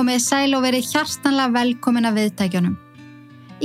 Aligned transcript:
komið 0.00 0.20
sæl 0.24 0.54
og 0.56 0.62
verið 0.64 0.86
hjartanlega 0.94 1.52
velkomin 1.52 2.08
að 2.08 2.14
viðtækjunum. 2.16 2.76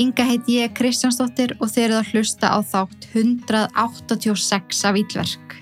Inga 0.04 0.23
heiti 0.28 0.58
ég 0.58 0.73
Kristjánsdóttir 0.76 1.54
og 1.64 1.70
þeir 1.71 1.86
eru 1.86 2.00
að 2.02 2.09
hlusta 2.12 2.50
á 2.52 2.59
þátt 2.59 3.05
186 3.14 4.82
af 4.90 5.00
Ílverk. 5.00 5.54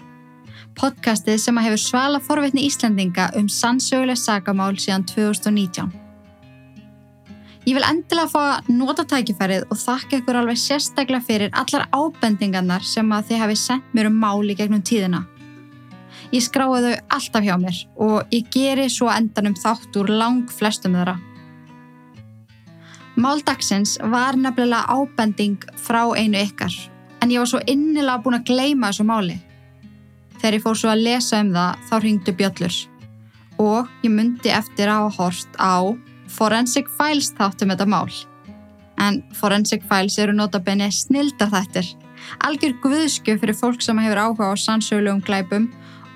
Podcastið 0.74 1.38
sem 1.44 1.60
að 1.62 1.68
hefur 1.68 1.84
svala 1.84 2.22
forvitni 2.26 2.64
Íslandinga 2.66 3.28
um 3.38 3.52
sannsöguleg 3.52 4.18
sagamál 4.18 4.74
síðan 4.82 5.06
2019. 5.12 5.92
Ég 7.68 7.78
vil 7.78 7.86
endilega 7.86 8.32
fá 8.34 8.42
að 8.56 8.74
nota 8.74 9.06
tækifærið 9.06 9.68
og 9.70 9.78
þakka 9.78 10.24
ykkur 10.24 10.42
alveg 10.42 10.58
sérstaklega 10.58 11.28
fyrir 11.28 11.54
allar 11.54 11.86
ábendingarnar 11.94 12.82
sem 12.82 13.14
að 13.14 13.30
þið 13.30 13.46
hafi 13.46 13.62
sendt 13.62 13.94
mér 13.94 14.10
um 14.10 14.18
máli 14.26 14.58
gegnum 14.58 14.82
tíðina. 14.82 15.22
Ég 16.34 16.42
skrái 16.42 16.82
þau 16.82 16.94
alltaf 17.14 17.46
hjá 17.46 17.54
mér 17.62 17.80
og 18.02 18.34
ég 18.34 18.48
geri 18.54 18.88
svo 18.90 19.12
endanum 19.14 19.54
þátt 19.54 19.94
úr 20.02 20.10
lang 20.10 20.50
flestum 20.50 20.96
þeirra. 20.98 21.20
Máldagsins 23.14 24.00
var 24.02 24.40
nefnilega 24.42 24.90
ábending 24.90 25.62
frá 25.78 26.02
einu 26.18 26.42
ykkar 26.42 26.74
en 27.22 27.32
ég 27.32 27.44
var 27.44 27.52
svo 27.52 27.62
innilega 27.70 28.24
búin 28.24 28.40
að 28.40 28.48
gleima 28.50 28.90
þessu 28.90 29.06
máli. 29.06 29.36
Þegar 30.40 30.58
ég 30.58 30.64
fór 30.64 30.80
svo 30.80 30.90
að 30.90 31.04
lesa 31.06 31.44
um 31.44 31.54
það 31.54 31.86
þá 31.90 31.94
ringdu 32.02 32.36
bjöllur 32.42 32.80
og 33.62 33.94
ég 34.02 34.16
myndi 34.16 34.50
eftir 34.50 34.90
að 34.90 35.04
hafa 35.04 35.16
horst 35.20 35.62
á 35.62 35.94
Forensic 36.34 36.90
Files 36.98 37.30
þáttum 37.38 37.76
þetta 37.76 37.88
mál. 37.94 38.10
En 38.98 39.22
Forensic 39.38 39.86
Files 39.86 40.18
eru 40.18 40.34
notabenni 40.34 40.90
snildar 40.90 41.54
þættir. 41.54 41.94
Algjör 42.42 42.74
guðskjöf 42.82 43.42
fyrir 43.44 43.58
fólk 43.58 43.86
sem 43.86 44.02
hefur 44.02 44.22
áhuga 44.26 44.50
á 44.50 44.54
sannsögulegum 44.58 45.22
glæpum 45.22 45.70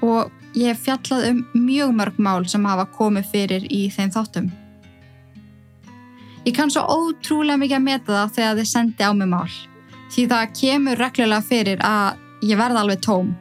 og 0.05 0.31
ég 0.57 0.71
hef 0.71 0.83
fjallað 0.85 1.29
um 1.31 1.41
mjög 1.53 1.95
mörg 1.97 2.21
mál 2.21 2.47
sem 2.49 2.65
hafa 2.65 2.87
komið 2.97 3.31
fyrir 3.31 3.67
í 3.71 3.87
þeim 3.93 4.13
þáttum. 4.13 4.51
Ég 6.47 6.55
kann 6.55 6.71
svo 6.71 6.85
ótrúlega 6.87 7.59
mikið 7.59 7.79
að 7.79 7.87
meta 7.87 8.13
það 8.13 8.37
þegar 8.37 8.59
þið 8.61 8.69
sendi 8.71 9.03
á 9.03 9.11
mig 9.11 9.27
mál 9.31 9.49
því 10.13 10.25
það 10.31 10.51
kemur 10.61 11.01
reglulega 11.01 11.43
fyrir 11.43 11.81
að 11.83 12.47
ég 12.47 12.59
verða 12.59 12.83
alveg 12.83 13.01
tóm 13.03 13.33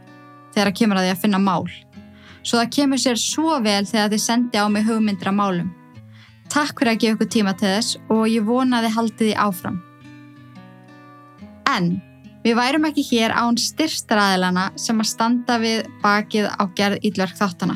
þegar 0.54 0.70
það 0.70 0.78
kemur 0.80 1.00
að 1.00 1.06
ég 1.06 1.16
að 1.16 1.22
finna 1.22 1.40
mál. 1.42 1.66
Svo 2.46 2.60
það 2.60 2.72
kemur 2.76 3.02
sér 3.02 3.20
svo 3.20 3.58
vel 3.62 3.82
þegar 3.86 4.12
þið 4.12 4.22
sendi 4.22 4.60
á 4.62 4.66
mig 4.72 4.86
hugmyndir 4.86 5.30
af 5.30 5.36
málum. 5.36 5.72
Takk 6.50 6.78
fyrir 6.78 6.92
að 6.94 7.00
gefa 7.02 7.16
ykkur 7.16 7.30
tíma 7.34 7.54
til 7.58 7.72
þess 7.74 7.98
og 8.12 8.24
ég 8.30 8.46
vona 8.46 8.78
að 8.78 8.86
þið 8.86 8.96
haldið 8.96 9.26
því 9.26 9.36
áfram. 9.46 9.78
En 11.66 11.88
Við 12.46 12.54
værum 12.54 12.84
ekki 12.86 13.02
hér 13.08 13.32
án 13.34 13.56
styrstaraðilana 13.58 14.68
sem 14.78 15.00
að 15.02 15.08
standa 15.10 15.56
við 15.58 15.80
bakið 15.98 16.44
á 16.46 16.62
gerð 16.78 17.06
ílverk 17.08 17.34
þáttana. 17.34 17.74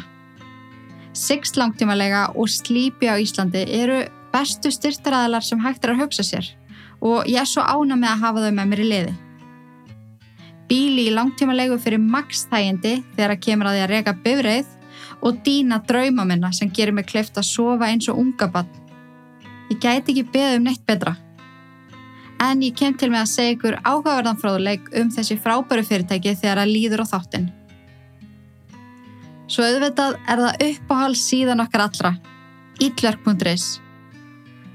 Six 1.10 1.56
langtímalega 1.58 2.28
og 2.38 2.46
slípi 2.46 3.08
á 3.10 3.18
Íslandi 3.18 3.64
eru 3.66 4.04
bestu 4.30 4.70
styrstaraðilar 4.70 5.42
sem 5.42 5.58
hægt 5.64 5.82
er 5.82 5.96
að 5.96 6.04
hugsa 6.04 6.22
sér 6.22 6.52
og 7.02 7.26
ég 7.26 7.40
er 7.42 7.48
svo 7.50 7.64
ána 7.66 7.96
með 7.98 8.12
að 8.12 8.22
hafa 8.22 8.44
þau 8.44 8.54
með 8.60 8.70
mér 8.70 8.82
í 8.84 8.86
liði. 8.92 9.14
Bíli 10.70 11.06
í 11.08 11.14
langtímalegu 11.16 11.78
fyrir 11.82 12.04
max 12.04 12.44
þægindi 12.52 12.92
þegar 13.16 13.34
að 13.34 13.42
kemur 13.48 13.70
að 13.72 13.74
því 13.74 13.82
að 13.82 13.90
reyka 13.96 14.14
bifreið 14.28 14.70
og 15.26 15.40
dýna 15.48 15.80
drauma 15.88 16.28
minna 16.28 16.52
sem 16.54 16.70
gerir 16.70 16.94
mig 16.94 17.10
kleift 17.10 17.42
að 17.42 17.48
sofa 17.50 17.90
eins 17.90 18.06
og 18.06 18.22
unga 18.22 18.46
bann. 18.54 18.70
Ég 19.72 19.82
gæti 19.82 20.14
ekki 20.14 20.28
beðið 20.30 20.60
um 20.60 20.70
neitt 20.70 20.86
betra 20.86 21.16
en 22.40 22.62
ég 22.64 22.76
kem 22.76 22.96
til 22.96 23.10
með 23.12 23.24
að 23.24 23.32
segja 23.34 23.54
ykkur 23.56 23.76
áhugaverðan 23.84 24.38
fráðuleik 24.40 24.88
um 24.96 25.10
þessi 25.12 25.36
frábæru 25.40 25.84
fyrirtæki 25.86 26.34
þegar 26.40 26.62
að 26.62 26.72
líður 26.72 27.04
á 27.04 27.06
þáttinn. 27.12 27.48
Svo 29.50 29.66
auðvitað 29.66 30.16
er 30.30 30.42
það 30.44 30.64
uppáhald 30.68 31.18
síðan 31.18 31.64
okkar 31.64 31.86
allra, 31.88 32.12
ítlark.is. 32.80 33.66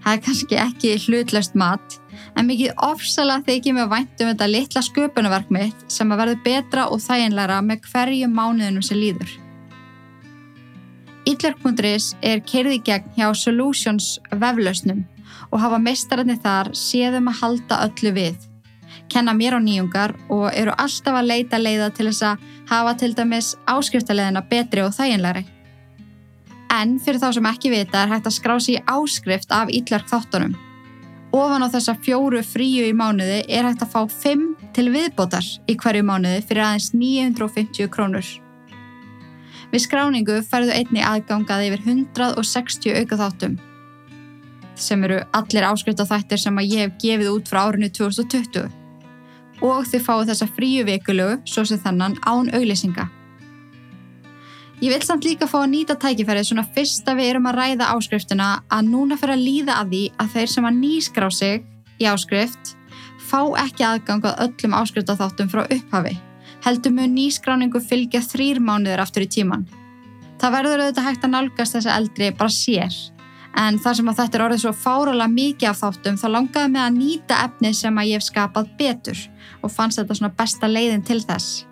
Það 0.04 0.12
er 0.12 0.22
kannski 0.28 0.58
ekki 0.62 0.92
hlutlöst 1.08 1.56
mat, 1.58 1.96
en 2.38 2.46
mikið 2.46 2.75
ofsala 2.86 3.40
þykir 3.48 3.74
mig 3.74 3.86
að 3.88 3.94
væntum 3.96 4.30
þetta 4.30 4.50
litla 4.52 4.84
sköpunverk 4.86 5.50
mitt 5.56 5.88
sem 5.90 6.12
að 6.12 6.22
verður 6.22 6.44
betra 6.46 6.86
og 6.92 7.02
þæginleira 7.02 7.58
með 7.66 7.90
hverju 7.90 8.30
mánuðinum 8.30 8.86
sem 8.86 9.02
líður. 9.02 9.34
Ítlark.is 11.25 12.12
er 12.22 12.44
kerði 12.46 12.78
gegn 12.86 13.16
hjá 13.18 13.31
Solutions 13.34 14.20
veflausnum 14.30 15.02
og 15.51 15.61
hafa 15.61 15.79
meistararnir 15.81 16.39
þar 16.44 16.72
séðum 16.78 17.29
að 17.31 17.39
halda 17.41 17.79
öllu 17.88 18.11
við. 18.16 18.38
Kenna 19.11 19.33
mér 19.38 19.57
á 19.57 19.59
nýjungar 19.61 20.16
og 20.33 20.47
eru 20.53 20.73
alltaf 20.78 21.17
að 21.19 21.29
leita 21.29 21.59
leiða 21.61 21.89
til 21.94 22.07
þess 22.09 22.23
að 22.31 22.45
hafa 22.69 22.94
til 23.00 23.11
dæmis 23.17 23.53
áskriftarleðina 23.69 24.44
betri 24.50 24.83
og 24.85 24.94
þæginlegri. 24.95 25.45
En 26.75 26.97
fyrir 27.00 27.22
þá 27.22 27.29
sem 27.38 27.50
ekki 27.50 27.72
vita 27.72 28.01
er 28.03 28.11
hægt 28.11 28.29
að 28.29 28.38
skrá 28.38 28.56
sér 28.59 28.79
í 28.79 28.85
áskrift 28.91 29.53
af 29.56 29.72
ítlark 29.72 30.09
þáttunum. 30.09 30.56
Ofan 31.35 31.67
á 31.67 31.69
þessa 31.72 31.95
fjóru 32.00 32.41
fríu 32.47 32.88
í 32.88 32.95
mánuði 32.95 33.44
er 33.51 33.67
hægt 33.67 33.83
að 33.83 33.94
fá 33.94 34.01
5 34.23 34.47
til 34.75 34.88
viðbótar 34.94 35.45
í 35.67 35.75
hverju 35.75 36.07
mánuði 36.07 36.41
fyrir 36.47 36.66
aðeins 36.66 36.91
950 36.95 37.91
krónur. 37.91 38.27
Við 39.72 39.83
skráningu 39.83 40.41
færðu 40.47 40.75
einni 40.75 41.03
aðgangað 41.03 41.66
yfir 41.67 41.88
160 41.91 43.01
auka 43.01 43.19
þáttum 43.19 43.57
sem 44.75 45.03
eru 45.08 45.19
allir 45.36 45.68
áskriftaþættir 45.68 46.41
sem 46.41 46.58
að 46.59 46.72
ég 46.72 46.86
hef 46.86 46.97
gefið 47.02 47.31
út 47.31 47.52
frá 47.52 47.62
árinu 47.66 47.90
2020 47.90 48.66
og 49.63 49.86
þið 49.88 50.03
fáið 50.03 50.31
þessa 50.31 50.47
fríu 50.56 50.88
vikulegu 50.88 51.38
svo 51.47 51.63
sem 51.68 51.80
þannan 51.80 52.18
án 52.28 52.52
auglýsinga. 52.56 53.08
Ég 54.84 54.91
vil 54.91 55.03
samt 55.08 55.24
líka 55.24 55.47
fá 55.47 55.62
að 55.62 55.72
nýta 55.72 55.96
tækifærið 55.96 56.50
svona 56.50 56.66
fyrst 56.75 57.08
að 57.08 57.22
við 57.22 57.30
erum 57.31 57.47
að 57.47 57.59
ræða 57.62 57.91
áskriftina 57.96 58.50
að 58.68 58.90
núna 58.90 59.16
fyrir 59.19 59.38
að 59.38 59.46
líða 59.47 59.78
að 59.80 59.94
því 59.94 60.02
að 60.19 60.34
þeir 60.34 60.52
sem 60.52 60.68
að 60.68 60.81
nýskrá 60.81 61.30
sig 61.31 61.63
í 62.03 62.09
áskrift 62.12 62.75
fá 63.25 63.40
ekki 63.63 63.88
aðgang 63.88 64.28
að 64.28 64.44
öllum 64.50 64.75
áskriftaþáttum 64.81 65.50
frá 65.53 65.63
upphafi. 65.63 66.18
Heldur 66.66 66.96
mjög 66.97 67.12
nýskráningu 67.16 67.81
fylgja 67.81 68.22
þrýr 68.25 68.59
mánuður 68.59 69.06
aftur 69.06 69.24
í 69.24 69.31
tíman. 69.31 69.66
Það 70.42 70.56
verður 70.57 70.84
auðvitað 70.84 71.07
hægt 71.07 71.25
að 71.25 71.36
nálgast 71.38 71.78
þessa 71.78 71.96
eldri 71.96 72.31
bara 72.36 72.52
sér 72.52 72.97
en 73.56 73.78
þar 73.80 73.98
sem 73.98 74.10
að 74.12 74.18
þetta 74.20 74.38
er 74.38 74.44
orðið 74.46 74.64
svo 74.64 74.74
fáralega 74.78 75.32
mikið 75.32 75.70
af 75.70 75.80
þáttum 75.82 76.18
þá 76.20 76.26
langaði 76.34 76.72
mig 76.74 76.82
að 76.84 76.98
nýta 76.98 77.38
efnið 77.48 77.78
sem 77.80 78.02
að 78.02 78.10
ég 78.10 78.20
hef 78.20 78.28
skapað 78.28 78.74
betur 78.80 79.24
og 79.62 79.72
fannst 79.72 80.02
þetta 80.02 80.20
svona 80.20 80.36
besta 80.36 80.70
leiðin 80.70 81.06
til 81.08 81.22
þess. 81.24 81.64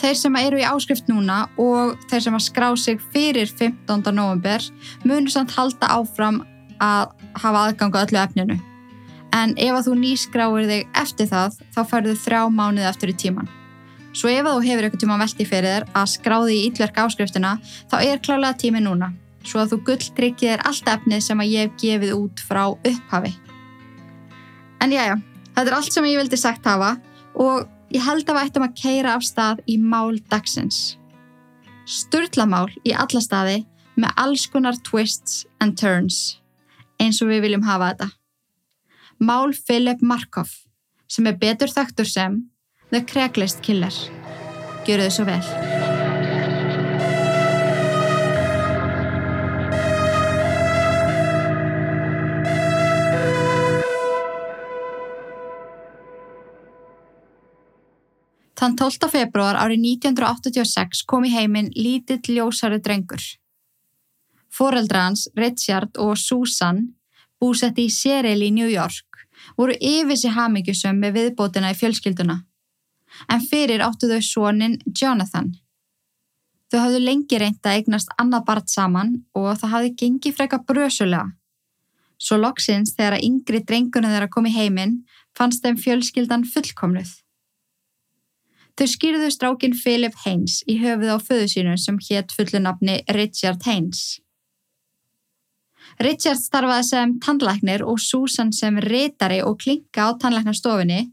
Þeir 0.00 0.16
sem 0.18 0.36
eru 0.40 0.60
í 0.60 0.66
áskrift 0.66 1.08
núna 1.08 1.44
og 1.60 1.94
þeir 2.10 2.26
sem 2.26 2.36
að 2.36 2.46
skrá 2.48 2.68
sig 2.76 3.02
fyrir 3.14 3.48
15. 3.48 4.10
november 4.12 4.66
munur 5.06 5.32
samt 5.32 5.54
halda 5.54 5.92
áfram 5.94 6.42
að 6.82 7.14
hafa 7.38 7.66
aðgang 7.68 7.94
á 7.94 8.02
öllu 8.02 8.22
efninu. 8.24 8.58
En 9.34 9.54
ef 9.58 9.74
að 9.74 9.88
þú 9.88 9.98
nýskráir 10.02 10.70
þig 10.70 11.00
eftir 11.00 11.30
það 11.30 11.60
þá 11.74 11.82
færðu 11.90 12.16
þrjá 12.26 12.40
mánuði 12.50 12.88
eftir 12.90 13.14
í 13.14 13.18
tíman. 13.24 13.50
Svo 14.14 14.30
ef 14.30 14.46
að 14.46 14.58
þú 14.58 14.68
hefur 14.68 14.86
eitthvað 14.86 15.02
tíma 15.02 15.18
veldi 15.22 15.46
fyrir 15.48 15.72
þér 15.72 15.86
að 15.94 16.10
skráði 16.12 16.58
í 16.58 16.64
yllverk 16.68 17.00
áskriftina 17.06 17.56
þá 17.90 17.96
er 18.02 18.22
klálega 18.22 18.58
tími 18.58 18.82
núna 18.82 19.14
svo 19.48 19.62
að 19.62 19.74
þú 19.74 19.78
gulltryggið 19.88 20.54
er 20.54 20.64
allt 20.68 20.88
efnið 20.90 21.22
sem 21.26 21.42
að 21.42 21.52
ég 21.52 21.68
hef 21.68 21.78
gefið 21.82 22.14
út 22.16 22.42
frá 22.44 22.64
upphafi. 22.72 23.32
En 24.82 24.92
já, 24.92 25.02
já, 25.10 25.16
þetta 25.54 25.68
er 25.70 25.76
allt 25.78 25.94
sem 25.94 26.08
ég 26.10 26.20
vildi 26.20 26.40
sagt 26.40 26.66
hafa 26.68 26.96
og 27.40 27.68
ég 27.94 28.04
held 28.04 28.28
að 28.28 28.38
við 28.38 28.48
ættum 28.48 28.66
að 28.66 28.76
keira 28.80 29.14
af 29.16 29.24
stað 29.26 29.62
í 29.70 29.78
mál 29.80 30.18
dagsins. 30.32 30.96
Sturlamál 31.84 32.70
í 32.84 32.94
alla 32.96 33.22
staði 33.22 33.62
með 34.00 34.16
alls 34.20 34.46
konar 34.50 34.78
twists 34.86 35.44
and 35.62 35.78
turns, 35.78 36.40
eins 36.98 37.20
og 37.22 37.30
við 37.30 37.46
viljum 37.46 37.66
hafa 37.68 37.92
þetta. 37.92 38.10
Mál 39.24 39.54
Philip 39.54 40.02
Markov, 40.02 40.50
sem 41.06 41.28
er 41.30 41.38
betur 41.38 41.70
þaktur 41.70 42.08
sem 42.08 42.42
The 42.90 43.04
Craigslist 43.06 43.62
Killer. 43.62 43.94
Gjöru 44.84 45.08
þau 45.08 45.16
svo 45.16 45.30
vel. 45.30 45.73
Þann 58.64 58.78
12. 58.80 59.10
februar 59.12 59.58
árið 59.60 59.82
1986 59.84 61.02
kom 61.04 61.26
í 61.28 61.30
heiminn 61.34 61.66
lítill 61.76 62.32
ljósari 62.32 62.78
drengur. 62.80 63.20
Fóreldra 64.48 65.02
hans, 65.04 65.26
Richard 65.36 65.98
og 66.00 66.14
Susan, 66.16 66.78
búsetti 67.36 67.84
í 67.84 67.90
Séreli 67.92 68.46
í 68.48 68.54
New 68.56 68.70
York, 68.72 69.26
voru 69.60 69.74
yfirsi 69.76 70.30
hamingjusum 70.32 70.96
með 70.96 71.18
viðbótina 71.18 71.74
í 71.74 71.76
fjölskylduna. 71.76 72.38
En 73.28 73.44
fyrir 73.44 73.84
áttu 73.84 74.08
þau 74.08 74.24
svonin 74.24 74.78
Jonathan. 74.88 75.50
Þau 76.72 76.78
hafðu 76.86 77.02
lengi 77.04 77.40
reynda 77.42 77.74
eignast 77.76 78.16
annað 78.16 78.46
bart 78.48 78.72
saman 78.72 79.12
og 79.36 79.50
það 79.58 79.74
hafði 79.74 79.90
gengið 80.04 80.38
freka 80.38 80.62
brösulega. 80.64 81.34
Svo 82.16 82.40
loksins 82.40 82.96
þegar 82.96 83.18
að 83.18 83.28
yngri 83.28 83.60
drengurinn 83.60 84.16
þeirra 84.16 84.32
kom 84.32 84.48
í 84.48 84.56
heiminn 84.56 85.02
fannst 85.36 85.60
þeim 85.60 85.76
fjölskyldan 85.84 86.48
fullkomluð. 86.48 87.12
Þau 88.74 88.88
skýrðu 88.90 89.30
strákin 89.30 89.74
Philip 89.78 90.16
Haynes 90.24 90.62
í 90.66 90.80
höfuð 90.80 91.14
á 91.14 91.18
föðu 91.22 91.46
sínu 91.50 91.74
sem 91.78 91.98
hétt 92.08 92.32
fullunafni 92.34 92.96
Richard 93.14 93.62
Haynes. 93.68 94.18
Richard 96.02 96.40
starfaði 96.42 96.86
sem 96.88 97.12
tannlæknir 97.22 97.84
og 97.86 98.00
Susan 98.02 98.50
sem 98.52 98.80
reytari 98.82 99.38
og 99.46 99.60
klinka 99.62 100.08
á 100.10 100.18
tannlæknastofinni 100.18 101.04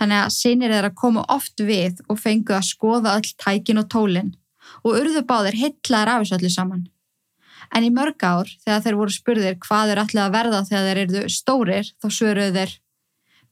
þannig 0.00 0.22
að 0.22 0.32
sinir 0.38 0.72
þeirra 0.72 0.92
komu 0.96 1.24
oft 1.28 1.60
við 1.60 2.00
og 2.08 2.20
fengu 2.22 2.56
að 2.56 2.70
skoða 2.70 3.18
öll 3.18 3.34
tækin 3.44 3.82
og 3.82 3.90
tólin 3.92 4.32
og 4.80 4.96
urðu 5.02 5.20
báðir 5.28 5.58
hittlaðar 5.60 6.14
af 6.14 6.22
þessu 6.24 6.38
öllu 6.38 6.52
saman. 6.54 6.86
En 7.76 7.84
í 7.84 7.90
mörg 7.92 8.24
ár, 8.24 8.48
þegar 8.64 8.80
þeir 8.84 8.96
voru 9.00 9.12
spurðir 9.12 9.58
hvað 9.60 9.90
þeir 9.90 10.00
ætlaði 10.02 10.24
að 10.24 10.36
verða 10.38 10.62
þegar 10.68 10.88
þeir 10.88 11.02
eru 11.02 11.28
stórir, 11.32 11.92
þá 12.00 12.08
svöruðu 12.08 12.56
þeir 12.56 12.74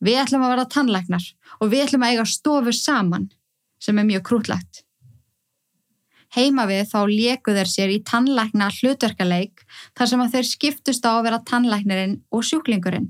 Við 0.01 0.17
ætlum 0.17 0.47
að 0.47 0.55
verða 0.55 0.71
tannlæknar 0.73 1.25
og 1.61 1.71
við 1.73 1.83
ætlum 1.85 2.05
að 2.06 2.15
eiga 2.15 2.23
stofu 2.29 2.73
saman, 2.73 3.27
sem 3.81 3.99
er 3.99 4.09
mjög 4.09 4.27
krútlegt. 4.29 4.85
Heima 6.31 6.67
við 6.71 6.85
þá 6.93 7.00
leku 7.11 7.55
þeir 7.56 7.71
sér 7.71 7.91
í 7.91 8.03
tannlækna 8.06 8.69
hlutverkaleik 8.71 9.65
þar 9.99 10.11
sem 10.12 10.21
að 10.23 10.37
þeir 10.37 10.49
skiptust 10.50 11.09
á 11.09 11.11
að 11.17 11.25
vera 11.27 11.41
tannlæknirinn 11.49 12.21
og 12.31 12.44
sjúklingurinn. 12.47 13.09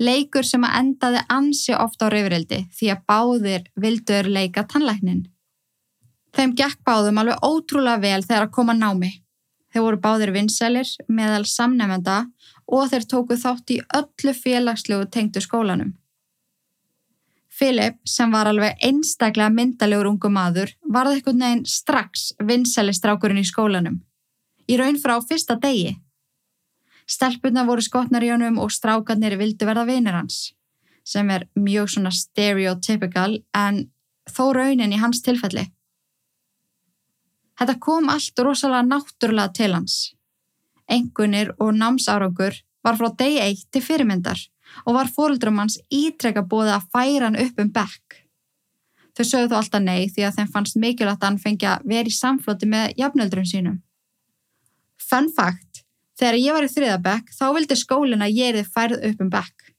Leikur 0.00 0.46
sem 0.48 0.64
að 0.64 0.78
endaði 0.80 1.20
ansi 1.30 1.74
ofta 1.76 2.08
á 2.08 2.12
rauðrildi 2.14 2.64
því 2.72 2.88
að 2.94 3.02
báðir 3.10 3.66
vildur 3.76 4.30
leika 4.32 4.64
tannlæknin. 4.70 5.26
Þeim 6.34 6.54
gekk 6.58 6.80
báðum 6.88 7.20
alveg 7.20 7.44
ótrúlega 7.46 8.00
vel 8.02 8.24
þegar 8.24 8.48
að 8.48 8.54
koma 8.56 8.74
námi. 8.74 9.12
Þeir 9.70 9.84
voru 9.84 10.00
báðir 10.02 10.32
vinsælir 10.34 10.88
meðal 11.06 11.44
samnefnda 11.50 12.24
og 12.66 12.88
þeir 12.90 13.06
tóku 13.10 13.36
þátt 13.38 13.74
í 13.74 13.78
öllu 14.00 14.34
félagslegu 14.40 15.06
tengdu 15.12 15.42
skólanum. 15.44 15.92
Philip, 17.58 18.00
sem 18.04 18.32
var 18.34 18.48
alveg 18.50 18.80
einstaklega 18.82 19.52
myndalegur 19.54 20.08
ungu 20.10 20.30
maður, 20.32 20.72
varði 20.90 21.18
eitthvað 21.18 21.36
neginn 21.38 21.66
strax 21.70 22.32
vinsælistrákurinn 22.42 23.42
í 23.42 23.46
skólanum. 23.46 24.00
Í 24.66 24.78
raun 24.80 24.98
frá 24.98 25.14
fyrsta 25.22 25.54
degi. 25.62 25.92
Stelpunna 27.06 27.62
voru 27.68 27.84
skotnar 27.84 28.24
í 28.24 28.32
honum 28.32 28.58
og 28.58 28.72
strákarnir 28.74 29.36
vildu 29.38 29.68
verða 29.68 29.84
vinir 29.86 30.16
hans, 30.16 30.54
sem 31.04 31.30
er 31.30 31.46
mjög 31.54 31.92
svona 31.94 32.10
stereotypical 32.16 33.36
en 33.54 33.84
þó 34.30 34.48
raunin 34.56 34.96
í 34.96 34.98
hans 34.98 35.22
tilfelli. 35.22 35.68
Þetta 37.60 37.76
kom 37.78 38.08
allt 38.10 38.40
rosalega 38.42 38.88
náttúrulega 38.88 39.54
til 39.54 39.76
hans. 39.76 39.98
Engunir 40.90 41.52
og 41.60 41.70
námsárangur 41.76 42.58
var 42.82 42.98
frá 42.98 43.12
degi 43.20 43.38
eitt 43.44 43.68
til 43.70 43.84
fyrirmyndar 43.84 44.42
og 44.84 44.96
var 44.96 45.10
fóröldrum 45.14 45.60
hans 45.62 45.78
ítrekka 45.92 46.44
bóðið 46.44 46.76
að 46.76 46.86
færa 46.92 47.28
hann 47.28 47.40
upp 47.40 47.60
um 47.62 47.72
bekk. 47.74 48.20
Þau 49.14 49.24
sögðu 49.28 49.50
þó 49.52 49.58
alltaf 49.60 49.82
nei 49.82 50.08
því 50.10 50.24
að 50.26 50.38
þeim 50.38 50.52
fannst 50.54 50.78
mikilvægt 50.82 51.22
að 51.22 51.28
hann 51.28 51.42
fengi 51.42 51.68
að 51.70 51.84
vera 51.90 52.10
í 52.10 52.14
samfloti 52.14 52.66
með 52.70 52.96
jafnöldrun 52.98 53.46
sínum. 53.46 53.76
Fun 54.98 55.28
fact, 55.36 55.84
þegar 56.18 56.40
ég 56.40 56.56
var 56.56 56.66
í 56.66 56.72
þriðabekk 56.72 57.30
þá 57.36 57.44
vildi 57.54 57.78
skólinn 57.78 58.24
að 58.26 58.40
ég 58.40 58.54
erið 58.54 58.72
færð 58.74 59.06
upp 59.10 59.22
um 59.22 59.30
bekk. 59.30 59.70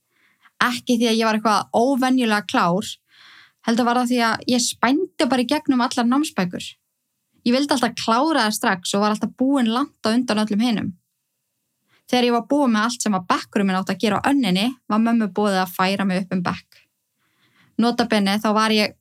Ekki 0.64 0.96
því 1.02 1.10
að 1.12 1.20
ég 1.20 1.28
var 1.28 1.40
eitthvað 1.40 1.76
óvenjulega 1.76 2.48
klár, 2.48 2.92
heldur 3.68 3.88
var 3.90 4.00
það 4.00 4.12
því 4.14 4.20
að 4.30 4.46
ég 4.54 4.64
spændi 4.64 5.28
bara 5.28 5.44
í 5.44 5.50
gegnum 5.52 5.84
allar 5.84 6.08
námsbækur. 6.08 6.68
Ég 7.46 7.54
vildi 7.54 7.76
alltaf 7.76 7.98
klára 8.00 8.46
það 8.48 8.56
strax 8.56 8.96
og 8.96 9.04
var 9.04 9.14
alltaf 9.14 9.36
búin 9.38 9.68
langt 9.70 10.08
á 10.08 10.16
undan 10.16 10.42
öllum 10.46 10.64
hinnum. 10.64 10.94
Þegar 12.10 12.28
ég 12.28 12.36
var 12.36 12.46
búið 12.50 12.74
með 12.74 12.88
allt 12.88 13.06
sem 13.06 13.16
að 13.18 13.30
bekkurum 13.32 13.70
minn 13.70 13.80
átt 13.80 13.94
að 13.94 14.02
gera 14.04 14.20
á 14.22 14.28
önninni 14.30 14.68
var 14.92 15.02
mömmu 15.02 15.32
búið 15.34 15.58
að 15.64 15.74
færa 15.74 16.06
mig 16.06 16.22
upp 16.22 16.36
um 16.36 16.44
bekk. 16.46 16.84
Notabenni 17.82 18.38
þá 18.42 18.50
var 18.56 18.76
ég 18.76 18.94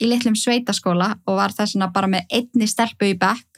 í 0.00 0.08
litlum 0.08 0.36
sveitaskóla 0.38 1.14
og 1.26 1.38
var 1.38 1.54
þess 1.54 1.76
að 1.78 1.92
bara 1.96 2.10
með 2.10 2.30
einni 2.38 2.68
stelpu 2.70 3.10
í 3.10 3.18
bekk. 3.18 3.50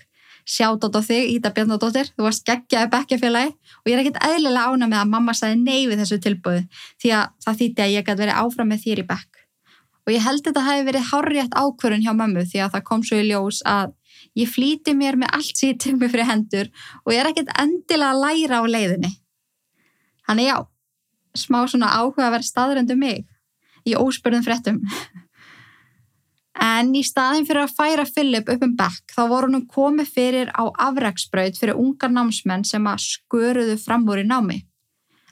Sjátt 0.46 0.84
á 0.86 1.02
þig, 1.02 1.32
Íta 1.34 1.50
Bjarnadóttir, 1.50 2.12
þú 2.14 2.28
varst 2.28 2.44
geggjaði 2.46 2.90
bekkjafélagi 2.92 3.50
og 3.50 3.88
ég 3.90 3.96
er 3.96 4.02
ekkert 4.04 4.20
eðlilega 4.28 4.68
ána 4.70 4.86
með 4.86 5.00
að 5.00 5.08
mamma 5.10 5.32
sagði 5.34 5.56
nei 5.64 5.88
við 5.90 6.04
þessu 6.04 6.20
tilbúið 6.22 6.84
því 7.02 7.10
að 7.18 7.32
það 7.42 7.58
þýtti 7.62 7.82
að 7.82 7.94
ég 7.96 8.06
gæti 8.06 8.20
verið 8.20 8.38
áfram 8.44 8.70
með 8.70 8.84
þýr 8.84 9.02
í 9.02 9.06
bekk. 9.08 9.40
Og 10.06 10.14
ég 10.14 10.22
held 10.22 10.44
þetta 10.46 10.62
hafi 10.62 10.86
verið 10.86 11.08
hárjætt 11.10 11.58
ákvörun 11.58 12.04
hjá 12.06 12.12
mömmu 12.14 12.46
því 12.46 12.62
að 12.62 12.76
það 12.76 12.86
kom 12.86 13.02
svo 13.02 13.18
í 13.18 13.26
ljós 13.26 13.58
að 13.66 13.96
Ég 14.36 14.50
flýti 14.52 14.92
mér 14.96 15.16
með 15.16 15.32
allt 15.38 15.56
sem 15.56 15.72
ég 15.72 15.78
til 15.80 15.94
mig 15.96 16.12
fyrir 16.12 16.28
hendur 16.28 16.68
og 17.04 17.12
ég 17.14 17.22
er 17.22 17.30
ekkert 17.30 17.54
endilega 17.60 18.12
að 18.12 18.22
læra 18.24 18.60
á 18.60 18.64
leiðinni. 18.68 19.12
Þannig 20.26 20.50
já, 20.50 20.56
smá 21.38 21.62
svona 21.64 21.94
áhuga 21.96 22.26
að 22.26 22.34
vera 22.36 22.50
staðröndu 22.50 22.96
um 22.96 23.02
mig 23.06 23.24
í 23.86 23.94
óspörðum 23.96 24.44
frettum. 24.44 24.82
En 26.56 26.94
í 26.96 27.02
staðin 27.04 27.44
fyrir 27.44 27.66
að 27.66 27.74
færa 27.76 28.06
Philip 28.08 28.48
upp 28.48 28.62
um 28.64 28.72
bekk 28.78 29.12
þá 29.12 29.22
voru 29.28 29.50
hann 29.52 29.66
komið 29.68 30.12
fyrir 30.14 30.52
á 30.56 30.64
afræksbraut 30.88 31.58
fyrir 31.60 31.76
ungar 31.76 32.12
námsmenn 32.12 32.64
sem 32.64 32.86
að 32.88 33.04
sköruðu 33.04 33.76
fram 33.82 34.08
úr 34.08 34.22
í 34.22 34.26
námi. 34.28 34.62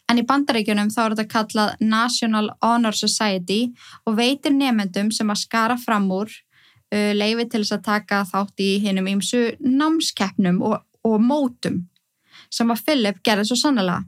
En 0.05 0.21
í 0.21 0.25
bandaríkjunum 0.29 0.91
þá 0.93 1.01
er 1.05 1.15
þetta 1.15 1.33
kallað 1.33 1.77
National 1.81 2.51
Honor 2.61 2.97
Society 2.97 3.73
og 4.05 4.19
veitir 4.19 4.53
nefendum 4.53 5.09
sem 5.17 5.33
að 5.33 5.41
skara 5.47 5.79
fram 5.81 6.11
úr 6.12 6.29
Uh, 6.94 7.11
leiði 7.17 7.49
til 7.50 7.64
þess 7.64 7.75
að 7.75 7.87
taka 7.88 8.23
þátt 8.29 8.62
í 8.62 8.70
hinnum 8.85 9.08
ímsu 9.11 9.41
námskeppnum 9.58 10.61
og, 10.62 10.82
og 11.02 11.17
mótum 11.19 11.88
sem 12.55 12.70
að 12.70 12.85
Philip 12.87 13.23
gerði 13.26 13.49
svo 13.49 13.58
sannlega. 13.58 14.05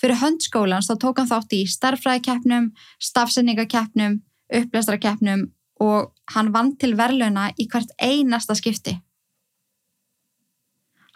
Fyrir 0.00 0.20
höndskólans 0.22 0.88
þá 0.88 0.94
tók 1.02 1.20
hann 1.20 1.28
þátt 1.28 1.56
í 1.56 1.62
starfræðikeppnum, 1.68 2.70
stafsendingakeppnum, 3.02 4.20
upplæstrakeppnum 4.56 5.48
og 5.82 6.12
hann 6.32 6.52
vann 6.54 6.76
til 6.80 6.94
verðluna 6.98 7.50
í 7.58 7.66
hvert 7.68 7.92
einasta 8.00 8.56
skipti. 8.56 8.94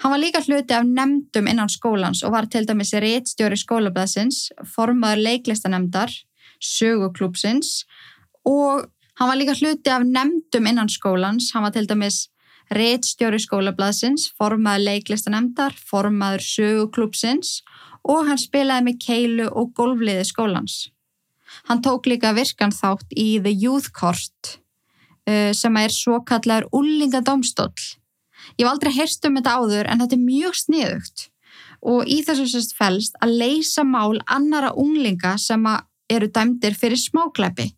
Hann 0.03 0.13
var 0.13 0.21
líka 0.21 0.43
hluti 0.45 0.77
af 0.77 0.85
nefndum 0.85 1.49
innan 1.49 1.73
skólans 1.73 2.21
og 2.27 2.35
var 2.35 2.51
til 2.53 2.67
dæmis 2.69 2.93
réttstjóri 2.93 3.57
skólabæðsins, 3.57 4.51
formaður 4.75 5.23
leiklistanemdar, 5.25 6.13
söguklúpsins 6.61 7.87
og 8.45 8.91
Hann 9.17 9.31
var 9.31 9.39
líka 9.41 9.55
hluti 9.57 9.93
af 9.93 10.05
nefndum 10.05 10.67
innan 10.69 10.91
skólans, 10.93 11.53
hann 11.55 11.65
var 11.65 11.73
til 11.73 11.87
dæmis 11.89 12.27
réttstjóri 12.77 13.39
skólablaðsins, 13.41 14.27
formaður 14.37 14.85
leiklistanemndar, 14.91 15.77
formaður 15.91 16.43
söguklúpsins 16.45 17.61
og 18.05 18.27
hann 18.29 18.41
spilaði 18.41 18.89
með 18.89 18.99
keilu 19.07 19.47
og 19.49 19.73
golfliði 19.79 20.27
skólans. 20.27 20.91
Hann 21.71 21.81
tók 21.83 22.09
líka 22.11 22.35
virkan 22.37 22.75
þátt 22.75 23.15
í 23.17 23.39
The 23.41 23.55
Youth 23.55 23.95
Court 23.97 24.59
uh, 25.31 25.53
sem 25.57 25.81
er 25.81 25.95
svo 25.95 26.21
kallar 26.27 26.67
Ullingadómstóll. 26.75 27.97
Ég 28.59 28.67
var 28.67 28.75
aldrei 28.75 28.93
heyrst 28.99 29.25
um 29.27 29.39
þetta 29.39 29.57
áður 29.57 29.89
en 29.91 30.03
þetta 30.03 30.19
er 30.19 30.27
mjög 30.27 30.61
sniðugt 30.61 31.27
og 31.87 32.09
í 32.11 32.21
þessu 32.27 32.47
sérst 32.51 32.77
fælst 32.77 33.17
að 33.23 33.37
leysa 33.41 33.85
mál 33.87 34.19
annara 34.27 34.73
unglinga 34.77 35.37
sem 35.41 35.65
eru 36.11 36.29
dæmdir 36.31 36.77
fyrir 36.79 37.01
smáklæpi 37.01 37.71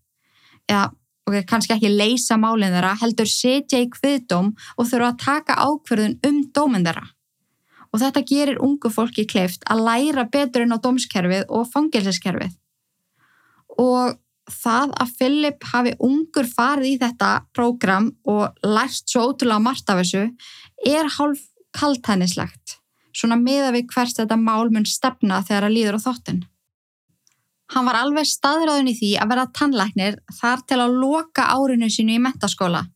eða 0.69 0.91
og 1.29 1.37
kannski 1.49 1.75
ekki 1.77 1.91
leysa 1.93 2.39
málinn 2.41 2.73
þeirra, 2.73 2.95
heldur 3.03 3.29
setja 3.29 3.81
í 3.83 3.91
kviðdóm 3.93 4.55
og 4.77 4.89
þurfa 4.89 5.11
að 5.13 5.19
taka 5.25 5.59
ákverðun 5.61 6.17
um 6.29 6.39
dóminn 6.57 6.87
þeirra. 6.87 7.05
Og 7.93 8.01
þetta 8.03 8.25
gerir 8.29 8.63
ungu 8.65 8.91
fólki 8.93 9.25
kleift 9.29 9.63
að 9.69 9.85
læra 9.87 10.25
betur 10.29 10.65
inn 10.65 10.73
á 10.73 10.81
dómskerfið 10.81 11.47
og 11.49 11.69
fangilseskerfið. 11.73 12.57
Og 13.79 14.17
það 14.49 14.93
að 15.03 15.15
Philip 15.19 15.69
hafi 15.73 15.95
ungur 16.05 16.49
farið 16.49 16.91
í 16.91 16.99
þetta 17.03 17.31
prógram 17.57 18.11
og 18.29 18.59
lært 18.65 19.05
svo 19.05 19.29
ótrúlega 19.31 19.63
margt 19.63 19.93
af 19.93 20.01
þessu 20.03 20.25
er 20.89 21.09
hálf 21.19 21.45
kaltænislegt, 21.77 22.79
svona 23.13 23.37
miða 23.41 23.73
við 23.77 23.91
hvert 23.93 24.17
þetta 24.17 24.39
mál 24.41 24.71
mun 24.73 24.89
stefna 24.89 25.43
þegar 25.45 25.69
að 25.69 25.77
líður 25.77 26.01
á 26.01 26.05
þáttinn. 26.09 26.47
Hann 27.75 27.85
var 27.85 27.99
alveg 28.01 28.25
staðræðun 28.29 28.89
í 28.89 28.95
því 28.97 29.11
að 29.21 29.33
vera 29.33 29.49
tannlæknir 29.59 30.21
þar 30.39 30.63
til 30.65 30.79
að 30.81 30.95
loka 31.03 31.49
árinu 31.53 31.91
sínu 31.93 32.17
í 32.17 32.23
mentaskóla. 32.25 32.87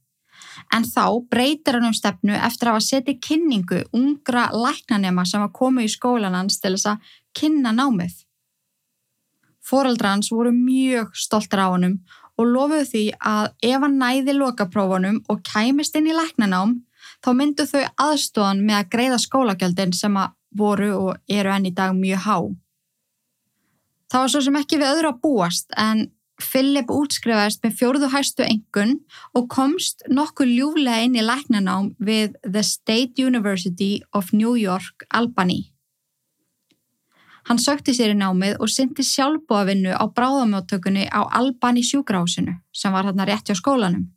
En 0.72 0.86
þá 0.88 1.04
breytir 1.32 1.76
hann 1.76 1.90
um 1.90 1.96
stefnu 1.96 2.36
eftir 2.36 2.70
að 2.70 2.78
hafa 2.78 2.86
setið 2.86 3.20
kynningu 3.26 3.82
ungra 3.96 4.46
læknanema 4.56 5.26
sem 5.28 5.42
var 5.44 5.52
komið 5.56 5.88
í 5.88 5.92
skólan 5.92 6.36
hans 6.38 6.60
til 6.62 6.74
þess 6.76 6.92
að 6.94 7.12
kynna 7.36 7.74
námið. 7.76 8.14
Fóraldra 9.62 10.14
hans 10.14 10.32
voru 10.32 10.52
mjög 10.54 11.12
stoltar 11.16 11.66
á 11.68 11.72
hannum 11.74 12.00
og 12.40 12.48
lofuðu 12.48 12.88
því 12.88 13.04
að 13.20 13.50
ef 13.68 13.84
hann 13.84 14.00
næði 14.00 14.36
lokaprófunum 14.38 15.20
og 15.28 15.44
kæmist 15.46 15.96
inn 15.98 16.08
í 16.08 16.16
læknanám 16.16 16.78
þá 17.22 17.30
myndu 17.36 17.68
þau 17.68 17.84
aðstofan 18.08 18.64
með 18.64 18.80
að 18.80 18.90
greiða 18.96 19.20
skólagjöldin 19.20 19.94
sem 19.96 20.16
að 20.16 20.32
voru 20.56 20.90
og 20.96 21.20
eru 21.28 21.52
enn 21.52 21.68
í 21.68 21.74
dag 21.76 21.94
mjög 21.96 22.24
há. 22.26 22.36
Það 24.12 24.20
var 24.20 24.28
svo 24.28 24.40
sem 24.44 24.56
ekki 24.60 24.76
við 24.76 24.90
öðru 24.92 25.08
að 25.08 25.20
búast 25.24 25.70
en 25.80 26.02
Philip 26.42 26.90
útskrifaðist 26.92 27.62
með 27.64 27.76
fjórðu 27.78 28.10
hæstu 28.12 28.44
engun 28.44 28.98
og 29.38 29.46
komst 29.54 30.04
nokkuð 30.12 30.52
ljúflega 30.52 31.06
inn 31.06 31.16
í 31.16 31.24
læknanám 31.24 31.94
við 31.96 32.34
The 32.44 32.60
State 32.66 33.24
University 33.24 34.02
of 34.12 34.34
New 34.36 34.52
York, 34.60 35.06
Albany. 35.08 35.72
Hann 37.48 37.58
sökti 37.58 37.94
sér 37.96 38.12
í 38.12 38.18
námið 38.20 38.60
og 38.60 38.70
syndi 38.70 39.06
sjálfbúavinnu 39.06 39.96
á 39.96 40.04
bráðamáttökunni 40.04 41.08
á 41.08 41.24
Albany 41.32 41.80
sjúkrahúsinu 41.80 42.58
sem 42.68 42.92
var 42.92 43.08
hérna 43.08 43.24
rétti 43.26 43.56
á 43.56 43.58
skólanum. 43.58 44.10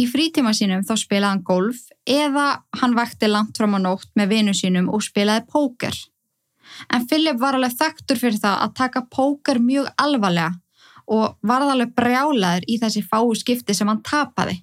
Í 0.00 0.08
frítíma 0.08 0.54
sínum 0.56 0.86
þá 0.88 0.94
spilaði 0.96 1.34
hann 1.34 1.44
golf 1.44 1.84
eða 2.08 2.62
hann 2.80 2.96
vakti 2.96 3.28
langt 3.28 3.60
fram 3.60 3.76
á 3.76 3.80
nótt 3.82 4.08
með 4.16 4.32
vinu 4.32 4.56
sínum 4.56 4.88
og 4.88 5.04
spilaði 5.04 5.44
póker 5.52 6.06
En 6.94 7.04
Philip 7.08 7.40
var 7.40 7.58
alveg 7.58 7.74
þekktur 7.78 8.20
fyrir 8.20 8.40
það 8.42 8.62
að 8.64 8.74
taka 8.78 9.04
póker 9.10 9.60
mjög 9.62 9.90
alvarlega 9.98 10.54
og 11.08 11.38
varð 11.48 11.72
alveg 11.72 11.92
brjálaður 11.96 12.66
í 12.68 12.78
þessi 12.80 13.04
fáu 13.04 13.30
skipti 13.36 13.74
sem 13.74 13.88
hann 13.88 14.02
tapaði. 14.04 14.58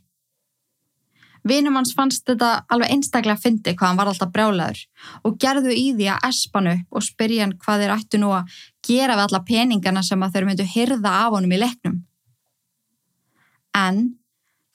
Vinum 1.45 1.77
hans 1.77 1.93
fannst 1.93 2.25
þetta 2.25 2.63
alveg 2.73 2.91
einstaklega 2.95 3.37
að 3.37 3.43
fyndi 3.43 3.73
hvað 3.77 3.91
hann 3.91 3.99
var 3.99 4.09
alltaf 4.09 4.31
brjálaður 4.33 4.79
og 5.27 5.35
gerðu 5.41 5.73
í 5.77 5.85
því 5.93 6.07
að 6.13 6.27
espan 6.29 6.71
upp 6.71 6.97
og 6.97 7.05
spyrja 7.05 7.45
hann 7.45 7.57
hvað 7.61 7.83
þeir 7.83 7.93
ættu 7.95 8.21
nú 8.21 8.31
að 8.33 8.55
gera 8.87 9.17
við 9.17 9.25
alla 9.27 9.41
peningana 9.45 10.03
sem 10.05 10.25
að 10.25 10.37
þeir 10.37 10.47
myndu 10.49 10.65
hyrða 10.71 11.11
af 11.25 11.35
honum 11.35 11.53
í 11.53 11.59
leiknum. 11.61 11.99
En 13.77 14.01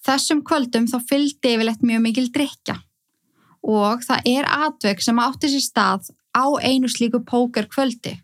þessum 0.06 0.44
kvöldum 0.46 0.86
þá 0.90 0.98
fylgdi 1.10 1.56
yfirlegt 1.56 1.82
mjög 1.82 2.06
mikil 2.06 2.28
drikja 2.34 2.78
og 3.66 4.06
það 4.06 4.30
er 4.30 4.48
atveg 4.48 5.02
sem 5.04 5.18
átti 5.20 5.50
sér 5.52 5.64
stað 5.64 6.12
á 6.36 6.44
einu 6.62 6.88
slíku 6.88 7.22
póker 7.24 7.68
kvöldi. 7.68 8.20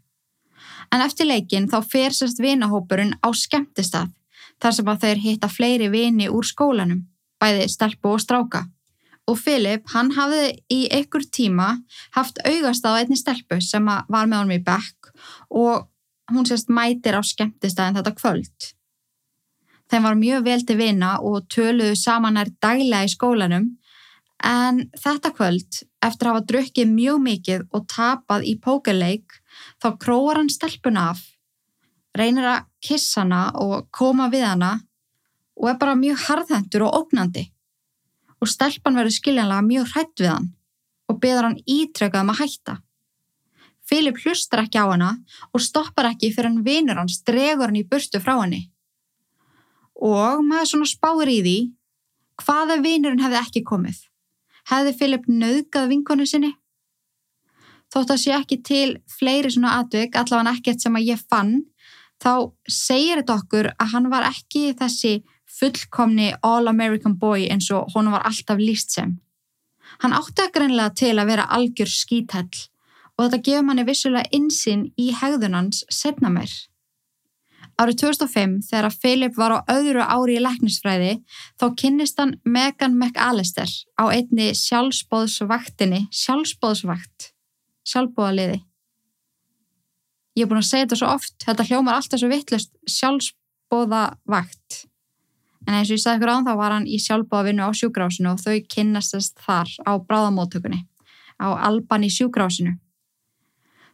En 0.92 1.02
eftir 1.02 1.26
leikin 1.26 1.68
þá 1.70 1.80
fer 1.82 2.14
sérst 2.14 2.40
vinahópurinn 2.42 3.16
á 3.22 3.28
skemmtistað 3.34 4.12
þar 4.62 4.76
sem 4.76 4.88
að 4.88 5.02
þeir 5.02 5.22
hitta 5.25 5.48
fleiri 5.52 5.88
vini 5.92 6.30
úr 6.32 6.46
skólanum, 6.46 7.04
bæði 7.40 7.66
stelpu 7.68 8.14
og 8.14 8.22
stráka. 8.22 8.64
Og 9.26 9.38
Filip, 9.40 9.88
hann 9.90 10.12
hafði 10.14 10.54
í 10.70 10.86
einhver 10.94 11.26
tíma 11.34 11.72
haft 12.14 12.38
augast 12.46 12.86
á 12.86 12.94
einni 12.94 13.18
stelpu 13.18 13.58
sem 13.60 13.84
var 13.84 14.28
með 14.30 14.38
honum 14.38 14.54
í 14.54 14.62
bekk 14.62 15.10
og 15.50 15.88
hún 16.30 16.46
sérst 16.46 16.70
mætir 16.70 17.18
á 17.18 17.22
skemmtistæðin 17.26 17.98
þetta 17.98 18.14
kvöld. 18.14 18.70
Þeim 19.90 20.06
var 20.06 20.18
mjög 20.18 20.46
vel 20.46 20.62
til 20.66 20.78
vina 20.78 21.16
og 21.22 21.46
töluðu 21.52 21.98
saman 21.98 22.38
nær 22.38 22.50
daglega 22.62 23.06
í 23.06 23.12
skólanum 23.12 23.68
En 24.45 24.83
þetta 24.93 25.33
kvöld, 25.33 25.81
eftir 26.05 26.28
að 26.28 26.35
hafa 26.35 26.47
drukkið 26.50 26.90
mjög 26.93 27.21
mikið 27.25 27.62
og 27.73 27.87
tapað 27.88 28.45
í 28.45 28.55
pókerleik, 28.61 29.38
þá 29.81 29.88
króar 30.02 30.40
hann 30.43 30.52
stelpun 30.52 30.99
af, 31.00 31.23
reynir 32.16 32.45
að 32.45 32.66
kissa 32.85 33.23
hana 33.25 33.49
og 33.61 33.88
koma 33.90 34.28
við 34.33 34.45
hana 34.45 34.73
og 35.57 35.71
er 35.71 35.78
bara 35.81 35.97
mjög 35.97 36.21
harðhendur 36.26 36.85
og 36.87 36.99
ógnandi. 37.00 37.47
Og 38.40 38.50
stelpan 38.52 38.99
verður 38.99 39.16
skiljanlega 39.16 39.64
mjög 39.64 39.93
hrætt 39.95 40.21
við 40.21 40.33
hann 40.35 40.50
og 41.07 41.21
beður 41.23 41.49
hann 41.49 41.61
ítrekað 41.64 42.26
um 42.26 42.33
að 42.35 42.40
hætta. 42.43 42.75
Filip 43.87 44.19
hlustar 44.21 44.64
ekki 44.64 44.83
á 44.83 44.87
hana 44.90 45.12
og 45.55 45.62
stoppar 45.62 46.11
ekki 46.11 46.33
fyrir 46.35 46.50
hann 46.50 46.64
vinur 46.66 46.99
hans 47.00 47.23
dregur 47.25 47.71
hann 47.71 47.78
í 47.81 47.87
burtu 47.88 48.21
frá 48.21 48.35
henni. 48.43 48.66
Og 49.97 50.43
maður 50.45 50.73
svona 50.73 50.90
spáir 50.90 51.31
í 51.33 51.38
því 51.47 51.57
hvaða 52.43 52.83
vinurinn 52.85 53.23
hefði 53.25 53.40
ekki 53.40 53.64
komið 53.64 54.02
hefði 54.70 54.94
Filip 54.99 55.28
nauðgað 55.30 55.90
vinkonu 55.92 56.26
sinni? 56.26 56.52
Þótt 57.92 58.12
að 58.16 58.23
sé 58.23 58.35
ekki 58.35 58.58
til 58.66 58.88
fleiri 59.08 59.52
svona 59.52 59.78
atvik, 59.80 60.16
allavega 60.18 60.56
ekkert 60.56 60.82
sem 60.82 60.96
að 60.99 61.11
ég 61.12 61.23
fann, 61.30 61.54
þá 62.23 62.50
segir 62.68 63.20
þetta 63.20 63.37
okkur 63.40 63.70
að 63.76 63.92
hann 63.92 64.11
var 64.11 64.26
ekki 64.28 64.73
þessi 64.78 65.14
fullkomni 65.56 66.32
all-American 66.44 67.14
boy 67.20 67.46
eins 67.52 67.70
og 67.73 67.92
hún 67.94 68.11
var 68.12 68.26
alltaf 68.26 68.58
líst 68.61 68.96
sem. 68.96 69.16
Hann 70.02 70.16
átti 70.16 70.42
að 70.44 70.54
greinlega 70.56 70.94
til 70.99 71.14
að 71.14 71.30
vera 71.30 71.46
algjör 71.56 71.92
skítall 71.92 72.50
og 73.16 73.23
þetta 73.25 73.42
gefur 73.49 73.68
manni 73.68 73.87
vissulega 73.87 74.28
insinn 74.37 74.88
í 75.00 75.12
hegðunans 75.16 75.85
setna 75.92 76.32
mér. 76.32 76.50
Árið 77.76 77.99
2005 78.00 78.52
þegar 78.71 78.87
að 78.88 78.95
Philip 79.02 79.35
var 79.37 79.52
á 79.52 79.59
öðru 79.68 80.00
ári 80.00 80.38
í 80.38 80.40
læknisfræði 80.40 81.11
þá 81.61 81.66
kynnist 81.76 82.16
hann 82.23 82.38
Megan 82.49 82.97
McAllister 82.97 83.68
á 84.00 84.09
einni 84.09 84.49
sjálfsbóðsvaktinni, 84.56 86.06
sjálfsbóðsvakt, 86.09 87.35
sjálfbóðaliði. 87.85 88.62
Ég 90.37 90.47
er 90.47 90.49
búin 90.49 90.62
að 90.62 90.71
segja 90.71 90.87
þetta 90.87 91.00
svo 91.02 91.12
oft, 91.18 91.37
þetta 91.45 91.68
hljómar 91.68 91.99
alltaf 91.99 92.23
svo 92.23 92.33
vittlust 92.33 92.73
sjálfsbóðavakt. 92.97 94.83
En 95.68 95.76
eins 95.76 95.90
og 95.90 95.99
ég 95.99 96.04
sagði 96.06 96.23
ykkur 96.23 96.33
án 96.33 96.49
þá 96.49 96.54
var 96.56 96.76
hann 96.78 96.88
í 96.88 96.97
sjálfbóðavinnu 97.02 97.68
á 97.68 97.71
sjúgrásinu 97.76 98.33
og 98.33 98.40
þau 98.40 98.56
kynnastast 98.73 99.37
þar 99.45 99.68
á 99.85 99.92
bráðamóttökunni, 100.00 100.87
á 101.45 101.52
Alban 101.68 102.09
í 102.09 102.12
sjúgrásinu. 102.12 102.78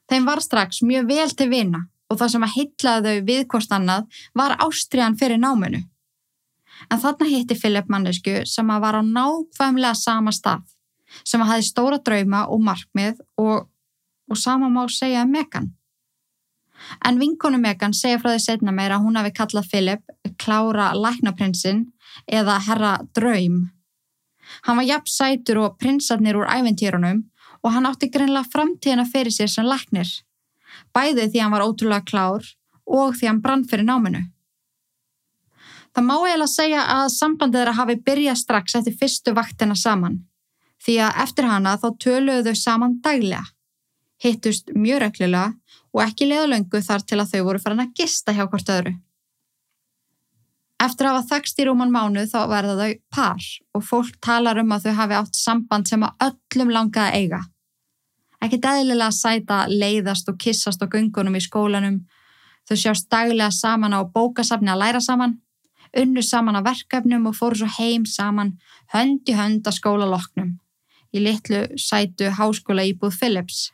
Þeim 0.07 0.29
var 0.29 0.43
strax 0.45 0.85
mjög 0.87 1.11
vel 1.11 1.31
til 1.35 1.51
vina 1.51 1.89
og 2.13 2.21
það 2.21 2.35
sem 2.35 2.45
að 2.45 2.55
heitlaði 2.57 3.15
þau 3.17 3.27
viðkost 3.31 3.73
annað 3.73 4.23
var 4.37 4.57
ástriðan 4.61 5.17
fyrir 5.21 5.41
náminu. 5.41 5.83
En 6.91 7.01
þarna 7.01 7.29
hitti 7.31 7.57
Filip 7.57 7.91
mannesku 7.93 8.43
sem 8.49 8.71
að 8.75 8.83
var 8.85 8.99
á 8.99 9.03
nákvæmlega 9.07 9.95
sama 9.97 10.33
stað, 10.35 10.65
sem 11.25 11.43
að 11.43 11.55
hafi 11.55 11.69
stóra 11.69 12.01
drauma 12.03 12.47
og 12.53 12.65
markmið 12.65 13.23
og, 13.41 13.69
og 14.29 14.39
sama 14.39 14.69
má 14.73 14.85
segja 14.91 15.25
um 15.25 15.33
Megan. 15.33 15.71
En 17.07 17.21
vinkonu 17.21 17.61
Megan 17.63 17.95
segja 17.95 18.19
frá 18.19 18.33
því 18.33 18.43
setna 18.43 18.75
meira 18.75 18.99
að 18.99 19.07
hún 19.07 19.21
hafi 19.21 19.33
kallað 19.37 19.71
Filip 19.71 20.35
klára 20.43 20.91
læknaprinsinn 20.99 21.87
eða 22.27 22.59
herra 22.67 22.97
draum. 23.15 23.71
Hann 24.67 24.81
var 24.81 24.89
jafn 24.89 25.09
sætur 25.09 25.63
og 25.63 25.79
prinsarnir 25.81 26.37
úr 26.37 26.51
æventýrunum 26.51 27.23
og 27.63 27.73
hann 27.73 27.87
átti 27.87 28.11
greinlega 28.11 28.51
framtíðina 28.53 29.07
fyrir 29.09 29.33
sér 29.33 29.49
sem 29.49 29.69
læknir 29.69 30.11
bæði 30.97 31.29
því 31.31 31.43
hann 31.43 31.55
var 31.55 31.65
ótrúlega 31.67 32.07
klár 32.09 32.47
og 32.87 33.17
því 33.17 33.29
hann 33.31 33.43
brann 33.45 33.65
fyrir 33.69 33.87
náminu. 33.89 34.23
Það 35.93 36.07
má 36.09 36.15
eiginlega 36.17 36.49
segja 36.49 36.83
að 36.89 37.07
sambandið 37.13 37.61
þeirra 37.61 37.77
hafi 37.77 37.97
byrjað 38.07 38.39
strax 38.41 38.77
eftir 38.79 38.97
fyrstu 39.01 39.35
vaktina 39.37 39.77
saman, 39.77 40.23
því 40.81 40.99
að 41.07 41.19
eftir 41.27 41.49
hana 41.51 41.75
þá 41.81 41.89
töluðu 42.05 42.45
þau 42.49 42.61
saman 42.63 42.99
daglega, 43.05 43.45
hittust 44.25 44.73
mjög 44.73 45.03
reglulega 45.05 45.53
og 45.93 46.05
ekki 46.07 46.31
leðalöngu 46.31 46.81
þar 46.81 47.05
til 47.05 47.21
að 47.21 47.35
þau 47.35 47.43
voru 47.51 47.61
farin 47.61 47.85
að 47.85 47.93
gista 48.01 48.33
hjá 48.33 48.47
hvort 48.47 48.73
öðru. 48.73 48.95
Eftir 50.83 51.07
að 51.07 51.19
hafa 51.19 51.29
þakst 51.37 51.61
í 51.61 51.67
rúman 51.69 51.93
mánu 51.95 52.25
þá 52.27 52.41
verða 52.51 52.79
þau 52.81 52.95
par 53.13 53.51
og 53.77 53.85
fólk 53.87 54.17
talar 54.25 54.59
um 54.59 54.73
að 54.75 54.89
þau 54.89 54.95
hafi 54.99 55.19
átt 55.21 55.37
samband 55.39 55.91
sem 55.93 56.03
að 56.09 56.25
öllum 56.31 56.73
langaði 56.75 57.21
eiga 57.21 57.43
ekki 58.43 58.59
dæðilega 58.63 59.11
sæta 59.15 59.63
leiðast 59.71 60.31
og 60.31 60.39
kissast 60.43 60.83
á 60.83 60.87
gungunum 60.91 61.39
í 61.39 61.43
skólanum. 61.45 62.01
Þau 62.67 62.77
sjást 62.79 63.09
daglega 63.11 63.51
saman 63.55 63.95
á 63.95 64.01
bókasafni 64.03 64.71
að 64.73 64.83
læra 64.83 65.03
saman, 65.03 65.39
unnu 65.99 66.23
saman 66.23 66.59
á 66.59 66.63
verkefnum 66.67 67.29
og 67.31 67.37
fóru 67.39 67.63
svo 67.63 67.71
heim 67.79 68.07
saman, 68.07 68.57
hönd 68.95 69.29
í 69.29 69.37
hönd 69.39 69.67
að 69.67 69.79
skóla 69.79 70.09
loknum, 70.11 70.57
í 71.15 71.23
litlu 71.23 71.65
sætu 71.79 72.31
háskóla 72.39 72.87
íbúð 72.87 73.19
Phillips. 73.19 73.71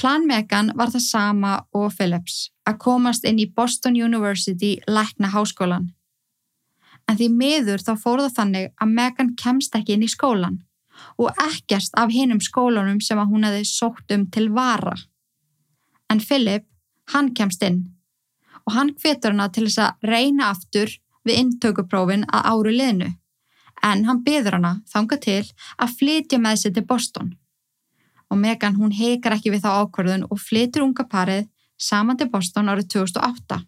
Planmegan 0.00 0.72
var 0.76 0.92
það 0.92 1.04
sama 1.04 1.54
og 1.76 1.90
Phillips 1.92 2.48
að 2.64 2.78
komast 2.80 3.26
inn 3.28 3.40
í 3.42 3.50
Boston 3.52 3.98
University 3.98 4.78
lækna 4.88 5.28
háskólan. 5.34 5.90
En 7.08 7.18
því 7.18 7.28
miður 7.36 7.82
þá 7.84 7.92
fór 8.00 8.22
það 8.22 8.36
þannig 8.38 8.68
að 8.80 8.92
Megan 8.96 9.32
kemst 9.36 9.74
ekki 9.76 9.96
inn 9.96 10.06
í 10.06 10.08
skólan 10.08 10.60
og 11.20 11.36
ekkert 11.44 11.96
af 12.00 12.12
hinnum 12.14 12.40
skólunum 12.40 13.00
sem 13.04 13.18
að 13.20 13.32
hún 13.32 13.46
hefði 13.46 13.64
sótt 13.68 14.14
um 14.16 14.26
til 14.32 14.48
vara. 14.56 14.96
En 16.10 16.20
Philip, 16.20 16.64
hann 17.12 17.34
kemst 17.36 17.62
inn 17.66 17.82
og 18.66 18.74
hann 18.76 18.92
hvetur 19.02 19.34
hana 19.34 19.48
til 19.52 19.66
þess 19.66 19.80
að 19.82 20.10
reyna 20.10 20.50
aftur 20.54 20.92
við 21.26 21.40
intökuprófin 21.42 22.26
að 22.28 22.48
áru 22.52 22.74
liðnu 22.74 23.08
en 23.86 24.04
hann 24.06 24.22
byður 24.24 24.58
hana 24.58 24.72
þanga 24.92 25.18
til 25.24 25.42
að 25.80 25.94
flytja 25.98 26.40
með 26.42 26.60
sér 26.62 26.74
til 26.76 26.86
Boston. 26.86 27.30
Og 28.30 28.38
Megan 28.38 28.76
hún 28.78 28.92
heikar 28.94 29.34
ekki 29.36 29.50
við 29.54 29.64
þá 29.64 29.70
ákvörðun 29.80 30.28
og 30.28 30.38
flytur 30.38 30.84
unga 30.84 31.06
parið 31.08 31.48
saman 31.80 32.20
til 32.20 32.28
Boston 32.30 32.70
árið 32.70 32.92
2008. 32.94 33.62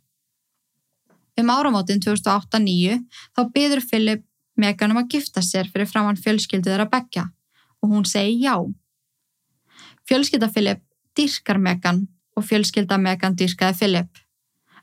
Um 1.40 1.50
áramótin 1.50 2.02
2008-2009 2.04 3.00
þá 3.32 3.40
byður 3.54 3.86
Philip 3.88 4.26
Megan 4.60 4.92
um 4.92 5.00
að 5.00 5.16
gifta 5.16 5.42
sér 5.42 5.70
fyrir 5.72 5.88
framann 5.88 6.20
fjölskyldu 6.20 6.68
þeirra 6.68 6.90
begja 6.92 7.30
og 7.82 7.90
hún 7.90 8.06
segi 8.08 8.40
já. 8.44 8.56
Fjölskylda 10.08 10.48
Filip 10.48 10.82
dýrkar 11.18 11.58
Megan 11.58 12.06
og 12.36 12.44
fjölskylda 12.48 12.98
Megan 12.98 13.36
dýrkaði 13.36 13.78
Filip. 13.78 14.18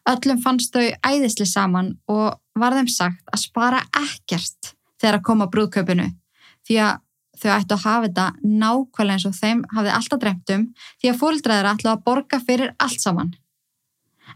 Öllum 0.09 0.39
fannst 0.43 0.73
þau 0.73 0.87
æðisli 1.05 1.45
saman 1.45 1.93
og 2.07 2.39
var 2.59 2.75
þeim 2.75 2.89
sagt 2.91 3.23
að 3.33 3.43
spara 3.43 3.81
ekkert 3.95 4.73
þegar 4.99 5.19
að 5.19 5.27
koma 5.27 5.49
brúðkaupinu 5.51 6.07
því 6.67 6.79
að 6.85 7.01
þau 7.39 7.51
ættu 7.55 7.75
að 7.75 7.83
hafa 7.85 8.07
þetta 8.07 8.25
nákvæmlega 8.43 9.15
eins 9.15 9.27
og 9.29 9.35
þeim 9.37 9.61
hafði 9.75 9.91
alltaf 9.95 10.21
dremt 10.23 10.53
um 10.55 10.65
því 11.01 11.11
að 11.11 11.19
fólkdraður 11.21 11.69
ætlu 11.73 11.91
að 11.91 12.03
borga 12.07 12.39
fyrir 12.43 12.73
allt 12.83 13.03
saman. 13.03 13.33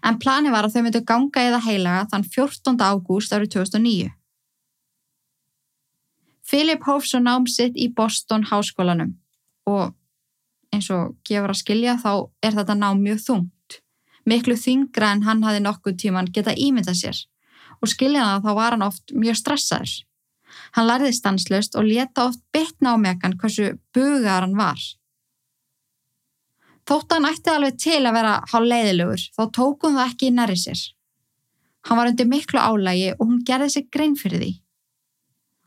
En 0.03 0.19
plani 0.19 0.51
var 0.53 0.65
að 0.65 0.75
þau 0.75 0.83
myndu 0.85 1.03
ganga 1.07 1.43
eða 1.43 1.61
heilaga 1.67 2.05
þann 2.11 2.27
14. 2.35 2.79
ágúst 2.79 3.35
árið 3.35 3.55
2009. 3.57 4.11
Philip 6.53 6.83
hóf 6.85 7.07
svo 7.09 7.17
nám 7.17 7.47
sitt 7.49 7.73
í 7.81 7.87
Boston 7.89 8.43
háskólanum 8.45 9.15
og 9.65 9.95
eins 10.69 10.89
og 10.93 11.15
gefur 11.25 11.49
að 11.49 11.61
skilja 11.63 11.95
þá 11.97 12.11
er 12.45 12.53
þetta 12.53 12.75
nám 12.77 13.01
mjög 13.01 13.23
þungt. 13.25 13.77
Miklu 14.29 14.53
þingra 14.61 15.15
en 15.15 15.23
hann 15.25 15.41
hafi 15.47 15.63
nokkuð 15.65 15.97
tíman 16.03 16.29
geta 16.35 16.53
ímynda 16.53 16.93
sér 16.93 17.17
og 17.81 17.89
skiljaða 17.89 18.43
þá 18.45 18.51
var 18.59 18.75
hann 18.75 18.85
oft 18.85 19.15
mjög 19.17 19.39
stressaður. 19.41 19.95
Hann 20.77 20.87
lærði 20.91 21.11
stanslust 21.17 21.73
og 21.73 21.89
leta 21.89 22.27
oft 22.29 22.43
betna 22.53 22.93
á 22.93 22.97
megan 23.01 23.33
hversu 23.41 23.73
bugar 23.95 24.45
hann 24.45 24.53
var. 24.53 24.77
Þótt 26.85 27.15
hann 27.15 27.29
ætti 27.31 27.49
alveg 27.49 27.79
til 27.81 28.01
að 28.03 28.13
vera 28.19 28.35
hálf 28.51 28.69
leiðilegur, 28.69 29.25
þá 29.33 29.43
tók 29.57 29.87
hún 29.87 29.97
það 29.97 30.09
ekki 30.11 30.29
í 30.29 30.35
næri 30.37 30.59
sér. 30.59 30.81
Hann 31.89 31.97
var 31.97 32.11
undir 32.11 32.29
miklu 32.29 32.61
álægi 32.61 33.15
og 33.17 33.25
hún 33.25 33.41
gerði 33.47 33.73
sig 33.73 33.89
grein 33.89 34.13
fyrir 34.19 34.43
því. 34.43 34.51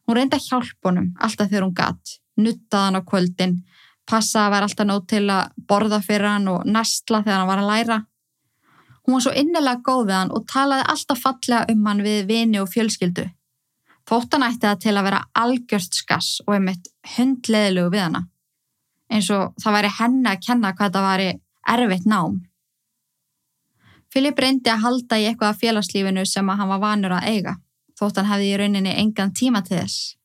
Hún 0.06 0.18
reyndi 0.18 0.38
að 0.38 0.48
hjálpa 0.48 0.90
honum 0.90 1.08
alltaf 1.18 1.50
þegar 1.50 1.66
hún 1.66 1.76
gatt, 1.76 2.18
nuttaði 2.38 2.84
hann 2.84 3.00
á 3.00 3.08
kvöldin, 3.10 3.56
passaði 4.06 4.44
að 4.44 4.52
vera 4.54 4.68
alltaf 4.68 4.86
nót 4.86 5.08
til 5.10 5.25
að 5.34 5.56
borða 5.68 6.02
fyrir 6.04 6.30
hann 6.30 6.52
og 6.52 6.68
nestla 6.68 7.22
þegar 7.25 7.40
hann 7.40 7.50
var 7.50 7.62
að 7.64 7.72
læra. 7.72 7.98
Hún 9.06 9.16
var 9.16 9.25
svo 9.26 9.34
innilega 9.38 9.82
góð 9.86 10.04
við 10.06 10.16
hann 10.18 10.32
og 10.34 10.46
talaði 10.50 10.86
alltaf 10.92 11.25
fallega 11.25 11.66
um 11.75 11.90
hann 11.90 12.06
við 12.06 12.22
vini 12.30 12.62
og 12.62 12.70
fjölskyldu. 12.70 13.26
Þótt 14.06 14.34
hann 14.34 14.46
ætti 14.46 14.66
það 14.68 14.80
til 14.84 14.94
að 14.94 15.06
vera 15.08 15.26
algjörst 15.34 15.98
skass 15.98 16.40
og 16.46 16.54
einmitt 16.54 16.90
hundleðilegu 17.16 17.90
við 17.90 18.06
hana 18.06 18.26
eins 19.12 19.30
og 19.34 19.54
það 19.62 19.76
væri 19.78 19.92
henni 20.00 20.30
að 20.30 20.42
kenna 20.46 20.72
hvað 20.75 20.96
það 20.96 21.06
væri 21.06 21.28
erfitt 21.75 22.08
nám. 22.10 22.40
Filip 24.12 24.38
reyndi 24.40 24.70
að 24.72 24.82
halda 24.84 25.18
í 25.20 25.26
eitthvað 25.28 25.52
af 25.52 25.62
félagslífinu 25.62 26.25
sem 26.26 26.48
hann 26.48 26.70
var 26.70 26.82
vanur 26.82 27.16
að 27.18 27.28
eiga, 27.30 27.56
þótt 27.99 28.21
hann 28.21 28.31
hefði 28.31 28.53
í 28.53 28.61
rauninni 28.61 28.95
engan 29.00 29.35
tíma 29.37 29.62
til 29.67 29.81
þess. 29.81 30.17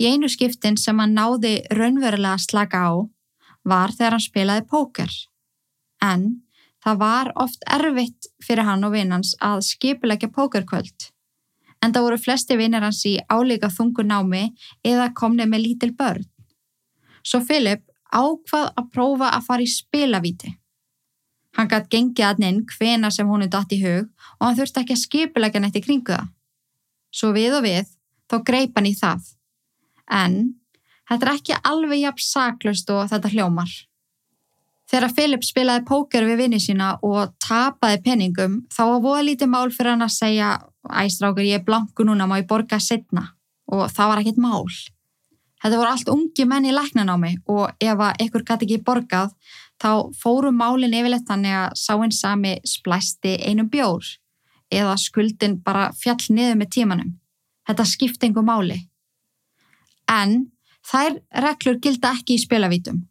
Í 0.00 0.08
einu 0.08 0.28
skiptin 0.32 0.78
sem 0.80 0.98
hann 0.98 1.14
náði 1.16 1.60
raunverulega 1.70 2.38
að 2.38 2.46
slaka 2.46 2.80
á 2.88 2.92
var 3.68 3.92
þegar 3.94 4.16
hann 4.16 4.24
spilaði 4.24 4.64
póker. 4.70 5.12
En 6.02 6.24
það 6.82 6.98
var 7.02 7.32
oft 7.44 7.62
erfitt 7.70 8.30
fyrir 8.42 8.66
hann 8.66 8.84
og 8.86 8.96
vinnans 8.96 9.36
að 9.40 9.62
skipilegja 9.68 10.32
pókerkvöld. 10.34 11.10
En 11.82 11.94
það 11.94 12.06
voru 12.06 12.18
flesti 12.24 12.58
vinnir 12.58 12.82
hans 12.82 13.02
í 13.06 13.16
álíka 13.30 13.70
þungu 13.70 14.04
námi 14.06 14.48
eða 14.86 15.12
komni 15.18 15.46
með 15.46 15.66
lítil 15.66 15.92
börn. 15.98 16.26
Svo 17.22 17.42
Filip 17.46 17.86
ákvað 18.12 18.68
að 18.76 18.90
prófa 18.92 19.30
að 19.36 19.46
fara 19.46 19.64
í 19.64 19.70
spilavíti. 19.70 20.52
Hann 21.56 21.68
gætt 21.68 21.90
gengið 21.92 22.26
að 22.26 22.38
ninn 22.42 22.60
hvena 22.66 23.10
sem 23.12 23.28
hún 23.28 23.44
er 23.44 23.50
datt 23.52 23.72
í 23.76 23.82
hug 23.82 24.08
og 24.38 24.46
hann 24.46 24.56
þurfti 24.58 24.82
ekki 24.82 24.96
að 24.96 25.02
skipilegja 25.02 25.62
nætti 25.62 25.82
kringu 25.84 26.14
það. 26.14 26.30
Svo 27.12 27.32
við 27.36 27.58
og 27.58 27.66
við 27.66 27.88
þá 28.30 28.36
greip 28.48 28.76
hann 28.78 28.88
í 28.88 28.96
það. 28.96 29.30
En 30.10 30.36
þetta 31.08 31.26
er 31.26 31.32
ekki 31.34 31.58
alveg 31.68 32.04
jafn 32.06 32.26
saklust 32.26 32.92
og 32.92 33.08
þetta 33.12 33.32
hljómar. 33.34 33.72
Þegar 34.92 35.14
Filip 35.16 35.44
spilaði 35.46 35.86
póker 35.88 36.26
við 36.28 36.42
vinni 36.42 36.58
sína 36.60 36.94
og 37.06 37.32
tapaði 37.40 38.02
penningum 38.04 38.58
þá 38.72 38.82
var 38.90 39.04
voða 39.04 39.22
lítið 39.28 39.52
mál 39.52 39.70
fyrir 39.72 39.94
hann 39.94 40.04
að 40.04 40.16
segja 40.18 40.48
æstrákur 41.00 41.46
ég 41.46 41.60
er 41.60 41.64
blanku 41.64 42.04
núna 42.04 42.26
má 42.28 42.36
ég 42.42 42.48
borga 42.50 42.80
setna 42.82 43.30
og 43.72 43.86
það 43.88 44.10
var 44.10 44.20
ekkit 44.20 44.42
mál. 44.42 44.66
Þetta 45.62 45.78
voru 45.78 45.92
allt 45.92 46.10
ungi 46.12 46.44
menn 46.50 46.66
í 46.66 46.74
læknanámi 46.74 47.36
og 47.54 47.70
ef 47.80 48.04
að 48.04 48.24
ykkur 48.26 48.44
gæti 48.44 48.66
ekki 48.66 48.82
borgað 48.84 49.30
þá 49.80 50.10
fóru 50.18 50.50
málinn 50.52 50.96
yfirleitt 50.98 51.28
þannig 51.28 51.56
að 51.60 51.78
sáinn 51.78 52.12
sami 52.12 52.56
splæsti 52.68 53.36
einum 53.46 53.70
bjór 53.72 54.04
eða 54.72 54.96
skuldin 55.00 55.58
bara 55.64 55.90
fjall 55.96 56.20
niður 56.30 56.58
með 56.60 56.72
tímanum. 56.76 57.12
Þetta 57.68 57.86
skipti 57.86 58.28
einhver 58.28 58.46
máli. 58.46 58.78
En 60.10 60.50
þær 60.88 61.20
reglur 61.44 61.78
gilda 61.82 62.12
ekki 62.16 62.36
í 62.36 62.42
spilavítum. 62.42 63.04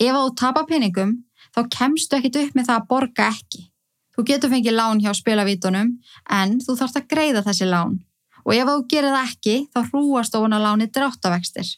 Ef 0.00 0.16
þú 0.16 0.32
tapar 0.40 0.66
peningum 0.70 1.18
þá 1.54 1.60
kemstu 1.76 2.18
ekkit 2.18 2.40
upp 2.40 2.58
með 2.58 2.70
það 2.70 2.80
að 2.80 2.88
borga 2.90 3.28
ekki. 3.30 3.68
Þú 4.14 4.26
getur 4.30 4.52
fengið 4.52 4.76
lán 4.78 5.02
hjá 5.02 5.12
spilavítunum 5.18 5.94
en 6.40 6.58
þú 6.62 6.76
þarfst 6.78 7.00
að 7.00 7.08
greiða 7.10 7.44
þessi 7.46 7.68
lán 7.68 7.98
og 8.44 8.52
ef 8.54 8.68
þú 8.68 8.76
gerir 8.92 9.14
það 9.14 9.30
ekki 9.30 9.56
þá 9.72 9.80
hrúast 9.88 10.36
ofan 10.38 10.54
að 10.54 10.66
láni 10.66 10.86
dráttavextir 10.92 11.70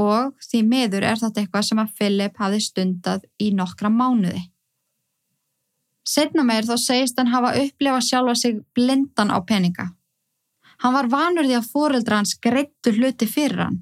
og 0.00 0.34
því 0.44 0.62
miður 0.68 1.06
er 1.08 1.20
þetta 1.20 1.42
eitthvað 1.42 1.66
sem 1.68 1.80
að 1.80 1.92
Philip 1.98 2.40
hafi 2.40 2.60
stundað 2.60 3.24
í 3.40 3.50
nokkra 3.56 3.90
mánuði. 3.92 4.42
Setna 6.06 6.44
meir 6.46 6.66
þá 6.68 6.76
segist 6.78 7.18
hann 7.18 7.32
hafa 7.32 7.56
upplefað 7.58 8.06
sjálfa 8.06 8.34
sig 8.38 8.60
blindan 8.74 9.32
á 9.34 9.38
peninga. 9.42 9.90
Hann 10.84 10.94
var 10.94 11.08
vanur 11.10 11.48
því 11.48 11.56
að 11.58 11.70
fóreldra 11.72 12.20
hans 12.20 12.36
greittu 12.38 12.92
hluti 12.94 13.26
fyrir 13.26 13.64
hann 13.64 13.80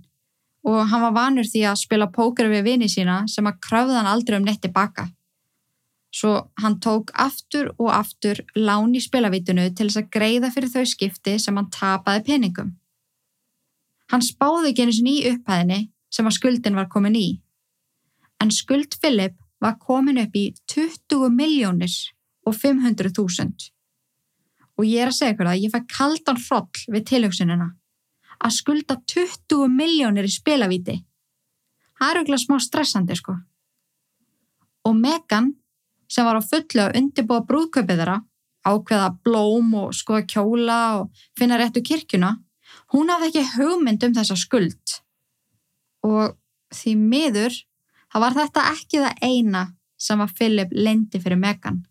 og 0.64 0.86
hann 0.88 1.02
var 1.04 1.12
vanur 1.12 1.44
því 1.44 1.66
að 1.68 1.82
spila 1.82 2.06
póker 2.08 2.48
við 2.48 2.64
vini 2.64 2.88
sína 2.88 3.18
sem 3.28 3.44
að 3.44 3.58
kröfða 3.66 3.98
hann 4.00 4.08
aldrei 4.08 4.38
um 4.38 4.46
neitt 4.46 4.62
tilbaka. 4.64 5.10
Svo 6.14 6.32
hann 6.62 6.78
tók 6.80 7.10
aftur 7.12 7.72
og 7.74 7.90
aftur 7.92 8.40
lán 8.56 8.94
í 8.96 9.02
spilavítunu 9.02 9.66
til 9.74 9.90
þess 9.90 10.00
að 10.00 10.10
greiða 10.16 10.50
fyrir 10.54 10.72
þau 10.72 10.86
skipti 10.88 11.36
sem 11.42 11.56
hann 11.58 11.68
tapaði 11.74 12.24
peningum. 12.30 12.72
Hann 14.08 14.24
spáði 14.24 14.72
einu 14.78 14.94
sinni 14.94 15.18
í 15.20 15.32
upphæðinni 15.34 15.80
sem 16.08 16.28
að 16.30 16.36
skuldin 16.38 16.78
var 16.78 16.88
komin 16.88 17.18
í. 17.18 17.28
En 18.40 18.52
skuld 18.54 18.96
Philip 19.02 19.36
var 19.60 19.76
komin 19.82 20.20
upp 20.22 20.36
í 20.36 20.52
20 20.70 21.28
miljónir 21.34 21.92
og 22.44 22.54
500.000. 22.56 23.70
Og 24.74 24.86
ég 24.88 25.04
er 25.04 25.10
að 25.10 25.18
segja 25.18 25.34
ykkur 25.34 25.50
það, 25.50 25.62
ég 25.62 25.72
fæ 25.74 25.80
kaldan 25.96 26.40
hroll 26.46 26.94
við 26.94 27.08
tilhjóksunina 27.10 27.70
að 28.44 28.56
skulda 28.56 28.96
20 29.08 29.68
miljónir 29.72 30.26
í 30.26 30.32
spilavíti. 30.32 30.96
Það 31.94 32.10
er 32.10 32.20
auðvitað 32.20 32.42
smá 32.42 32.56
stressandi 32.60 33.16
sko. 33.16 33.36
Og 34.84 34.96
Megan 34.98 35.52
sem 36.10 36.26
var 36.26 36.36
á 36.36 36.42
fullu 36.44 36.82
að 36.82 36.98
undirbúa 37.00 37.44
brúðkaupið 37.48 38.02
þeirra, 38.02 38.18
ákveða 38.64 39.08
blóm 39.24 39.70
og 39.80 39.94
skoða 39.96 40.26
kjóla 40.28 40.80
og 40.98 41.24
finna 41.38 41.56
réttu 41.60 41.82
kirkjuna, 41.84 42.34
hún 42.92 43.12
hafði 43.12 43.30
ekki 43.30 43.56
hugmynd 43.56 44.04
um 44.08 44.14
þessa 44.16 44.36
skuld 44.40 44.98
og 46.04 46.36
því 46.74 46.94
miður 47.00 47.56
þá 48.12 48.20
var 48.22 48.36
þetta 48.36 48.68
ekki 48.72 49.02
það 49.02 49.24
eina 49.24 49.64
sem 50.00 50.20
að 50.20 50.34
Philip 50.38 50.74
lendi 50.76 51.20
fyrir 51.22 51.40
Megan. 51.40 51.82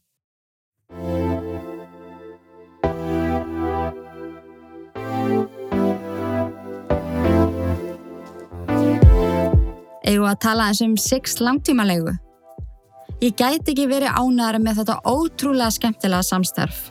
Egu 10.13 10.27
að 10.29 10.41
tala 10.45 10.69
eins 10.69 10.81
um 10.85 10.93
Six 10.99 11.39
langtímalegu. 11.41 12.11
Ég 13.23 13.33
gæti 13.39 13.71
ekki 13.71 13.85
verið 13.89 14.13
ánæðara 14.13 14.59
með 14.61 14.81
þetta 14.81 14.97
ótrúlega 15.09 15.73
skemmtilega 15.73 16.25
samstarf. 16.27 16.89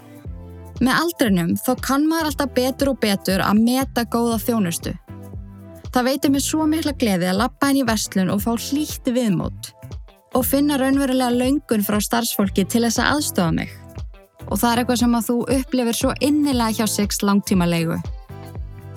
Með 0.82 0.96
aldrinum 0.96 1.52
þó 1.60 1.72
kann 1.84 2.06
maður 2.08 2.30
alltaf 2.30 2.54
betur 2.56 2.90
og 2.94 2.98
betur 3.02 3.44
að 3.44 3.60
meta 3.62 4.06
góða 4.10 4.40
þjónustu. 4.42 4.94
Það 5.92 6.08
veitir 6.08 6.32
mér 6.32 6.42
svo 6.42 6.66
mikla 6.66 6.94
gleði 6.98 7.28
að 7.28 7.38
lappa 7.42 7.68
inn 7.70 7.82
í 7.82 7.86
vestlun 7.86 8.32
og 8.32 8.40
fá 8.42 8.54
hlýtti 8.56 9.12
viðmót 9.14 9.70
og 10.32 10.46
finna 10.48 10.78
raunverulega 10.80 11.36
laungun 11.36 11.84
frá 11.84 11.98
starfsfólki 12.00 12.64
til 12.64 12.86
þess 12.86 13.02
að 13.02 13.10
aðstofa 13.18 13.52
mig. 13.58 13.74
Og 14.48 14.56
það 14.56 14.70
er 14.70 14.80
eitthvað 14.80 15.02
sem 15.02 15.18
að 15.18 15.28
þú 15.28 15.36
upplifir 15.58 15.98
svo 15.98 16.14
innilega 16.24 16.80
hjá 16.80 16.88
Six 16.88 17.22
langtíma 17.22 17.68
leigu. 17.68 18.00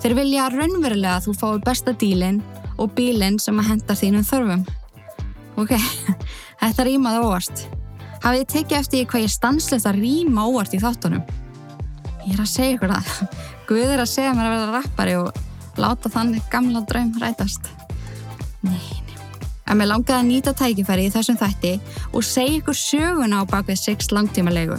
Þeir 0.02 0.14
vilja 0.18 0.50
raunverulega 0.52 1.16
að 1.16 1.28
þú 1.28 1.34
fái 1.40 1.62
besta 1.64 1.94
dílinn 1.96 2.42
og 2.76 2.92
bílinn 2.96 3.38
sem 3.40 3.56
að 3.60 3.70
henda 3.70 3.96
þínum 3.96 4.26
þörfum. 4.28 4.66
Ok, 5.56 5.72
þetta 6.60 6.86
rýmaði 6.86 7.22
óvart. 7.24 7.64
Hafið 8.24 8.42
þið 8.42 8.52
tekið 8.52 8.78
eftir 8.80 9.08
hvað 9.10 9.24
ég 9.24 9.32
stanslist 9.32 9.88
að 9.88 10.00
rýma 10.02 10.44
óvart 10.50 10.76
í 10.76 10.82
þáttunum? 10.82 11.24
Ég 12.26 12.34
er 12.34 12.42
að 12.42 12.52
segja 12.52 12.76
ykkur 12.76 12.92
það. 12.92 13.34
Guð 13.68 13.88
er 13.94 14.04
að 14.04 14.12
segja 14.12 14.36
mér 14.36 14.50
að 14.50 14.54
verða 14.56 14.80
rappari 14.80 15.16
og 15.20 15.42
láta 15.80 16.12
þannig 16.12 16.46
gamla 16.52 16.82
draum 16.88 17.12
rætast. 17.22 17.68
Nei, 18.66 18.76
nei. 19.06 19.16
En 19.66 19.80
mér 19.80 19.90
langaði 19.90 20.18
að 20.20 20.28
nýta 20.28 20.54
tækifæri 20.56 21.08
í 21.08 21.12
þessum 21.14 21.38
þætti 21.40 21.72
og 22.12 22.26
segja 22.26 22.60
ykkur 22.60 22.78
söguna 22.78 23.42
á 23.42 23.50
bakvið 23.50 23.80
6 23.82 24.12
langtímalegu. 24.14 24.78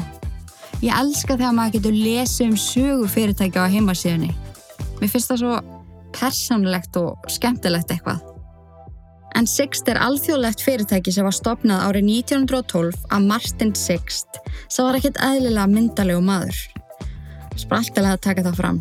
Ég 0.83 0.93
elska 0.93 1.35
þegar 1.35 1.55
maður 1.57 1.79
getur 1.79 1.95
lesið 1.97 2.51
um 2.51 2.59
sögu 2.61 3.07
fyrirtækja 3.09 3.65
á 3.65 3.73
heimasíðunni. 3.73 4.35
Mér 5.01 5.11
finnst 5.11 5.31
það 5.31 5.43
svo 5.43 5.57
persónlegt 6.17 6.97
og 6.99 7.29
skemmtilegt 7.31 7.91
eitthvað. 7.93 8.23
En 9.37 9.45
Sixt 9.49 9.89
er 9.91 9.99
alþjóðlegt 10.01 10.63
fyrirtæki 10.65 11.11
sem 11.13 11.27
var 11.27 11.35
stopnað 11.35 11.83
árið 11.85 12.07
1912 12.23 13.03
af 13.13 13.25
Martin 13.27 13.73
Sixt 13.77 14.39
sem 14.65 14.87
var 14.87 14.97
ekkert 14.97 15.19
eðlilega 15.21 15.67
myndalegu 15.69 16.23
maður. 16.25 16.61
Spraltilega 17.57 18.15
að 18.17 18.23
taka 18.25 18.45
það 18.47 18.61
fram. 18.61 18.79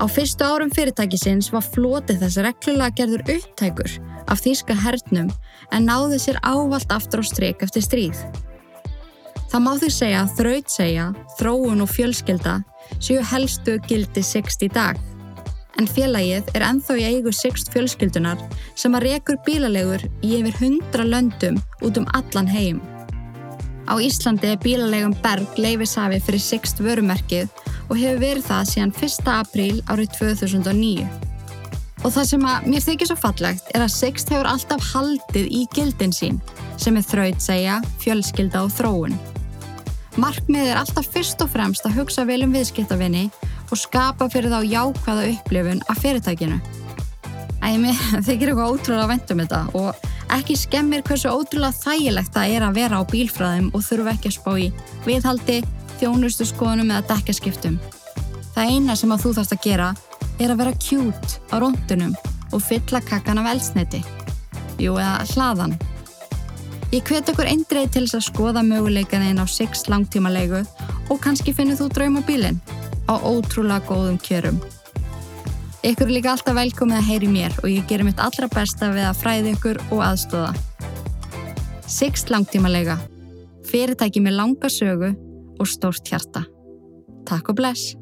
Á 0.00 0.04
fyrstu 0.08 0.46
árum 0.46 0.72
fyrirtækisins 0.72 1.50
var 1.52 1.66
flotið 1.66 2.24
þess 2.24 2.40
reglulega 2.46 2.96
gerður 3.02 3.26
upptækur 3.36 3.98
af 4.32 4.40
þýska 4.40 4.76
hernum 4.86 5.28
en 5.72 5.86
náði 5.86 6.22
sér 6.22 6.40
ávalt 6.40 6.94
aftur 6.94 7.20
á 7.20 7.24
stryk 7.28 7.62
eftir 7.66 7.84
stríð. 7.84 8.24
Það 9.52 9.64
má 9.66 9.72
því 9.76 9.90
segja 9.92 10.22
þraut 10.38 10.72
segja, 10.72 11.06
þróun 11.36 11.84
og 11.84 11.90
fjölskelda 11.92 12.62
séu 12.98 13.22
helstu 13.32 13.78
gildi 13.88 14.22
Sixt 14.24 14.62
í 14.62 14.70
dag. 14.72 15.00
En 15.80 15.88
félagið 15.88 16.50
er 16.56 16.64
enþá 16.66 16.98
í 17.00 17.04
eigu 17.08 17.32
Sixt 17.34 17.72
fjölskyldunar 17.72 18.40
sem 18.78 18.94
að 18.94 19.08
rekur 19.08 19.40
bílalegur 19.46 20.04
í 20.22 20.36
yfir 20.38 20.58
hundra 20.60 21.06
löndum 21.08 21.60
út 21.82 21.98
um 21.98 22.08
allan 22.18 22.50
heim. 22.50 22.82
Á 23.88 23.98
Íslandi 23.98 24.52
er 24.52 24.60
bílalegum 24.62 25.16
Berg 25.24 25.58
leifisafi 25.58 26.20
fyrir 26.22 26.42
Sixt 26.42 26.80
vörumerkið 26.84 27.50
og 27.88 27.98
hefur 27.98 28.22
verið 28.22 28.46
það 28.46 28.70
síðan 28.70 28.94
1. 28.94 29.28
apríl 29.32 29.82
árið 29.90 30.14
2009. 30.20 31.08
Og 32.02 32.10
það 32.10 32.30
sem 32.30 32.46
að 32.50 32.70
mér 32.70 32.86
þykir 32.86 33.10
svo 33.10 33.18
fallegt 33.18 33.74
er 33.74 33.84
að 33.84 33.94
Sixt 33.96 34.32
hefur 34.32 34.48
alltaf 34.50 34.88
haldið 34.92 35.50
í 35.50 35.66
gildin 35.74 36.14
sín 36.14 36.40
sem 36.80 36.96
er 36.98 37.06
þraut 37.06 37.42
segja, 37.42 37.78
fjölskylda 38.02 38.64
og 38.66 38.74
þróun. 38.74 39.14
Markmið 40.20 40.66
er 40.68 40.76
alltaf 40.76 41.06
fyrst 41.08 41.40
og 41.40 41.48
fremst 41.54 41.86
að 41.88 41.96
hugsa 42.02 42.26
vel 42.28 42.42
um 42.44 42.52
viðskiptavinni 42.52 43.30
og 43.72 43.78
skapa 43.80 44.26
fyrir 44.28 44.52
þá 44.52 44.60
jákvæða 44.68 45.28
upplifun 45.32 45.80
af 45.88 46.00
fyrirtækinu. 46.02 46.58
Æmi, 47.62 47.94
þeir 48.26 48.36
gerir 48.40 48.52
eitthvað 48.52 48.74
ótrúlega 48.74 49.06
að 49.06 49.12
vendum 49.14 49.40
þetta 49.40 49.60
og 49.78 50.10
ekki 50.36 50.56
skemmir 50.60 51.04
hversu 51.06 51.32
ótrúlega 51.32 51.78
þægilegt 51.78 52.36
það 52.36 52.56
er 52.56 52.66
að 52.66 52.76
vera 52.80 53.00
á 53.00 53.02
bílfræðum 53.08 53.70
og 53.72 53.86
þurfa 53.86 54.14
ekki 54.16 54.32
að 54.32 54.36
spá 54.36 54.52
í 54.60 54.66
viðhaldi, 55.06 55.58
þjónustu 56.02 56.48
skoðunum 56.50 56.92
eða 56.92 57.06
dekkaskiptum. 57.14 57.78
Það 58.52 58.74
eina 58.74 58.98
sem 58.98 59.14
að 59.14 59.24
þú 59.24 59.34
þarfst 59.38 59.56
að 59.56 59.64
gera 59.64 59.88
er 60.42 60.52
að 60.52 60.60
vera 60.60 60.76
kjút 60.88 61.38
á 61.48 61.54
róndunum 61.62 62.12
og 62.52 62.60
fylla 62.66 63.00
kakkan 63.06 63.40
af 63.40 63.48
eldsneiti. 63.54 64.02
Jú, 64.82 64.98
eða 64.98 65.22
hlaðan. 65.32 65.78
Ég 66.92 67.06
hvet 67.08 67.30
okkur 67.32 67.48
eindreið 67.48 67.86
til 67.94 68.02
þess 68.04 68.18
að 68.18 68.24
skoða 68.26 68.62
möguleikanin 68.68 69.38
á 69.40 69.48
6 69.48 69.86
langtímalegu 69.88 70.58
og 71.08 71.20
kannski 71.24 71.54
finnir 71.56 71.78
þú 71.78 71.86
draumabílinn 71.88 72.58
á 73.08 73.16
ótrúlega 73.16 73.80
góðum 73.88 74.18
kjörum. 74.20 74.58
Ykkur 75.88 76.04
er 76.04 76.12
líka 76.12 76.34
alltaf 76.34 76.52
velkomið 76.58 76.98
að 76.98 77.06
heyri 77.06 77.30
mér 77.32 77.54
og 77.62 77.70
ég 77.72 77.86
gerir 77.88 78.04
mitt 78.04 78.20
allra 78.20 78.44
besta 78.52 78.90
við 78.92 79.06
að 79.08 79.22
fræði 79.22 79.54
ykkur 79.56 79.80
og 79.88 80.02
aðstóða. 80.04 80.50
6 81.88 82.28
langtímalega. 82.28 82.98
Fyrirtæki 83.70 84.20
með 84.20 84.36
langa 84.36 84.68
sögu 84.68 85.14
og 85.56 85.70
stórt 85.72 86.12
hjarta. 86.12 86.44
Takk 87.24 87.54
og 87.54 87.56
bless! 87.56 87.94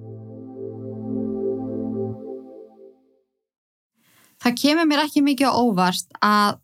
Það 4.43 4.59
kemur 4.65 4.91
mér 4.91 5.05
ekki 5.05 5.23
mikið 5.23 5.47
á 5.47 5.53
óvart 5.55 6.19
að 6.19 6.59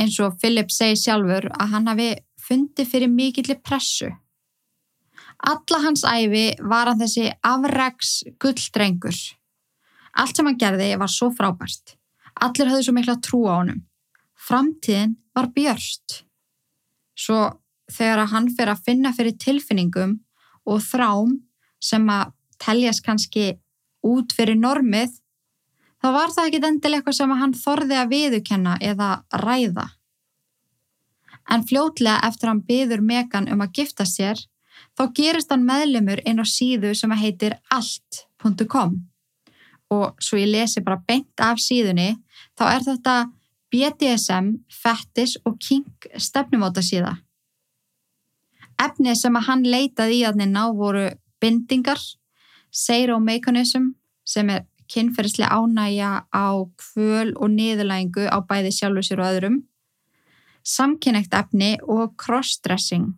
eins 0.00 0.18
og 0.20 0.36
Philip 0.40 0.70
segi 0.72 0.98
sjálfur 1.00 1.48
að 1.52 1.72
hann 1.72 1.90
hafi 1.90 2.10
fundið 2.46 2.90
fyrir 2.92 3.12
mikillir 3.12 3.60
pressu. 3.64 4.10
Alla 5.46 5.82
hans 5.84 6.04
æfi 6.06 6.46
var 6.60 6.90
hann 6.90 7.00
þessi 7.00 7.28
afrags 7.44 8.22
gulldrengur. 8.40 9.16
Allt 10.16 10.36
sem 10.36 10.48
hann 10.48 10.60
gerði 10.60 10.94
var 11.00 11.12
svo 11.12 11.28
frábært. 11.34 11.96
Allir 12.40 12.70
höfðu 12.70 12.88
svo 12.88 12.96
mikla 12.96 13.18
trú 13.24 13.42
á 13.48 13.60
honum. 13.60 13.82
Framtíðin 14.36 15.16
var 15.36 15.50
björst. 15.52 16.22
Svo 17.16 17.40
þegar 17.92 18.28
hann 18.32 18.48
fyrir 18.52 18.74
að 18.74 18.84
finna 18.88 19.12
fyrir 19.16 19.36
tilfinningum 19.40 20.18
og 20.66 20.82
þrám 20.84 21.36
sem 21.82 22.08
að 22.10 22.32
teljast 22.62 23.04
kannski 23.04 23.54
út 24.06 24.32
fyrir 24.36 24.58
normið 24.58 25.16
þá 26.06 26.12
var 26.14 26.30
það 26.30 26.48
ekki 26.48 26.58
endilega 26.62 27.00
eitthvað 27.00 27.14
sem 27.18 27.32
hann 27.40 27.52
þorði 27.58 27.96
að 27.98 28.10
viðukenna 28.12 28.74
eða 28.84 29.08
ræða. 29.42 29.86
En 31.50 31.64
fljótlega 31.66 32.20
eftir 32.28 32.50
hann 32.50 32.62
byður 32.68 33.02
Megan 33.02 33.48
um 33.50 33.64
að 33.64 33.80
gifta 33.80 34.06
sér, 34.06 34.38
þá 34.94 35.02
gerist 35.16 35.50
hann 35.50 35.64
meðlumur 35.66 36.22
inn 36.22 36.38
á 36.38 36.46
síðu 36.46 36.92
sem 36.94 37.10
heitir 37.18 37.56
allt.com 37.74 39.00
og 39.94 40.22
svo 40.22 40.38
ég 40.38 40.50
lesi 40.50 40.82
bara 40.82 40.98
beint 41.06 41.42
af 41.42 41.58
síðunni, 41.62 42.16
þá 42.58 42.64
er 42.70 42.86
þetta 42.86 43.16
BDSM, 43.70 44.54
Fettis 44.70 45.36
og 45.46 45.58
King 45.62 46.06
stefnumóta 46.18 46.82
síða. 46.86 47.16
Efnið 48.82 49.18
sem 49.22 49.38
að 49.38 49.46
hann 49.46 49.66
leitaði 49.66 50.20
í 50.20 50.24
að 50.26 50.42
ná 50.46 50.64
voru 50.74 51.08
bindingar, 51.42 51.98
seiromekanism 52.70 53.92
sem 54.26 54.50
er 54.54 54.66
kynferðislega 54.92 55.52
ánægja 55.52 56.10
á 56.30 56.48
kvöl 56.80 57.34
og 57.34 57.52
niðurlægingu 57.54 58.26
á 58.30 58.38
bæði 58.46 58.72
sjálfur 58.74 59.06
sér 59.06 59.22
og 59.22 59.30
öðrum, 59.32 59.60
samkynægt 60.66 61.36
efni 61.36 61.76
og 61.82 62.16
crossdressing. 62.20 63.14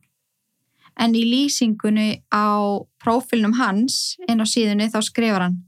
En 0.99 1.15
í 1.15 1.23
lýsingunni 1.23 2.25
á 2.35 2.83
prófilnum 2.99 3.55
hans 3.59 4.19
inn 4.29 4.43
á 4.43 4.47
síðunni 4.49 4.91
þá 4.91 5.01
skrifar 5.07 5.47
hann 5.47 5.63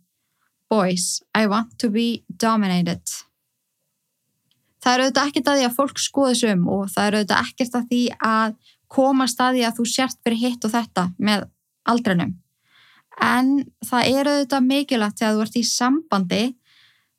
Boys, 0.70 1.22
I 1.34 1.46
want 1.50 1.78
to 1.82 1.90
be 1.90 2.22
dominated. 2.28 3.02
Það 4.80 4.94
eru 4.94 5.06
auðvitað 5.06 5.30
ekkert 5.30 5.48
að 5.50 5.56
því 5.58 5.64
að 5.66 5.74
fólk 5.76 5.98
skoða 6.00 6.34
þessum 6.34 6.68
og 6.70 6.84
það 6.92 7.08
eru 7.08 7.18
auðvitað 7.20 7.48
ekkert 7.48 7.74
að 7.74 7.88
því 7.90 8.02
að 8.28 8.54
koma 8.90 9.26
staði 9.30 9.64
að 9.66 9.80
þú 9.80 9.88
sért 9.90 10.20
fyrir 10.22 10.40
hitt 10.40 10.66
og 10.66 10.72
þetta 10.74 11.08
með 11.18 11.48
aldrinum 11.90 12.36
en 13.20 13.50
það 13.86 14.10
er 14.10 14.30
auðvitað 14.30 14.66
mikilvægt 14.66 15.20
þegar 15.20 15.36
þú 15.36 15.44
ert 15.44 15.58
í 15.60 15.64
sambandi 15.68 16.44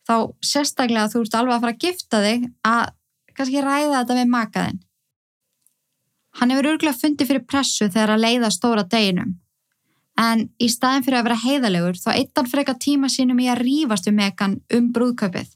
þá 0.10 0.16
sérstaklega 0.44 1.12
þú 1.14 1.22
ert 1.26 1.38
alveg 1.38 1.56
að 1.56 1.66
fara 1.66 1.76
að 1.76 1.84
gifta 1.86 2.22
þig 2.26 2.48
að 2.68 2.82
kannski 3.38 3.64
ræða 3.64 4.00
þetta 4.00 4.18
við 4.18 4.32
makaðinn. 4.34 4.82
Hann 6.40 6.54
hefur 6.54 6.70
örgulega 6.72 6.98
fundið 6.98 7.30
fyrir 7.30 7.48
pressu 7.48 7.88
þegar 7.92 8.16
að 8.16 8.26
leiða 8.26 8.52
stóra 8.56 8.86
deginum 8.88 9.38
en 10.22 10.46
í 10.62 10.68
staðin 10.70 11.06
fyrir 11.06 11.22
að 11.22 11.28
vera 11.30 11.42
heiðalegur 11.46 12.00
þá 12.00 12.10
eittan 12.14 12.50
freka 12.50 12.76
tíma 12.78 13.10
sínum 13.10 13.40
í 13.42 13.48
að 13.50 13.64
rýfast 13.66 14.10
um 14.12 14.18
mekan 14.20 14.58
um 14.76 14.90
brúðkaupið. 14.94 15.54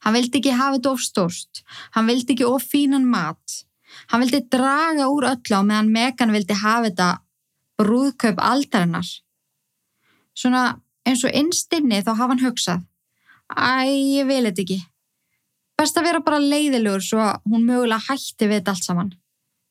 Hann 0.00 0.16
vildi 0.16 0.40
ekki 0.40 0.54
hafa 0.56 0.78
þetta 0.78 0.92
of 0.94 1.02
stórst, 1.04 1.62
hann 1.92 2.08
vildi 2.08 2.34
ekki 2.34 2.46
of 2.48 2.64
fínan 2.64 3.04
mat, 3.08 3.58
hann 4.08 4.24
vildi 4.24 4.40
draga 4.52 5.10
úr 5.12 5.28
öllu 5.34 5.60
á 5.60 5.62
meðan 5.62 5.92
mekan 5.92 6.32
vildi 6.32 6.56
hafa 6.56 6.88
þetta 6.88 7.08
brúðkaup 7.80 8.40
aldarinnar 8.40 9.10
svona 10.36 10.80
eins 11.06 11.24
og 11.24 11.34
innstinni 11.34 12.02
þá 12.04 12.14
hafa 12.14 12.32
hann 12.34 12.44
hugsað 12.44 12.86
Æ, 13.50 13.90
ég 14.14 14.28
vil 14.28 14.46
þetta 14.46 14.62
ekki. 14.62 14.78
Best 15.78 15.96
að 15.98 16.06
vera 16.06 16.22
bara 16.22 16.38
leiðilegur 16.42 17.02
svo 17.02 17.22
að 17.24 17.40
hún 17.50 17.66
mögulega 17.66 18.04
hætti 18.06 18.46
við 18.46 18.60
þetta 18.60 18.74
allt 18.74 18.86
saman. 18.86 19.10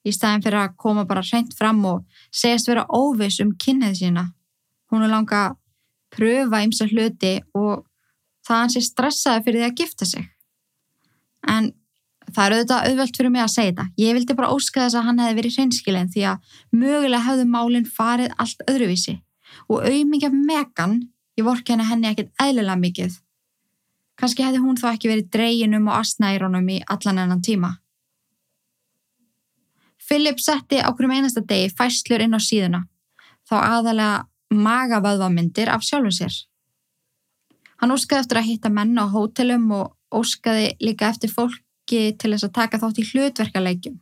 Í 0.03 0.11
staðin 0.15 0.43
fyrir 0.43 0.63
að 0.63 0.75
koma 0.79 1.05
bara 1.07 1.23
hreint 1.23 1.53
fram 1.55 1.79
og 1.87 2.03
segjast 2.31 2.69
vera 2.71 2.87
óvis 2.89 3.39
um 3.43 3.53
kynnið 3.55 3.99
sína. 4.01 4.25
Hún 4.91 5.05
er 5.05 5.13
langa 5.13 5.43
að 5.45 5.57
pröfa 6.15 6.63
ymsa 6.65 6.89
hluti 6.89 7.37
og 7.55 7.85
það 8.47 8.63
hans 8.63 8.77
er 8.79 8.87
stressaði 8.87 9.45
fyrir 9.45 9.61
því 9.61 9.67
að 9.69 9.83
gifta 9.83 10.09
sig. 10.09 10.27
En 11.47 11.71
það 12.33 12.43
er 12.45 12.55
auðvitað 12.57 12.89
auðvelt 12.89 13.21
fyrir 13.21 13.33
mig 13.35 13.45
að 13.45 13.53
segja 13.53 13.71
þetta. 13.71 13.87
Ég 14.01 14.17
vildi 14.17 14.39
bara 14.39 14.51
óska 14.55 14.83
þess 14.83 14.99
að 14.99 15.07
hann 15.07 15.23
hefði 15.23 15.39
verið 15.39 15.57
hreinskilegin 15.59 16.13
því 16.15 16.27
að 16.33 16.53
mögulega 16.83 17.25
hefðu 17.29 17.49
málinn 17.53 17.91
farið 17.99 18.33
allt 18.41 18.65
öðruvísi 18.67 19.19
og 19.67 19.83
auðmikið 19.83 20.37
megan, 20.37 20.99
ég 21.37 21.47
vorki 21.47 21.73
henni 21.73 21.87
henni 21.89 22.09
ekkert 22.11 22.31
eðlilega 22.41 22.79
mikið. 22.79 23.19
Kanski 24.19 24.43
hefði 24.43 24.63
hún 24.63 24.79
þá 24.79 24.89
ekki 24.93 25.11
verið 25.11 25.29
dreyinum 25.33 25.87
og 25.87 26.01
asnæronum 26.01 26.67
í 26.69 26.81
allan 26.87 27.21
ennan 27.23 27.43
tíma. 27.43 27.77
Philip 30.09 30.39
setti 30.41 30.79
á 30.81 30.89
hverjum 30.89 31.13
einasta 31.13 31.43
degi 31.45 31.69
fæslur 31.77 32.23
inn 32.25 32.35
á 32.35 32.41
síðuna, 32.41 32.81
þá 33.47 33.55
aðalega 33.61 34.25
magavöðvamyndir 34.49 35.69
af 35.69 35.85
sjálfum 35.85 36.15
sér. 36.15 36.33
Hann 37.79 37.93
óskaði 37.93 38.25
eftir 38.25 38.39
að 38.41 38.49
hitta 38.49 38.71
menn 38.73 38.97
á 38.97 39.05
hótelum 39.07 39.69
og 39.71 39.93
óskaði 40.11 40.73
líka 40.81 41.11
eftir 41.13 41.31
fólki 41.31 42.01
til 42.19 42.33
þess 42.33 42.47
að 42.49 42.55
taka 42.57 42.79
þátt 42.81 42.99
í 42.99 43.07
hlutverkalegjum. 43.11 43.99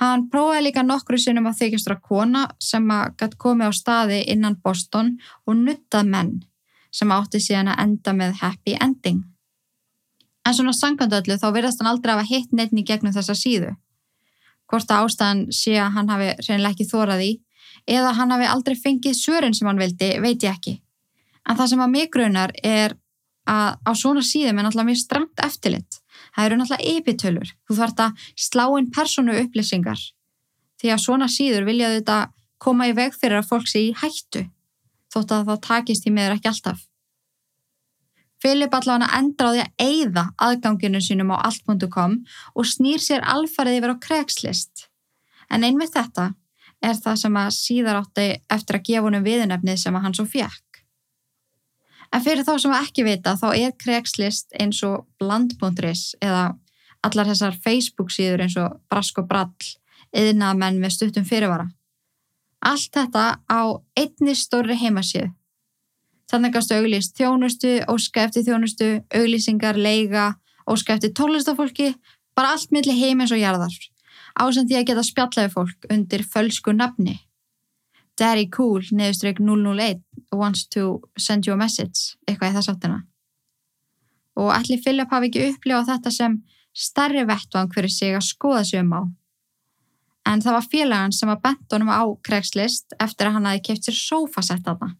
Hann 0.00 0.26
prófaði 0.30 0.64
líka 0.66 0.82
nokkru 0.82 1.18
sinnum 1.22 1.46
að 1.46 1.60
þykjastra 1.60 2.00
kona 2.02 2.48
sem 2.62 2.88
að 2.90 3.12
gætt 3.20 3.36
komið 3.38 3.70
á 3.70 3.72
staði 3.78 4.24
innan 4.32 4.56
Boston 4.64 5.14
og 5.46 5.54
nuttað 5.60 6.10
menn 6.10 6.32
sem 6.94 7.12
átti 7.14 7.40
síðan 7.42 7.70
að 7.70 7.80
enda 7.84 8.14
með 8.14 8.34
happy 8.40 8.74
ending. 8.82 9.22
En 10.44 10.54
svona 10.54 10.74
sangandöllu 10.76 11.38
þá 11.40 11.46
verðast 11.54 11.80
hann 11.80 11.90
aldrei 11.90 12.12
að 12.12 12.20
hafa 12.20 12.30
hitt 12.30 12.52
neittn 12.52 12.82
í 12.82 12.86
gegnum 12.86 13.14
þessa 13.14 13.36
síðu. 13.38 13.70
Hvort 14.70 14.90
að 14.90 15.06
ástæðan 15.06 15.44
sé 15.54 15.76
að 15.78 15.94
hann 15.96 16.10
hafi 16.10 16.28
reynilega 16.42 16.74
ekki 16.74 16.88
þórað 16.90 17.24
í 17.24 17.32
eða 17.94 18.12
hann 18.18 18.34
hafi 18.34 18.50
aldrei 18.50 18.76
fengið 18.80 19.16
svörin 19.18 19.54
sem 19.54 19.68
hann 19.68 19.80
vildi, 19.80 20.10
veit 20.20 20.42
ég 20.42 20.50
ekki. 20.50 20.78
En 21.48 21.58
það 21.58 21.70
sem 21.72 21.84
að 21.84 21.94
mig 21.94 22.10
grunar 22.12 22.54
er 22.64 22.96
að 23.50 23.76
á 23.84 23.90
svona 23.92 24.24
síðum 24.24 24.58
er 24.58 24.66
náttúrulega 24.66 24.90
mjög 24.90 25.02
stramt 25.02 25.42
eftirlitt 25.44 26.00
það 26.34 26.46
eru 26.46 26.58
náttúrulega 26.60 26.98
epitölur. 26.98 27.52
Þú 27.66 27.78
þarfst 27.80 28.02
að 28.04 28.26
slá 28.46 28.64
inn 28.78 28.90
personu 28.94 29.36
upplýsingar 29.44 30.00
því 30.82 30.90
að 30.92 31.04
svona 31.04 31.30
síður 31.30 31.68
vilja 31.68 31.92
þetta 31.94 32.18
koma 32.60 32.88
í 32.90 32.96
veg 32.96 33.14
fyrir 33.16 33.40
að 33.40 33.48
fólk 33.52 33.70
sé 33.70 33.86
í 33.86 33.94
hættu 33.96 34.44
þótt 35.14 35.32
að 35.32 35.48
það 35.50 35.62
takist 35.68 36.08
í 36.08 36.12
meður 36.12 36.36
ekki 36.36 36.50
alltaf. 36.50 36.82
Filip 38.42 38.74
allavega 38.76 39.22
því 39.40 39.62
að 39.62 39.70
eigða 39.80 40.24
aðganginu 40.46 41.00
sínum 41.00 41.32
á 41.32 41.48
allt.com 41.48 42.18
og 42.52 42.68
snýr 42.68 43.00
sér 43.00 43.24
alfarið 43.24 43.78
yfir 43.78 43.94
á 43.94 44.02
kregslist. 44.06 44.88
En 45.48 45.64
einmitt 45.64 45.94
þetta 45.94 46.32
er 46.84 46.98
það 47.00 47.20
sem 47.22 47.38
að 47.40 47.54
síðar 47.56 48.00
átti 48.02 48.26
eftir 48.52 48.78
að 48.78 48.86
gefa 48.90 49.06
honum 49.06 49.24
viðunefnið 49.24 49.80
sem 49.80 49.96
að 49.96 50.04
hann 50.04 50.16
svo 50.18 50.26
fjekk. 50.28 50.73
En 52.14 52.22
fyrir 52.22 52.46
þá 52.46 52.54
sem 52.62 52.74
ekki 52.78 53.04
vita 53.06 53.34
þá 53.40 53.48
er 53.52 53.72
Craigslist 53.80 54.54
eins 54.60 54.82
og 54.86 55.08
bland.is 55.18 56.14
eða 56.22 56.52
allar 57.04 57.30
þessar 57.32 57.56
Facebook 57.64 58.12
síður 58.14 58.44
eins 58.46 58.56
og 58.60 58.78
Brask 58.90 59.18
og 59.18 59.26
Brall 59.28 59.72
eðina 60.14 60.52
menn 60.54 60.78
með 60.82 60.94
stuttum 60.94 61.26
fyrirvara. 61.26 61.66
Allt 62.64 62.94
þetta 62.94 63.24
á 63.50 63.62
einni 63.98 64.36
stóri 64.38 64.78
heimasíðu. 64.78 65.32
Þannig 66.30 66.56
að 66.56 66.78
auglýst 66.78 67.18
þjónustu, 67.18 67.72
óska 67.90 68.22
eftir 68.24 68.46
þjónustu, 68.46 68.86
auglýsingar, 69.12 69.76
leiga, 69.76 70.30
óska 70.70 70.94
eftir 70.94 71.12
tólistafólki, 71.12 71.90
Bara 72.34 72.54
allt 72.54 72.72
milli 72.74 72.94
heimins 72.98 73.32
og 73.34 73.38
jarðar. 73.38 73.74
Ásend 74.34 74.70
því 74.70 74.80
að 74.80 74.88
geta 74.90 75.06
spjallaði 75.06 75.52
fólk 75.52 75.86
undir 75.94 76.24
fölsku 76.26 76.74
nafni. 76.74 77.20
Daddy 78.18 78.48
Cool, 78.54 78.82
neðustrygg 78.94 79.40
001, 79.42 80.02
wants 80.38 80.66
to 80.74 81.00
send 81.18 81.46
you 81.46 81.54
a 81.54 81.60
message, 81.60 82.16
eitthvað 82.26 82.52
í 82.52 82.56
þess 82.56 82.72
áttina. 82.72 83.02
Og 84.40 84.50
allir 84.54 84.82
Philip 84.82 85.10
hafi 85.10 85.30
ekki 85.30 85.46
upplifað 85.52 85.92
þetta 85.92 86.12
sem 86.14 86.38
starri 86.74 87.22
vettvang 87.28 87.70
fyrir 87.74 87.92
sig 87.92 88.16
að 88.16 88.26
skoða 88.26 88.64
sig 88.66 88.82
um 88.82 88.96
á. 88.98 89.02
En 90.26 90.40
það 90.40 90.56
var 90.56 90.68
félagann 90.72 91.14
sem 91.14 91.30
var 91.30 91.40
bent 91.44 91.74
honum 91.76 91.92
á 91.92 92.02
Craigslist 92.24 92.96
eftir 92.98 93.28
að 93.28 93.36
hann 93.36 93.48
hafi 93.50 93.64
keft 93.68 93.86
sér 93.86 93.98
sofasett 93.98 94.68
að 94.70 94.80
það. 94.82 94.94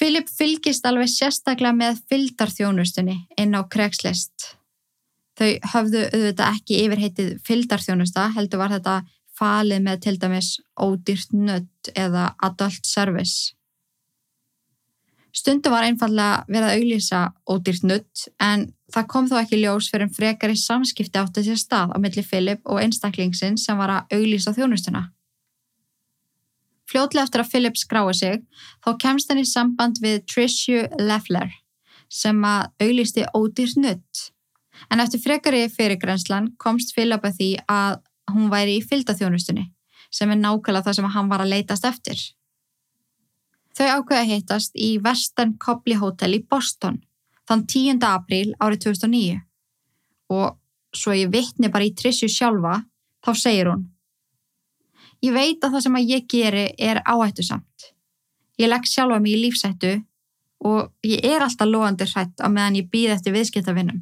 Philip 0.00 0.30
fylgist 0.32 0.86
alveg 0.88 1.10
sérstaklega 1.12 1.76
með 1.76 1.98
fyldarþjónustunni 2.08 3.18
inn 3.42 3.52
á 3.52 3.60
Craigslist. 3.68 4.54
Þau 5.36 5.50
höfðu 5.74 6.06
auðvitað 6.08 6.54
ekki 6.54 6.78
yfirheitið 6.86 7.34
fyldarþjónusta, 7.44 8.30
heldur 8.36 8.62
var 8.62 8.72
þetta 8.72 8.94
falið 9.36 9.84
með 9.84 10.00
til 10.06 10.16
dæmis 10.20 10.50
ódýrt 10.80 11.34
nött 11.80 11.96
eða 11.96 12.34
adult 12.42 12.84
service. 12.84 13.54
Stundu 15.32 15.70
var 15.70 15.84
einfallega 15.84 16.44
verið 16.48 16.66
að 16.66 16.76
auglýsa 16.80 17.32
ódýrt 17.46 17.84
nutt 17.84 18.28
en 18.40 18.72
það 18.92 19.06
kom 19.06 19.28
þó 19.28 19.36
ekki 19.40 19.60
ljós 19.60 19.90
fyrir 19.90 20.08
en 20.08 20.14
frekar 20.14 20.50
í 20.50 20.56
samskipti 20.58 21.18
átti 21.18 21.44
sér 21.44 21.56
stað 21.56 21.94
á 21.94 21.96
milli 22.02 22.22
Philip 22.22 22.60
og 22.66 22.80
einstaklingsinn 22.82 23.56
sem 23.56 23.78
var 23.78 23.90
að 23.90 24.16
auglýsa 24.18 24.52
þjónustuna. 24.52 25.12
Fljótlega 26.90 27.28
eftir 27.28 27.40
að 27.44 27.50
Philip 27.52 27.76
skrái 27.78 28.14
sig 28.14 28.42
þá 28.82 28.96
kemst 28.98 29.30
hann 29.30 29.38
í 29.38 29.46
samband 29.46 30.02
við 30.02 30.24
Trishu 30.26 30.88
Leffler 30.98 31.54
sem 32.10 32.42
að 32.42 32.66
auglýsti 32.82 33.28
ódýrt 33.30 33.78
nutt. 33.78 34.30
En 34.90 34.98
eftir 34.98 35.22
frekari 35.22 35.68
fyrirgrenslan 35.70 36.56
komst 36.58 36.90
Philip 36.96 37.22
að 37.22 37.36
því 37.38 37.50
að 37.70 38.00
hún 38.34 38.50
væri 38.50 38.80
í 38.80 38.82
fylgdaþjónustunni 38.82 39.70
sem 40.10 40.30
er 40.30 40.40
nákvæmlega 40.40 40.86
það 40.88 40.98
sem 40.98 41.10
hann 41.14 41.30
var 41.30 41.44
að 41.44 41.52
leitast 41.54 41.86
eftir. 41.86 42.22
Þau 43.76 43.86
ákveða 44.00 44.26
hittast 44.28 44.74
í 44.74 44.96
Western 45.02 45.54
Copley 45.62 45.98
Hotel 46.00 46.34
í 46.36 46.42
Boston 46.42 46.98
þann 47.48 47.66
10. 47.66 48.02
apríl 48.06 48.50
árið 48.58 48.84
2009 48.90 49.38
og 50.34 50.58
svo 50.96 51.14
ég 51.14 51.30
vittni 51.32 51.70
bara 51.70 51.86
í 51.86 51.94
Trissu 51.94 52.28
sjálfa 52.30 52.82
þá 53.24 53.32
segir 53.38 53.70
hún 53.70 53.88
Ég 55.20 55.34
veit 55.36 55.60
að 55.60 55.74
það 55.74 55.82
sem 55.84 55.96
að 55.98 56.10
ég 56.14 56.28
geri 56.32 56.62
er 56.80 57.02
áhættu 57.04 57.44
samt. 57.44 57.90
Ég 58.56 58.70
legg 58.70 58.86
sjálfa 58.88 59.18
mig 59.20 59.36
í 59.36 59.40
lífsættu 59.42 59.98
og 60.64 60.92
ég 61.04 61.24
er 61.24 61.44
alltaf 61.44 61.68
loðandi 61.68 62.06
hrætt 62.08 62.40
á 62.40 62.48
meðan 62.48 62.78
ég 62.80 62.88
býð 62.92 63.14
eftir 63.16 63.34
viðskiptavinnum. 63.36 64.00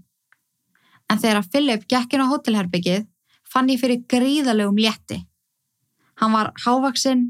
En 1.10 1.18
þegar 1.18 1.40
að 1.40 1.50
Philip 1.50 1.86
gekk 1.90 2.14
inn 2.14 2.22
á 2.22 2.30
hótelherbyggið 2.30 3.06
fann 3.50 3.70
ég 3.72 3.80
fyrir 3.82 4.04
gríðalegum 4.10 4.78
létti. 4.78 5.24
Hann 6.18 6.34
var 6.34 6.52
hávaksinn, 6.64 7.28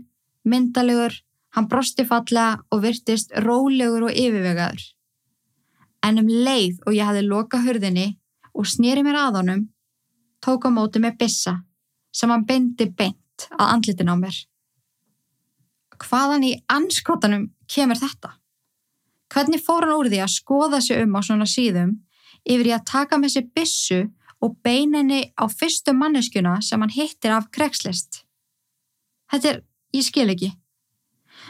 myndalegur 0.48 1.12
Hann 1.56 1.68
brosti 1.68 2.04
fallega 2.06 2.60
og 2.70 2.82
virtist 2.84 3.32
rólegur 3.44 4.08
og 4.08 4.12
yfirvegaður. 4.12 4.82
En 6.04 6.20
um 6.20 6.28
leið 6.28 6.82
og 6.86 6.94
ég 6.94 7.08
hafði 7.08 7.24
loka 7.26 7.60
hurðinni 7.64 8.12
og 8.54 8.68
snýri 8.68 9.02
mér 9.06 9.18
að 9.24 9.40
honum, 9.40 9.64
tók 10.44 10.68
á 10.68 10.70
móti 10.70 11.02
með 11.02 11.16
bissa 11.22 11.56
sem 12.14 12.30
hann 12.30 12.46
bendi 12.46 12.88
beint 13.00 13.48
að 13.56 13.72
andlitin 13.72 14.12
á 14.12 14.16
mér. 14.20 14.36
Hvaðan 15.98 16.46
í 16.46 16.52
anskotanum 16.70 17.48
kemur 17.66 17.98
þetta? 17.98 18.36
Hvernig 19.34 19.64
fór 19.64 19.88
hann 19.88 19.96
úr 19.96 20.12
því 20.12 20.22
að 20.22 20.36
skoða 20.36 20.80
sig 20.84 21.02
um 21.02 21.18
á 21.18 21.20
svona 21.26 21.48
síðum 21.48 21.96
yfir 22.46 22.70
í 22.70 22.76
að 22.76 22.86
taka 22.92 23.18
með 23.18 23.34
sér 23.34 23.50
bissu 23.56 24.00
og 24.38 24.54
beininni 24.62 25.24
á 25.34 25.50
fyrstu 25.50 25.96
manneskuna 25.96 26.60
sem 26.62 26.80
hann 26.80 26.94
hittir 26.94 27.34
af 27.34 27.50
kregslist? 27.50 28.22
Þetta 29.32 29.50
er, 29.52 29.62
ég 29.94 30.04
skil 30.06 30.28
ekki. 30.32 30.50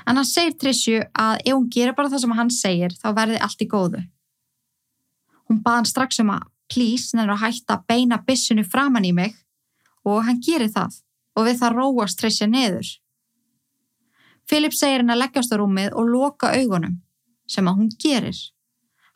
En 0.06 0.18
hann 0.18 0.28
segir 0.28 0.56
Trissju 0.58 1.00
að 1.16 1.40
ef 1.44 1.54
hún 1.54 1.68
gerir 1.72 1.96
bara 1.96 2.10
það 2.12 2.24
sem 2.24 2.36
hann 2.38 2.54
segir 2.54 2.94
þá 2.98 3.08
verði 3.16 3.40
allt 3.44 3.64
í 3.64 3.68
góðu. 3.70 4.04
Hún 5.48 5.60
baði 5.64 5.80
hann 5.80 5.90
strax 5.90 6.20
um 6.22 6.32
að 6.34 6.46
please 6.68 7.16
nefnir 7.16 7.34
að 7.34 7.44
hætta 7.46 7.78
að 7.78 7.84
beina 7.88 8.20
bissinu 8.26 8.64
framann 8.68 9.08
í 9.08 9.14
mig 9.16 9.36
og 10.04 10.24
hann 10.26 10.42
gerir 10.44 10.70
það 10.72 11.00
og 11.38 11.46
við 11.48 11.60
það 11.62 11.76
róast 11.78 12.20
Trissja 12.20 12.48
neður. 12.50 12.88
Filip 14.48 14.74
segir 14.76 15.02
hann 15.02 15.12
að 15.12 15.22
leggjast 15.24 15.52
á 15.52 15.56
rúmið 15.60 15.96
og 15.96 16.08
loka 16.08 16.52
augunum 16.56 16.98
sem 17.48 17.68
að 17.68 17.80
hún 17.80 17.90
gerir. 18.00 18.38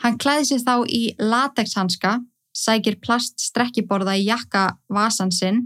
Hann 0.03 0.19
klæði 0.19 0.49
sér 0.49 0.63
þá 0.67 0.75
í 0.89 1.03
latexhanska, 1.21 2.17
sækir 2.53 2.99
plaststrekkiborða 3.01 4.17
í 4.21 4.27
jakka 4.27 4.65
vasansinn 4.93 5.65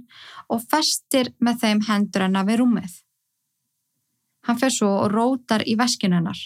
og 0.49 0.63
festir 0.71 1.33
með 1.43 1.63
þeim 1.63 1.83
hendur 1.89 2.27
hennar 2.27 2.47
við 2.47 2.63
rúmið. 2.63 2.93
Hann 4.47 4.61
fer 4.61 4.71
svo 4.71 4.93
og 5.03 5.11
rótar 5.11 5.65
í 5.67 5.75
veskinu 5.79 6.21
hennar. 6.21 6.39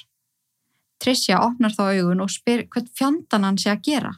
Tricia 1.01 1.41
opnar 1.45 1.73
þá 1.77 1.85
augun 1.91 2.25
og 2.25 2.33
spyr 2.33 2.67
hvert 2.73 2.89
fjandan 2.97 3.45
hann 3.45 3.61
sé 3.61 3.71
að 3.73 3.85
gera. 3.89 4.15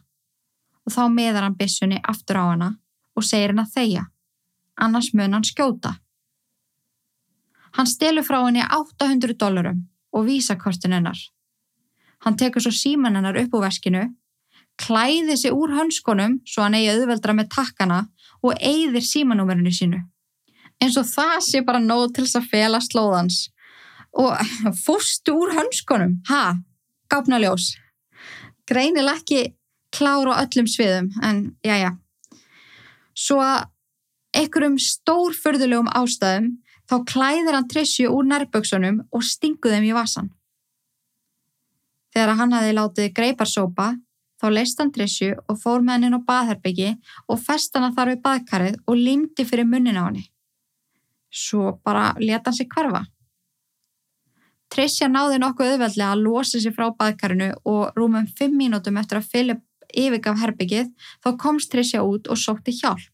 Og 0.87 0.95
þá 0.95 1.03
meðar 1.11 1.47
hann 1.47 1.59
bissunni 1.59 1.99
aftur 2.03 2.39
á 2.39 2.45
hana 2.51 2.71
og 3.19 3.27
segir 3.27 3.53
henn 3.53 3.63
að 3.63 3.75
þeia. 3.75 4.07
Annars 4.83 5.13
mun 5.15 5.35
hann 5.37 5.47
skjóta. 5.47 5.97
Hann 7.77 7.89
stelur 7.89 8.27
frá 8.27 8.41
henni 8.45 8.63
800 8.63 9.39
dólarum 9.39 9.87
og 10.13 10.27
vísa 10.27 10.57
kortin 10.61 10.95
hennar. 10.95 11.19
Hann 12.23 12.37
tekur 12.39 12.63
svo 12.63 12.73
síman 12.75 13.17
hennar 13.17 13.39
upp 13.41 13.55
úr 13.57 13.65
veskinu, 13.67 14.03
klæði 14.83 15.37
sig 15.39 15.55
úr 15.55 15.75
hönskonum 15.77 16.41
svo 16.49 16.67
hann 16.67 16.77
eigi 16.79 16.93
auðveldra 16.95 17.37
með 17.39 17.53
takkana 17.55 18.03
og 18.43 18.59
eigðir 18.59 19.05
símanúmerinu 19.07 19.73
sínu. 19.75 20.03
Eins 20.83 20.99
og 20.99 21.07
það 21.07 21.37
sé 21.47 21.63
bara 21.67 21.83
nóð 21.83 22.09
til 22.17 22.27
þess 22.27 22.41
að 22.41 22.51
fela 22.51 22.83
slóðans 22.83 23.45
og 24.19 24.37
fóstu 24.85 25.37
úr 25.39 25.55
hönskonum 25.57 26.19
ha, 26.29 26.59
gápnaljós 27.13 27.73
greinileg 28.69 29.23
ekki 29.23 29.43
klára 29.93 30.37
á 30.39 30.43
öllum 30.45 30.69
sviðum 30.71 31.11
en 31.25 31.57
já 31.65 31.77
já 31.81 31.91
svo 33.13 33.41
að 33.45 33.69
einhverjum 34.37 34.79
stórförðulegum 34.81 35.91
ástæðum 35.93 36.53
þá 36.89 36.95
klæðir 37.09 37.57
hann 37.57 37.69
Trissju 37.69 38.13
úr 38.13 38.29
nærböksunum 38.29 39.03
og 39.13 39.25
stinguð 39.25 39.77
þeim 39.77 39.91
í 39.91 39.97
vasan 39.97 40.31
þegar 42.15 42.37
hann 42.41 42.57
hafi 42.57 42.73
látið 42.77 43.13
greiparsópa 43.17 43.93
þá 44.43 44.47
leist 44.51 44.83
hann 44.83 44.93
Trissju 44.95 45.33
og 45.47 45.61
fór 45.63 45.81
með 45.81 45.95
hann 45.95 46.09
inn 46.09 46.19
á 46.19 46.27
baðherbyggi 46.27 46.91
og 47.31 47.41
fest 47.41 47.79
hann 47.79 47.89
að 47.89 47.97
þar 47.99 48.13
við 48.13 48.23
baðkarið 48.27 48.79
og 48.85 49.03
limdi 49.07 49.47
fyrir 49.49 49.69
munnin 49.71 50.01
á 50.01 50.05
hann 50.09 50.23
svo 51.33 51.79
bara 51.87 52.11
leta 52.19 52.51
hann 52.51 52.59
sig 52.59 52.71
hverfa 52.75 53.07
Tricia 54.73 55.09
náði 55.11 55.37
nokkuð 55.43 55.75
auðveldlega 55.75 56.15
að 56.15 56.23
losa 56.25 56.61
sér 56.63 56.73
frá 56.73 56.87
baðkarinu 56.97 57.51
og 57.69 57.99
rúmum 57.99 58.25
fimm 58.39 58.55
mínútum 58.57 58.97
eftir 59.01 59.19
að 59.19 59.29
Filip 59.29 59.61
yfirgaf 59.93 60.39
herbyggið 60.41 60.93
þá 61.25 61.29
komst 61.41 61.73
Tricia 61.73 62.01
út 62.07 62.31
og 62.33 62.41
sótti 62.41 62.73
hjálp. 62.79 63.11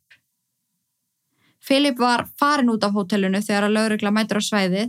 Filip 1.59 1.99
var 1.99 2.29
farin 2.39 2.71
út 2.71 2.87
af 2.87 2.95
hótelinu 2.95 3.41
þegar 3.43 3.67
að 3.67 3.75
laurugla 3.75 4.13
mætur 4.15 4.39
á 4.39 4.43
sveiði 4.47 4.85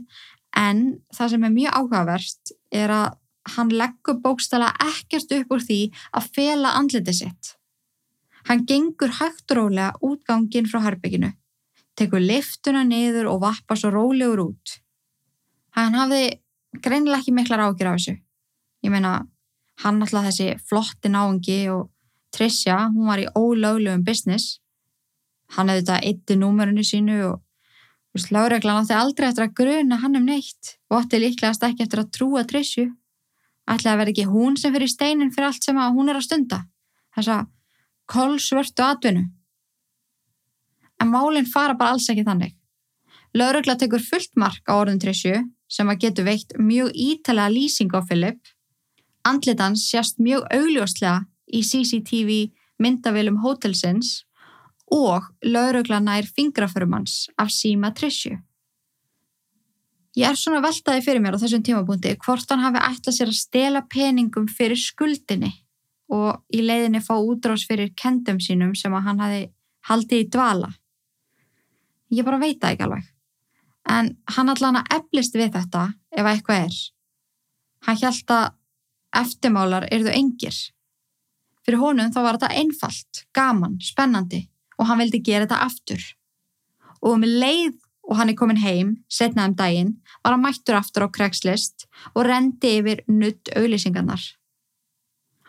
en 0.57 0.83
það 1.15 1.33
sem 1.33 1.47
er 1.47 1.55
mjög 1.55 1.79
áhugaverst 1.79 2.53
er 2.83 2.93
að 2.93 3.17
hann 3.55 3.71
leggur 3.73 4.19
bókstala 4.23 4.71
ekkert 4.85 5.31
upp 5.39 5.55
úr 5.55 5.63
því 5.63 5.79
að 6.15 6.29
fela 6.35 6.75
andliti 6.79 7.15
sitt. 7.15 7.55
Hann 8.47 8.65
gengur 8.69 9.11
hægt 9.19 9.51
rólega 9.51 9.93
útgangin 10.05 10.69
frá 10.69 10.81
herbygginu, 10.85 11.33
tekur 11.99 12.23
liftuna 12.23 12.85
niður 12.87 13.29
og 13.33 13.43
vappa 13.43 13.75
svo 13.77 13.91
rólegur 13.93 14.45
út. 14.47 14.79
Hann 15.75 15.97
hafði 15.97 16.39
greinilega 16.81 17.21
ekki 17.21 17.35
miklar 17.35 17.65
ágjur 17.67 17.91
af 17.91 17.99
þessu. 17.99 18.15
Ég 18.85 18.93
meina, 18.93 19.13
hann 19.83 20.01
alltaf 20.01 20.29
þessi 20.29 20.53
flotti 20.69 21.11
náengi 21.11 21.61
og 21.73 21.89
Tricia, 22.29 22.77
hún 22.93 23.09
var 23.09 23.21
í 23.21 23.27
ólöglegum 23.33 24.03
business. 24.05 24.59
Hann 25.55 25.71
hefði 25.71 25.81
þetta 25.81 26.01
eitti 26.05 26.35
númerinu 26.37 26.83
sínu 26.85 27.17
og 27.25 27.39
veist, 28.13 28.29
lágreglan 28.33 28.83
átti 28.83 28.95
aldrei 28.97 29.29
eftir 29.29 29.47
að 29.47 29.55
gruna 29.57 29.97
hann 30.03 30.19
um 30.19 30.27
neitt 30.29 30.75
og 30.91 30.99
átti 31.01 31.21
líklegast 31.23 31.65
ekki 31.65 31.87
eftir 31.87 32.03
að 32.03 32.11
trúa 32.17 32.45
Triciu. 32.45 32.91
Ætlaði 33.69 33.93
að 33.93 33.99
vera 34.01 34.13
ekki 34.13 34.29
hún 34.29 34.57
sem 34.57 34.73
fyrir 34.73 34.89
steinin 34.89 35.33
fyrir 35.33 35.49
allt 35.49 35.65
sem 35.65 35.77
hún 35.77 36.09
er 36.09 36.17
að 36.17 36.25
stunda. 36.25 36.63
Þessa 37.15 37.43
kolsvörtu 38.09 38.85
atvinnu. 38.85 39.27
En 40.99 41.11
málinn 41.13 41.47
fara 41.47 41.77
bara 41.77 41.95
alls 41.95 42.09
ekki 42.09 42.25
þannig. 42.27 42.55
Lágregla 43.37 43.77
tekur 43.77 44.01
fullt 44.01 44.33
mark 44.41 44.65
á 44.65 44.73
orðun 44.73 44.99
Triciu 45.01 45.43
sem 45.69 45.89
að 45.89 46.01
getur 46.05 46.25
veikt 46.25 46.55
mjög 46.57 46.89
ítalega 46.97 47.53
lýsing 47.53 47.93
á 47.93 48.01
Philip. 48.01 48.39
Andlitans 49.29 49.85
sjást 49.85 50.17
mjög 50.17 50.47
augljóslega 50.49 51.27
í 51.53 51.61
CCTV 51.61 52.49
myndavélum 52.81 53.37
hótelsins 53.43 54.23
og 54.89 55.29
laurugla 55.45 55.99
nær 56.01 56.25
fingraförumans 56.25 57.27
af 57.37 57.53
síma 57.53 57.93
Trishu. 57.93 58.39
Ég 60.19 60.27
er 60.27 60.35
svona 60.35 60.59
veltaði 60.59 61.03
fyrir 61.05 61.21
mér 61.23 61.37
á 61.37 61.41
þessum 61.41 61.61
tímabúndi 61.63 62.11
hvort 62.19 62.49
hann 62.51 62.63
hafi 62.65 62.81
ætlað 62.83 63.15
sér 63.15 63.29
að 63.31 63.37
stela 63.39 63.81
peningum 63.87 64.49
fyrir 64.51 64.79
skuldinni 64.79 65.53
og 66.11 66.41
í 66.51 66.63
leiðinni 66.65 66.99
fá 67.05 67.13
útrás 67.15 67.63
fyrir 67.69 67.93
kendum 67.95 68.41
sínum 68.43 68.73
sem 68.75 68.91
að 68.97 69.05
hann 69.05 69.23
hafi 69.23 69.41
haldið 69.87 70.25
í 70.25 70.27
dvala. 70.33 70.73
Ég 72.11 72.27
bara 72.27 72.41
veit 72.41 72.59
það 72.59 72.73
ekki 72.73 72.87
alveg. 72.87 73.07
En 73.95 74.11
hann 74.35 74.51
allan 74.51 74.81
að 74.81 74.91
eflist 74.97 75.37
við 75.39 75.53
þetta 75.55 75.85
ef 76.11 76.31
eitthvað 76.33 76.65
er. 76.65 76.79
Hann 77.87 78.01
held 78.03 78.33
að 78.35 78.47
eftirmálar 79.23 79.87
erðu 79.93 80.11
engir. 80.19 80.57
Fyrir 81.63 81.79
honum 81.79 82.11
þá 82.11 82.19
var 82.25 82.41
þetta 82.41 82.59
einfalt, 82.59 83.23
gaman, 83.31 83.79
spennandi 83.79 84.49
og 84.75 84.89
hann 84.89 84.99
vildi 84.99 85.23
gera 85.23 85.45
þetta 85.45 85.63
aftur. 85.69 86.03
Og 86.99 87.15
um 87.15 87.23
leið 87.23 87.77
og 88.09 88.17
hann 88.17 88.31
er 88.31 88.37
komin 88.37 88.57
heim, 88.57 88.95
setnað 89.07 89.51
um 89.51 89.55
daginn, 89.55 89.91
var 90.23 90.33
hann 90.33 90.43
mættur 90.43 90.79
aftur 90.79 91.05
á 91.05 91.13
Craigslist 91.13 91.85
og 92.15 92.25
rendi 92.25 92.79
yfir 92.79 93.03
nutt 93.07 93.51
auðlýsingarnar. 93.55 94.21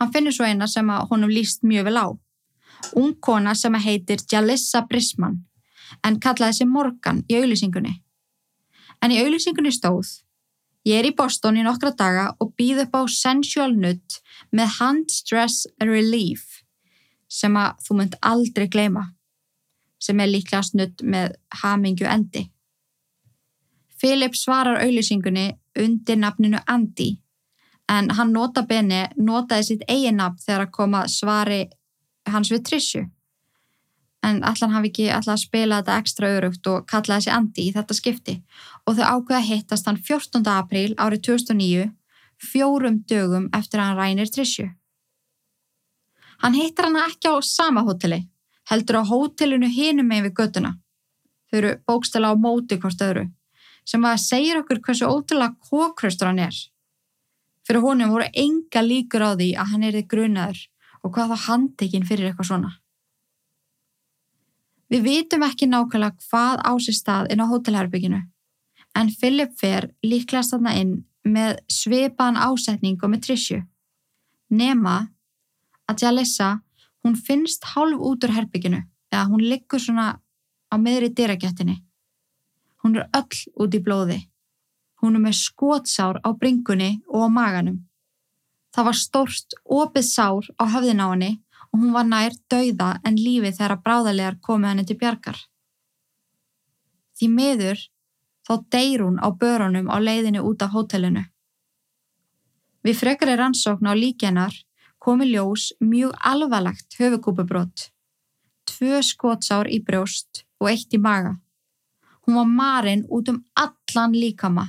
Hann 0.00 0.12
finnur 0.12 0.36
svo 0.36 0.44
eina 0.44 0.68
sem 0.68 0.88
að 0.92 1.06
honum 1.10 1.32
líst 1.32 1.64
mjög 1.64 1.88
vel 1.88 2.00
á. 2.00 2.06
Ung 2.96 3.14
kona 3.20 3.54
sem 3.56 3.74
að 3.76 3.86
heitir 3.88 4.24
Jalissa 4.32 4.84
Brisman 4.88 5.40
en 6.06 6.20
kallaði 6.20 6.60
sig 6.60 6.68
Morgan 6.68 7.24
í 7.28 7.40
auðlýsingunni. 7.40 7.96
En 9.00 9.12
í 9.12 9.20
auðlýsingunni 9.20 9.72
stóð 9.72 10.20
Ég 10.88 10.96
er 10.96 11.10
í 11.10 11.16
Boston 11.16 11.58
í 11.60 11.64
nokkra 11.64 11.92
daga 11.92 12.30
og 12.40 12.54
býð 12.56 12.86
upp 12.86 12.94
á 12.96 13.02
Sensual 13.12 13.74
Nutt 13.76 14.20
með 14.56 14.78
Hand 14.78 15.12
Stress 15.12 15.66
Relief 15.82 16.62
sem 17.28 17.56
að 17.60 17.82
þú 17.84 17.96
munt 17.98 18.16
aldrei 18.24 18.64
gleyma 18.72 19.10
sem 20.00 20.20
er 20.20 20.30
líklega 20.30 20.62
snudd 20.64 21.02
með 21.04 21.36
hamingju 21.62 22.08
endi. 22.08 22.46
Philip 24.00 24.36
svarar 24.36 24.80
auðlýsingunni 24.80 25.50
undir 25.78 26.18
nafninu 26.18 26.60
Andy 26.66 27.18
en 27.90 28.10
hann 28.16 28.32
nota 28.32 28.62
beni 28.66 29.04
notaði 29.18 29.66
sitt 29.66 29.86
eigin 29.88 30.20
nafn 30.20 30.40
þegar 30.44 30.66
að 30.66 30.74
koma 30.76 31.06
svari 31.10 31.64
hans 32.30 32.52
við 32.52 32.64
Trishu. 32.68 33.02
En 34.24 34.42
allan 34.44 34.74
hafi 34.76 34.90
ekki 34.90 35.06
alltaf 35.08 35.34
að 35.34 35.44
spila 35.44 35.80
þetta 35.80 35.98
ekstra 36.02 36.32
örugt 36.36 36.66
og 36.70 36.84
kallaði 36.88 37.24
þessi 37.24 37.36
Andy 37.36 37.66
í 37.66 37.72
þetta 37.76 37.96
skipti 37.96 38.34
og 38.86 38.98
þau 38.98 39.06
ákveða 39.14 39.46
hittast 39.46 39.88
hann 39.88 40.00
14. 40.08 40.44
apríl 40.54 40.92
árið 41.00 41.24
2009 41.30 41.88
fjórum 42.50 43.00
dögum 43.08 43.48
eftir 43.56 43.80
að 43.80 43.90
hann 43.90 44.00
rænir 44.00 44.32
Trishu. 44.32 44.68
Hann 46.40 46.56
hittar 46.56 46.88
hann 46.88 47.00
ekki 47.04 47.32
á 47.32 47.36
sama 47.44 47.84
hotelli 47.84 48.22
heldur 48.70 49.00
á 49.00 49.10
hótelinu 49.10 49.68
hinum 49.70 50.08
með 50.10 50.28
við 50.28 50.36
göttuna. 50.40 50.72
Þau 51.50 51.58
eru 51.60 51.70
bókstala 51.86 52.30
á 52.30 52.34
móti 52.38 52.78
hvort 52.78 53.02
öðru, 53.02 53.24
sem 53.84 54.04
að 54.06 54.20
segja 54.22 54.60
okkur 54.60 54.82
hversu 54.86 55.08
ótrúlega 55.10 55.56
kókraustur 55.70 56.30
hann 56.30 56.44
er. 56.46 56.56
Fyrir 57.66 57.82
honum 57.84 58.12
voru 58.14 58.28
enga 58.34 58.82
líkur 58.86 59.26
á 59.26 59.30
því 59.34 59.50
að 59.58 59.72
hann 59.72 59.86
er 59.86 59.98
þið 59.98 60.06
grunaður 60.14 60.60
og 61.02 61.14
hvað 61.14 61.32
þá 61.32 61.46
handtekinn 61.48 62.06
fyrir 62.06 62.30
eitthvað 62.30 62.50
svona. 62.50 62.70
Við 64.90 65.04
vitum 65.06 65.44
ekki 65.46 65.68
nákvæmlega 65.70 66.18
hvað 66.28 66.62
á 66.66 66.72
sér 66.82 66.96
stað 66.98 67.30
inn 67.30 67.42
á 67.42 67.50
hótelherbygginu, 67.50 68.20
en 68.98 69.12
Philip 69.18 69.52
fer 69.58 69.90
líklega 70.02 70.42
stanna 70.46 70.74
inn 70.78 70.96
með 71.22 71.60
svipan 71.70 72.38
ásetning 72.38 72.98
og 73.02 73.12
með 73.12 73.26
trissju. 73.26 73.60
Nema 74.50 74.96
að 75.86 76.02
Jalissa 76.02 76.50
Hún 77.04 77.16
finnst 77.16 77.64
hálf 77.72 78.00
út 78.00 78.24
úr 78.24 78.34
herbygginu 78.36 78.82
eða 79.12 79.28
hún 79.30 79.44
liggur 79.50 79.80
svona 79.80 80.20
á 80.70 80.74
meðri 80.78 81.10
dyragettinni. 81.10 81.80
Hún 82.82 82.96
er 82.96 83.08
öll 83.16 83.40
út 83.60 83.74
í 83.74 83.80
blóði. 83.84 84.18
Hún 85.00 85.16
er 85.16 85.24
með 85.24 85.38
skótsár 85.40 86.20
á 86.20 86.28
bringunni 86.36 87.00
og 87.08 87.26
á 87.26 87.28
maganum. 87.28 87.78
Það 88.74 88.86
var 88.88 88.98
stórst 88.98 89.56
opið 89.64 90.06
sár 90.06 90.50
á 90.60 90.64
höfðin 90.74 91.02
á 91.02 91.08
henni 91.10 91.32
og 91.70 91.80
hún 91.80 91.94
var 91.94 92.06
nær 92.06 92.36
dauða 92.52 92.90
en 93.04 93.16
lífi 93.18 93.52
þegar 93.56 93.76
að 93.76 93.82
bráðalegar 93.86 94.38
komið 94.40 94.70
henni 94.70 94.86
til 94.86 94.98
bjargar. 95.00 95.38
Því 97.18 97.28
miður 97.34 97.82
þá 98.46 98.54
deyr 98.74 99.04
hún 99.04 99.18
á 99.20 99.28
börunum 99.30 99.90
á 99.90 99.96
leiðinu 99.98 100.44
út 100.46 100.62
af 100.62 100.72
hótelinu. 100.74 101.24
Við 102.84 102.96
frekar 102.96 103.28
er 103.28 103.42
ansókn 103.44 103.90
á 103.90 103.94
líkjennar 103.94 104.54
komi 105.10 105.26
ljós 105.26 105.72
mjög 105.80 106.12
alvarlegt 106.22 106.94
höfukúpubrót, 106.98 107.90
tvö 108.64 109.00
skótsár 109.02 109.66
í 109.66 109.80
brjóst 109.82 110.44
og 110.62 110.68
eitt 110.70 110.94
í 110.94 111.00
maga. 111.02 111.32
Hún 112.22 112.36
var 112.38 112.46
marinn 112.46 113.02
út 113.10 113.30
um 113.32 113.40
allan 113.58 114.12
líkama 114.14 114.68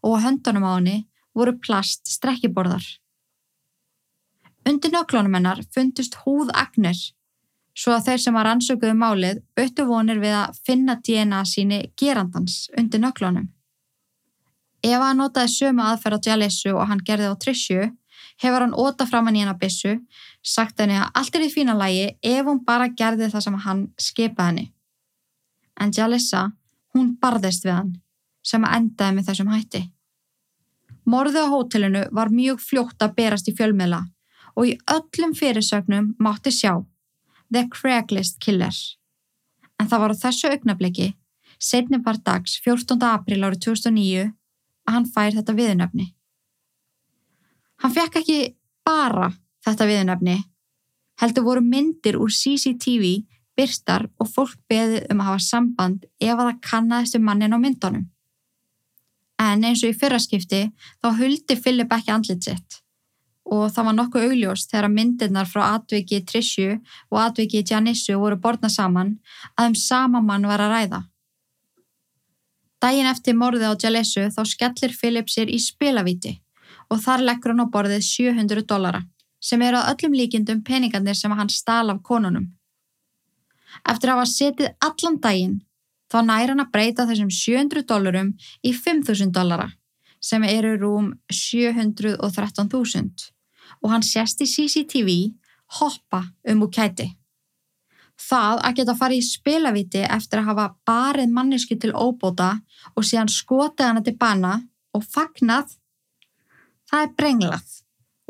og 0.00 0.16
á 0.16 0.24
höndunum 0.24 0.64
á 0.64 0.72
henni 0.76 0.96
voru 1.36 1.52
plast 1.60 2.08
strekkiborðar. 2.08 2.84
Undir 4.64 4.94
nöklunum 4.94 5.36
hennar 5.36 5.60
fundust 5.74 6.16
húðagnir 6.22 7.02
svo 7.76 7.92
að 7.92 8.06
þeir 8.06 8.22
sem 8.24 8.38
var 8.38 8.48
ansökuðu 8.48 8.94
málið 8.96 9.42
öttu 9.60 9.84
vonir 9.84 10.22
við 10.22 10.38
að 10.38 10.62
finna 10.64 10.96
DNA 10.96 11.42
síni 11.44 11.82
gerandans 12.00 12.70
undir 12.78 13.04
nöklunum. 13.04 13.50
Ef 14.80 15.00
að 15.00 15.20
notaði 15.20 15.52
sömu 15.58 15.84
aðferð 15.84 16.24
á 16.24 16.24
Jalessu 16.30 16.72
og 16.72 16.88
hann 16.88 17.04
gerði 17.04 17.28
á 17.28 17.34
Trishu 17.36 17.90
hefur 18.42 18.64
hann 18.64 18.74
óta 18.74 19.06
fram 19.06 19.28
hann 19.28 19.36
í 19.36 19.42
hennar 19.44 19.58
bissu, 19.58 19.98
sagt 20.42 20.80
henni 20.80 20.98
að 20.98 21.10
allt 21.20 21.36
er 21.36 21.46
í 21.46 21.52
fína 21.52 21.76
lægi 21.78 22.06
ef 22.22 22.46
hún 22.46 22.62
bara 22.66 22.90
gerði 22.90 23.30
það 23.32 23.46
sem 23.46 23.58
hann 23.66 23.82
skipaði 24.00 24.48
henni. 24.48 24.66
En 25.80 25.92
Jalissa, 25.94 26.48
hún 26.94 27.14
barðist 27.20 27.66
við 27.66 27.74
hann, 27.74 27.92
sem 28.46 28.64
að 28.64 28.76
endaði 28.78 29.16
með 29.16 29.30
þessum 29.30 29.52
hætti. 29.54 29.82
Morðið 31.04 31.46
á 31.46 31.52
hótelinu 31.52 32.02
var 32.16 32.32
mjög 32.32 32.62
fljótt 32.64 33.02
að 33.04 33.16
berast 33.18 33.48
í 33.50 33.54
fjölmiðla 33.56 34.04
og 34.54 34.70
í 34.70 34.76
öllum 34.90 35.34
fyrirsögnum 35.36 36.14
mátti 36.22 36.52
sjá 36.54 36.78
The 37.52 37.66
Craigslist 37.70 38.38
Killer. 38.40 38.74
En 39.80 39.90
það 39.90 40.00
var 40.04 40.14
á 40.14 40.22
þessu 40.22 40.50
augnabliki, 40.50 41.12
setni 41.58 42.00
part 42.02 42.22
dags 42.24 42.56
14. 42.64 42.96
april 43.10 43.42
árið 43.42 43.66
2009, 43.66 44.28
að 44.86 44.96
hann 44.96 45.08
fær 45.10 45.34
þetta 45.36 45.56
viðnöfni. 45.58 46.06
Hann 47.84 47.92
fekk 47.92 48.14
ekki 48.22 48.36
bara 48.80 49.26
þetta 49.66 49.84
viðnefni, 49.84 50.38
heldur 51.20 51.44
voru 51.44 51.60
myndir 51.60 52.16
úr 52.16 52.30
CCTV 52.32 53.10
byrstar 53.58 54.06
og 54.16 54.30
fólk 54.32 54.54
beðið 54.72 55.10
um 55.12 55.18
að 55.20 55.26
hafa 55.28 55.42
samband 55.44 56.06
ef 56.16 56.32
að 56.32 56.46
það 56.46 56.62
kannast 56.64 57.18
um 57.18 57.26
mannin 57.28 57.52
á 57.52 57.60
myndunum. 57.60 58.06
En 59.36 59.66
eins 59.68 59.82
og 59.84 59.92
í 59.92 59.98
fyrraskipti 60.00 60.62
þá 60.72 61.08
huldi 61.18 61.58
Philip 61.60 61.92
ekki 61.92 62.14
andlit 62.14 62.48
sitt 62.48 62.80
og 63.44 63.66
það 63.74 63.86
var 63.90 63.96
nokkuð 63.98 64.24
augljóst 64.30 64.70
þegar 64.72 64.88
myndirnar 64.88 65.48
frá 65.50 65.66
atviki 65.74 66.22
Trishu 66.24 66.78
og 67.12 67.18
atviki 67.20 67.60
Janissu 67.68 68.16
voru 68.16 68.38
borna 68.40 68.70
saman 68.72 69.18
að 69.58 69.68
um 69.68 69.74
sama 69.76 70.22
mann 70.24 70.48
var 70.48 70.64
að 70.64 70.72
ræða. 70.72 71.02
Dægin 72.80 73.10
eftir 73.12 73.36
morðið 73.36 73.68
á 73.68 73.80
Jalissu 73.84 74.24
þá 74.32 74.40
skellir 74.48 74.96
Philip 74.96 75.28
sér 75.28 75.52
í 75.52 75.60
spilavíti 75.60 76.38
og 76.94 77.02
þar 77.02 77.24
leggur 77.26 77.52
hann 77.52 77.66
á 77.66 77.74
borðið 77.74 78.04
700 78.06 78.66
dollara 78.70 79.02
sem 79.44 79.62
eru 79.66 79.80
að 79.80 79.88
öllum 79.92 80.14
líkindum 80.16 80.62
peningarnir 80.64 81.18
sem 81.18 81.32
hann 81.36 81.50
stál 81.52 81.90
af 81.92 81.98
konunum. 82.06 82.46
Eftir 83.90 84.12
að 84.12 84.20
hafa 84.20 84.30
setið 84.30 84.70
allan 84.86 85.18
daginn 85.20 85.56
þá 86.12 86.18
nær 86.28 86.52
hann 86.52 86.62
að 86.62 86.70
breyta 86.76 87.06
þessum 87.08 87.32
700 87.34 87.84
dollarum 87.90 88.30
í 88.62 88.72
5.000 88.72 89.34
dollara 89.34 89.72
sem 90.24 90.46
eru 90.48 90.78
rúm 90.80 91.10
713.000 91.28 93.28
og 93.82 93.92
hann 93.92 94.06
sést 94.06 94.40
í 94.40 94.48
CCTV 94.48 95.10
hoppa 95.80 96.22
um 96.48 96.64
úr 96.64 96.72
kæti. 96.72 97.10
Það 98.14 98.60
að 98.62 98.76
geta 98.78 98.94
farið 98.96 99.20
í 99.20 99.26
spilaviti 99.26 100.02
eftir 100.06 100.40
að 100.40 100.48
hafa 100.52 100.66
barið 100.86 101.32
mannesku 101.34 101.76
til 101.80 101.92
óbóta 101.92 102.54
og 102.94 103.04
síðan 103.04 103.32
skotið 103.32 103.90
hana 103.90 104.04
til 104.06 104.16
bana 104.16 104.60
og 104.94 105.04
fagnað 105.04 105.74
Það 106.94 107.08
er 107.08 107.14
brenglað 107.18 107.70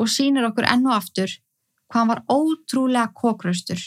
og 0.01 0.09
sínir 0.09 0.47
okkur 0.49 0.65
enn 0.65 0.87
og 0.89 0.95
aftur 0.97 1.33
hvað 1.93 1.99
hann 1.99 2.09
var 2.09 2.23
ótrúlega 2.33 3.11
kókraustur. 3.13 3.83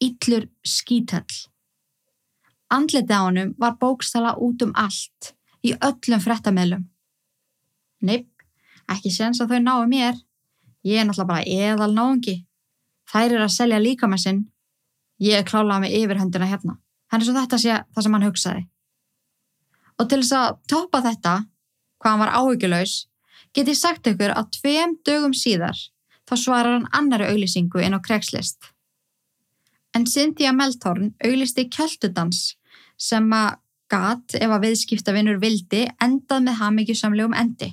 Íllur 0.00 0.46
skítall. 0.64 1.34
Andlitið 2.72 3.12
á 3.12 3.20
hannum 3.26 3.52
var 3.60 3.76
bókstala 3.76 4.32
út 4.40 4.64
um 4.64 4.72
allt 4.72 5.34
í 5.60 5.74
öllum 5.76 6.24
frettameilum. 6.24 6.88
Neip, 8.00 8.32
ekki 8.88 9.12
sens 9.12 9.44
að 9.44 9.52
þau 9.52 9.62
náu 9.68 9.84
mér. 9.92 10.16
Ég 10.80 11.04
er 11.04 11.04
náttúrulega 11.04 11.34
bara 11.34 11.44
eðal 11.44 11.92
náðungi. 11.92 12.38
Þær 13.12 13.36
er 13.36 13.44
að 13.44 13.56
selja 13.60 13.84
líka 13.84 14.08
með 14.08 14.24
sinn. 14.24 14.44
Ég 15.20 15.44
er 15.44 15.48
klálað 15.48 15.84
með 15.84 16.00
yfirhöndina 16.00 16.48
hérna. 16.48 16.80
Henni 17.12 17.28
svo 17.28 17.36
þetta 17.36 17.60
sé 17.60 17.82
það 17.84 18.08
sem 18.08 18.16
hann 18.16 18.30
hugsaði. 18.32 18.68
Og 20.00 20.08
til 20.08 20.24
þess 20.24 20.38
að 20.40 20.62
topa 20.72 21.04
þetta, 21.04 21.40
hvað 22.00 22.14
hann 22.14 22.24
var 22.24 22.38
áhugjulegs, 22.40 23.02
Get 23.54 23.70
ég 23.70 23.78
sagt 23.78 24.08
ykkur 24.10 24.34
að 24.34 24.50
tveim 24.58 24.96
dögum 25.06 25.34
síðar 25.36 25.78
þá 26.28 26.34
svarar 26.40 26.78
hann 26.78 26.88
annari 26.96 27.28
auðlýsingu 27.30 27.82
inn 27.84 27.94
á 27.94 28.00
Craigslist. 28.02 28.72
En 29.94 30.08
Cynthia 30.10 30.50
Melthorn 30.52 31.12
auðlisti 31.22 31.68
kjöldudans 31.70 32.56
sem 32.98 33.28
að 33.36 33.60
gat 33.92 34.34
ef 34.40 34.50
að 34.50 34.66
viðskiptavinnur 34.66 35.38
vildi 35.42 35.84
endað 36.02 36.46
með 36.48 36.58
hamingjusamlegum 36.62 37.36
endi. 37.38 37.70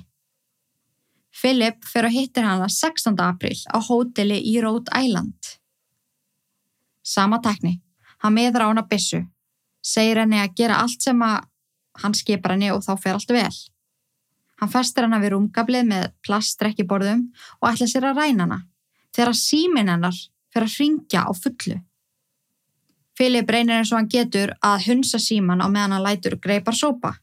Philip 1.32 1.80
fyrir 1.88 2.10
að 2.10 2.16
hittir 2.18 2.46
hana 2.46 2.68
16. 2.68 3.16
april 3.24 3.56
á 3.72 3.78
hóteli 3.80 4.38
í 4.52 4.58
Rhode 4.60 4.92
Island. 4.94 5.56
Sama 7.02 7.40
tekni, 7.42 7.80
hann 8.22 8.36
meður 8.36 8.68
á 8.68 8.70
hana 8.70 8.84
bissu, 8.86 9.24
segir 9.82 10.20
henni 10.20 10.38
að 10.38 10.54
gera 10.60 10.82
allt 10.84 11.02
sem 11.02 11.24
að 11.24 11.48
hann 12.04 12.14
skipar 12.14 12.54
henni 12.54 12.70
og 12.70 12.84
þá 12.84 12.92
fer 13.00 13.16
allt 13.16 13.32
vel. 13.32 13.71
Hann 14.62 14.70
festir 14.70 15.02
hana 15.02 15.18
við 15.18 15.32
rúmgablið 15.34 15.88
með 15.90 16.04
plastrekkiborðum 16.22 17.24
og 17.58 17.64
ætla 17.66 17.88
sér 17.90 18.04
að 18.12 18.20
ræna 18.20 18.44
hana 18.44 18.58
þegar 19.10 19.34
símin 19.34 19.88
hennar 19.90 20.18
fer 20.54 20.62
að 20.62 20.76
ringja 20.78 21.24
á 21.26 21.30
fullu. 21.34 21.80
Filip 23.18 23.50
reynir 23.50 23.80
eins 23.80 23.90
og 23.90 23.98
hann 23.98 24.10
getur 24.12 24.52
að 24.62 24.84
hunsa 24.86 25.18
síman 25.18 25.60
á 25.60 25.66
meðan 25.66 25.96
hann 25.96 26.06
lætur 26.06 26.38
greipar 26.38 26.78
sópa 26.78 27.16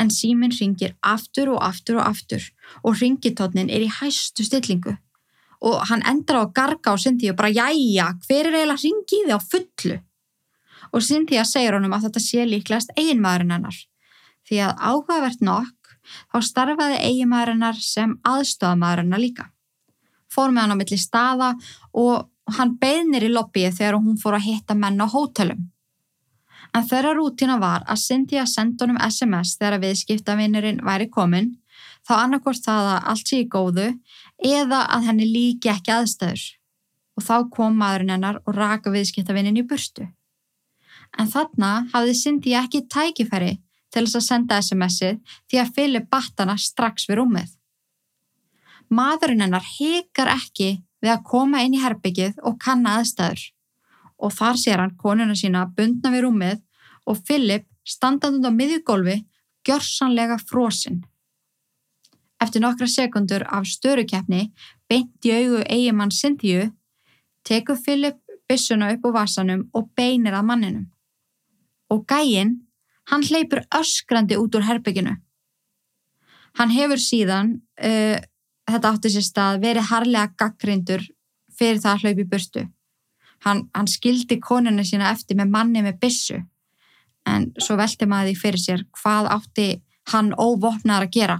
en 0.00 0.08
símin 0.08 0.54
ringir 0.56 0.94
aftur 1.04 1.52
og 1.52 1.60
aftur 1.66 2.00
og 2.00 2.08
aftur 2.08 2.46
og 2.82 2.96
ringitótnin 3.02 3.68
er 3.68 3.84
í 3.84 3.92
hæstu 3.92 4.46
stillingu 4.48 4.96
og 5.68 5.84
hann 5.90 6.04
endar 6.08 6.40
á 6.40 6.42
að 6.46 6.54
garga 6.56 6.96
á 6.96 7.02
Cynthia 7.04 7.34
og 7.34 7.38
bara 7.42 7.52
jæja, 7.52 8.08
hver 8.24 8.48
er 8.48 8.56
eiginlega 8.56 8.82
ringið 8.82 9.36
á 9.36 9.38
fullu? 9.40 9.98
Og 10.96 11.04
Cynthia 11.04 11.44
segir 11.44 11.76
honum 11.76 11.92
að 11.92 12.08
þetta 12.08 12.24
sé 12.24 12.48
líklegast 12.48 12.96
eiginmaðurinn 12.96 13.54
hennar 13.56 13.78
því 14.46 14.60
að 14.64 14.76
áhugavert 14.90 15.44
nokk 15.44 15.75
þá 16.32 16.38
starfaði 16.48 17.02
eiginmaðurinnar 17.08 17.78
sem 17.80 18.16
aðstofamæðurinnar 18.26 19.22
líka. 19.22 19.50
Fór 20.32 20.52
með 20.52 20.66
hann 20.66 20.74
á 20.74 20.80
milli 20.80 20.98
staða 21.00 21.52
og 21.94 22.26
hann 22.58 22.76
beðnir 22.80 23.26
í 23.26 23.32
lobbyið 23.32 23.78
þegar 23.78 23.98
hún 23.98 24.18
fór 24.20 24.38
að 24.38 24.46
hitta 24.50 24.76
menn 24.78 25.00
á 25.02 25.06
hótelum. 25.10 25.66
En 26.74 26.84
þeirra 26.84 27.14
rútina 27.16 27.56
var 27.62 27.86
að 27.88 28.02
Cynthia 28.02 28.44
senda 28.46 28.84
honum 28.84 29.00
SMS 29.00 29.54
þegar 29.56 29.80
viðskiptavinnurinn 29.84 30.82
væri 30.84 31.08
komin, 31.12 31.54
þá 32.06 32.12
annarkort 32.18 32.62
það 32.62 32.90
að 32.96 33.08
allt 33.12 33.30
sé 33.30 33.40
í 33.42 33.48
góðu 33.50 33.86
eða 34.44 34.82
að 34.92 35.08
henni 35.08 35.28
líki 35.30 35.72
ekki 35.72 35.94
aðstæður. 35.94 36.44
Og 37.16 37.24
þá 37.24 37.36
kom 37.54 37.78
maðurinn 37.80 38.12
hennar 38.12 38.42
og 38.44 38.58
raka 38.58 38.92
viðskiptavinnin 38.92 39.56
í 39.56 39.64
burstu. 39.66 40.10
En 41.16 41.30
þarna 41.32 41.86
hafði 41.94 42.18
Cynthia 42.18 42.64
ekki 42.66 42.84
tækifæri 42.92 43.54
til 43.96 44.04
þess 44.04 44.18
að 44.20 44.26
senda 44.26 44.58
SMS-ið 44.60 45.20
því 45.48 45.60
að 45.62 45.72
Philip 45.76 46.08
batt 46.12 46.42
hana 46.42 46.56
strax 46.60 47.08
við 47.08 47.22
rúmið. 47.22 47.48
Maðurinn 48.92 49.42
hennar 49.46 49.64
hekar 49.66 50.30
ekki 50.36 50.76
við 51.02 51.12
að 51.14 51.24
koma 51.30 51.62
inn 51.64 51.74
í 51.74 51.82
herbyggið 51.82 52.42
og 52.46 52.58
kanna 52.62 52.98
aðstæður 53.00 53.46
og 54.16 54.32
þar 54.36 54.60
sér 54.60 54.82
hann 54.82 54.94
konuna 55.00 55.36
sína 55.36 55.64
bundna 55.76 56.12
við 56.12 56.26
rúmið 56.26 56.62
og 57.06 57.20
Philip 57.26 57.66
standand 57.86 58.44
á 58.44 58.50
miðjugólfi 58.52 59.20
gjörsanlega 59.66 60.38
frosinn. 60.42 61.04
Eftir 62.42 62.62
nokkra 62.62 62.88
sekundur 62.90 63.46
af 63.48 63.64
störukeppni 63.68 64.50
beint 64.90 65.24
í 65.24 65.32
augu 65.32 65.62
eigimann 65.64 66.12
Cynthia 66.12 66.68
tekur 67.46 67.80
Philip 67.80 68.20
byssuna 68.48 68.92
upp 68.94 69.08
á 69.08 69.10
vasanum 69.22 69.66
og 69.74 69.88
beinir 69.96 70.36
að 70.36 70.48
manninum. 70.50 70.86
Og 71.90 72.04
gæinn, 72.06 72.65
hann 73.10 73.24
hleypur 73.26 73.62
öskrandi 73.74 74.38
út 74.40 74.56
úr 74.58 74.66
herbygginu. 74.66 75.16
Hann 76.56 76.72
hefur 76.72 77.00
síðan 77.00 77.58
uh, 77.78 78.16
þetta 78.66 78.92
átti 78.92 79.12
sér 79.12 79.26
stað 79.26 79.60
verið 79.62 79.90
harlega 79.90 80.32
gaggrindur 80.40 81.04
fyrir 81.56 81.80
það 81.82 81.92
að 81.92 82.04
hlaupi 82.04 82.26
burtu. 82.32 82.66
Hann, 83.44 83.66
hann 83.76 83.88
skildi 83.90 84.40
konuna 84.42 84.84
sína 84.84 85.10
eftir 85.12 85.36
með 85.38 85.52
manni 85.52 85.82
með 85.84 86.00
bissu 86.02 86.40
en 87.26 87.50
svo 87.60 87.76
velti 87.78 88.06
maður 88.08 88.30
því 88.30 88.40
fyrir 88.40 88.62
sér 88.62 88.84
hvað 88.96 89.28
átti 89.34 89.68
hann 90.12 90.32
óvopnar 90.38 91.06
að 91.06 91.14
gera. 91.18 91.36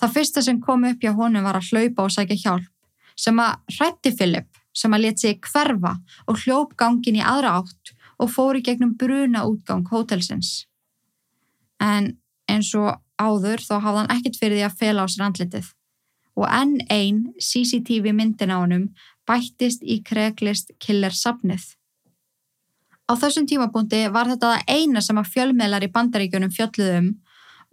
Það 0.00 0.14
fyrsta 0.16 0.42
sem 0.42 0.60
kom 0.60 0.84
upp 0.88 1.04
hjá 1.04 1.12
honum 1.14 1.44
var 1.46 1.60
að 1.60 1.68
hlaupa 1.70 2.06
og 2.08 2.14
sækja 2.14 2.38
hjálp 2.44 2.68
sem 3.22 3.38
að 3.38 3.76
hrætti 3.76 4.12
Philip 4.16 4.62
sem 4.74 4.94
að 4.96 5.04
leti 5.04 5.28
sig 5.28 5.40
hverfa 5.52 5.92
og 6.26 6.40
hljóp 6.42 6.72
gangin 6.80 7.20
í 7.20 7.24
aðra 7.24 7.58
átt 7.60 7.92
og 8.22 8.30
fóri 8.30 8.62
gegnum 8.62 8.94
bruna 8.98 9.44
útgang 9.48 9.84
hótelsins. 9.90 10.64
En 11.82 12.14
eins 12.50 12.72
og 12.78 13.00
áður 13.18 13.62
þá 13.62 13.74
hafði 13.82 14.00
hann 14.00 14.12
ekkit 14.16 14.38
fyrir 14.40 14.60
því 14.60 14.66
að 14.68 14.78
fela 14.80 15.04
á 15.04 15.06
sér 15.10 15.26
andlitið 15.28 15.70
og 16.32 16.46
enn 16.48 16.78
einn 16.88 17.24
CCTV 17.36 18.14
myndin 18.16 18.54
á 18.54 18.62
honum 18.62 18.86
bættist 19.28 19.82
í 19.84 20.00
Craigslist 20.06 20.72
killer 20.80 21.12
sapnið. 21.12 21.64
Á 23.10 23.12
þessum 23.18 23.46
tímapunkti 23.50 24.06
var 24.14 24.30
þetta 24.30 24.54
það 24.54 24.70
eina 24.72 25.02
sem 25.04 25.18
að 25.20 25.32
fjölmiðlar 25.34 25.84
í 25.84 25.90
bandaríkjunum 25.92 26.54
fjölluðum 26.54 27.10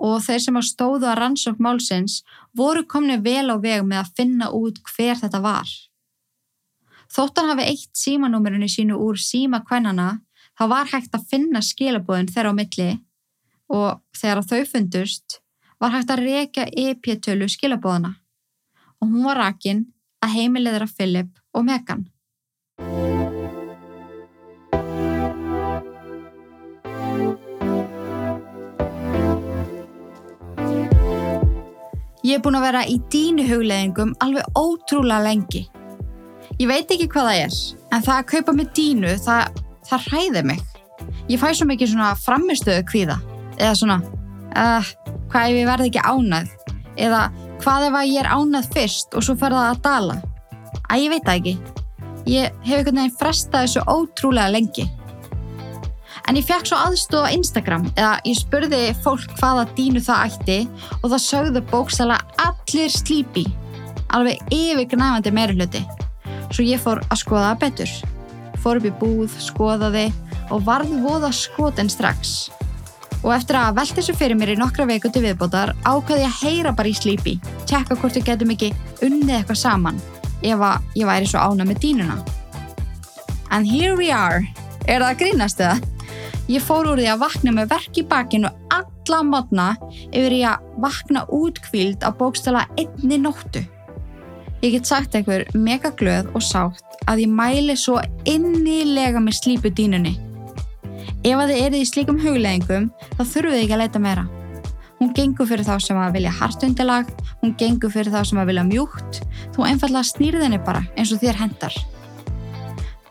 og 0.10 0.24
þeir 0.26 0.42
sem 0.44 0.58
að 0.60 0.68
stóðu 0.70 1.08
að 1.08 1.20
rannsók 1.20 1.62
málsins 1.64 2.22
voru 2.56 2.86
komni 2.88 3.20
vel 3.24 3.48
á 3.52 3.56
veg 3.60 3.86
með 3.88 4.02
að 4.04 4.12
finna 4.18 4.50
út 4.56 4.82
hver 4.92 5.20
þetta 5.22 5.42
var. 5.44 5.70
Þóttan 7.10 7.50
hafi 7.50 7.66
eitt 7.72 7.98
símanúmerinu 7.98 8.68
sínu 8.70 9.00
úr 9.02 9.18
síma 9.18 9.64
kvennana 9.66 10.20
þá 10.60 10.66
var 10.68 10.90
hægt 10.92 11.14
að 11.16 11.28
finna 11.32 11.62
skilabóðin 11.64 12.28
þeirra 12.28 12.52
á 12.52 12.58
milli 12.58 12.90
og 13.72 14.02
þegar 14.20 14.42
þau 14.44 14.64
fundust 14.68 15.38
var 15.80 15.94
hægt 15.94 16.12
að 16.12 16.24
reyka 16.26 16.66
EP-tölu 16.68 17.48
skilabóðana 17.48 18.18
og 19.00 19.08
hún 19.08 19.24
var 19.24 19.40
rakin 19.40 19.86
að 20.20 20.34
heimilið 20.36 20.76
þeirra 20.76 20.90
Philip 20.98 21.30
og 21.56 21.64
Megan. 21.70 22.10
Ég 32.20 32.36
er 32.36 32.44
búin 32.44 32.60
að 32.60 32.66
vera 32.68 32.84
í 32.84 33.00
dínu 33.10 33.48
hugleðingum 33.48 34.12
alveg 34.20 34.60
ótrúlega 34.60 35.24
lengi. 35.24 35.64
Ég 36.60 36.68
veit 36.68 36.92
ekki 36.92 37.08
hvað 37.08 37.32
það 37.32 37.42
er, 37.46 37.58
en 37.96 38.04
það 38.04 38.16
að 38.18 38.30
kaupa 38.34 38.56
með 38.60 38.72
dínu, 38.76 39.16
það, 39.24 39.62
það 39.90 40.08
hræði 40.08 40.46
mig. 40.54 40.64
Ég 41.30 41.42
fæ 41.42 41.52
svo 41.54 41.68
mikið 41.70 41.94
svona 41.94 42.14
framistöðu 42.20 42.86
kvíða, 42.90 43.20
eða 43.58 43.76
svona, 43.78 44.00
uh, 44.54 44.90
hvað 45.32 45.52
ef 45.52 45.60
ég 45.60 45.70
verði 45.70 45.92
ekki 45.92 46.08
ánað, 46.08 46.50
eða 47.00 47.28
Hvað 47.60 47.90
ef 47.90 47.96
að 48.00 48.08
ég 48.08 48.22
er 48.22 48.30
ánað 48.32 48.70
fyrst 48.72 49.16
og 49.20 49.26
svo 49.26 49.34
fer 49.40 49.52
það 49.52 49.66
að 49.68 49.82
dala? 49.84 50.14
Æ, 50.88 50.94
ég 50.96 51.12
veit 51.12 51.26
það 51.26 51.40
ekki. 51.40 51.54
Ég 52.30 52.54
hef 52.64 52.78
einhvern 52.78 53.02
veginn 53.02 53.18
frestað 53.20 53.66
þessu 53.66 53.84
ótrúlega 53.92 54.54
lengi. 54.54 54.86
En 56.30 56.38
ég 56.40 56.46
fekk 56.48 56.70
svo 56.70 56.80
aðstofa 56.80 57.34
Instagram 57.36 57.90
eða 57.98 58.14
ég 58.28 58.38
spurði 58.40 58.80
fólk 59.04 59.34
hvaða 59.42 59.66
dínu 59.76 60.04
það 60.06 60.24
ætti 60.30 60.58
og 61.02 61.10
það 61.10 61.26
sögðu 61.26 61.64
bókstala 61.72 62.20
allir 62.46 62.94
slípi, 62.94 63.44
alveg 64.16 64.40
yfirgnæfandi 64.56 65.36
meira 65.36 65.58
hluti. 65.58 65.84
Svo 66.54 66.64
ég 66.64 66.80
fór 66.80 67.04
að 67.10 67.24
skoða 67.26 67.52
betur. 67.60 67.92
Fór 68.64 68.80
upp 68.80 68.88
í 68.90 68.94
búð, 69.02 69.36
skoðaði 69.42 70.10
og 70.50 70.64
varði 70.68 71.02
voða 71.04 71.32
skoten 71.36 71.92
strax 71.92 72.50
og 73.20 73.34
eftir 73.36 73.58
að 73.60 73.76
velta 73.80 74.00
þessu 74.00 74.16
fyrir 74.16 74.38
mér 74.40 74.54
í 74.54 74.60
nokkra 74.60 74.86
veiku 74.88 75.12
til 75.12 75.26
viðbótar 75.26 75.74
ákvaði 75.84 76.24
ég 76.24 76.30
að 76.30 76.44
heyra 76.46 76.72
bara 76.76 76.92
í 76.92 76.96
slípi, 76.96 77.36
tjekka 77.68 77.98
hvort 78.00 78.16
við 78.16 78.30
getum 78.30 78.54
ekki 78.56 78.72
unnið 79.06 79.36
eitthvað 79.40 79.60
saman 79.60 80.00
ef 80.40 80.64
að 80.64 81.00
ég 81.02 81.10
væri 81.10 81.28
svo 81.28 81.44
ána 81.44 81.68
með 81.68 81.82
dínuna. 81.84 82.20
And 83.52 83.68
here 83.68 83.96
we 83.98 84.12
are. 84.14 84.46
Er 84.88 85.02
það 85.02 85.10
að 85.10 85.20
grínast 85.24 85.64
eða? 85.64 85.80
Ég 86.50 86.64
fór 86.66 86.88
úr 86.90 87.02
því 87.02 87.10
að 87.12 87.24
vakna 87.26 87.54
með 87.54 87.74
verk 87.74 88.00
í 88.00 88.06
bakinu 88.10 88.52
alla 88.74 89.20
modna 89.26 89.68
yfir 90.10 90.38
ég 90.40 90.48
að 90.54 90.80
vakna 90.86 91.26
útkvíld 91.36 92.06
á 92.06 92.10
bókstala 92.16 92.66
einni 92.80 93.20
nóttu. 93.22 93.66
Ég 94.60 94.74
get 94.76 94.90
sagt 94.90 95.14
einhver 95.16 95.46
mega 95.56 95.94
glöð 95.96 96.34
og 96.36 96.44
sátt 96.44 97.06
að 97.08 97.22
ég 97.24 97.32
mæli 97.32 97.78
svo 97.80 98.02
innilega 98.28 99.22
með 99.24 99.38
slípu 99.38 99.72
dínunni. 99.72 100.18
Ef 101.24 101.40
að 101.40 101.54
þið 101.54 101.62
eruð 101.62 101.80
í 101.80 101.88
slíkum 101.88 102.20
hugleggingum 102.20 102.90
þá 103.16 103.22
þurfuð 103.22 103.56
þið 103.56 103.62
ekki 103.62 103.78
að 103.78 103.82
leita 103.86 104.02
meira. 104.04 104.26
Hún 105.00 105.14
gengur 105.16 105.48
fyrir 105.48 105.64
þá 105.64 105.78
sem 105.80 106.00
að 106.00 106.18
vilja 106.18 106.36
hartundilag, 106.42 107.14
hún 107.40 107.56
gengur 107.60 107.94
fyrir 107.94 108.12
þá 108.12 108.20
sem 108.28 108.42
að 108.42 108.52
vilja 108.52 108.66
mjúkt, 108.68 109.22
þú 109.56 109.68
einfallega 109.70 110.10
snýrið 110.12 110.44
henni 110.44 110.60
bara 110.68 110.84
eins 111.00 111.16
og 111.16 111.24
þér 111.24 111.40
hendar. 111.40 111.80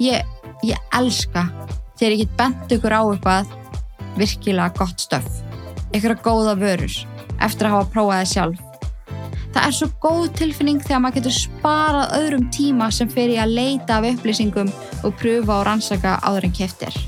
Ég, 0.04 0.28
ég 0.68 0.94
elska 1.00 1.48
þegar 1.96 2.12
ég 2.12 2.24
get 2.26 2.38
bent 2.44 2.76
ykkur 2.76 2.92
á 2.92 3.02
eitthvað 3.08 3.56
virkilega 4.20 4.76
gott 4.76 5.00
stöf, 5.00 5.42
ykkur 5.96 6.18
að 6.18 6.24
góða 6.28 6.58
vörur 6.60 7.02
eftir 7.40 7.70
að 7.70 7.78
hafa 7.78 7.92
prófað 7.96 8.18
það 8.20 8.32
sjálf. 8.36 8.67
Það 9.54 9.64
er 9.64 9.74
svo 9.74 9.88
góð 10.02 10.24
tilfinning 10.38 10.80
þegar 10.84 11.02
maður 11.02 11.18
getur 11.18 11.36
sparað 11.38 12.14
öðrum 12.18 12.46
tíma 12.54 12.90
sem 12.94 13.08
fer 13.10 13.32
í 13.32 13.38
að 13.40 13.54
leita 13.56 13.98
af 13.98 14.06
upplýsingum 14.10 14.70
og 15.06 15.14
pröfa 15.20 15.60
og 15.60 15.66
rannsaka 15.68 16.18
áður 16.22 16.48
en 16.48 16.56
keftir. 16.58 16.98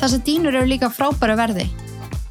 Þessar 0.00 0.22
dýnur 0.24 0.56
eru 0.56 0.70
líka 0.70 0.88
frábæra 0.92 1.36
verði 1.36 1.66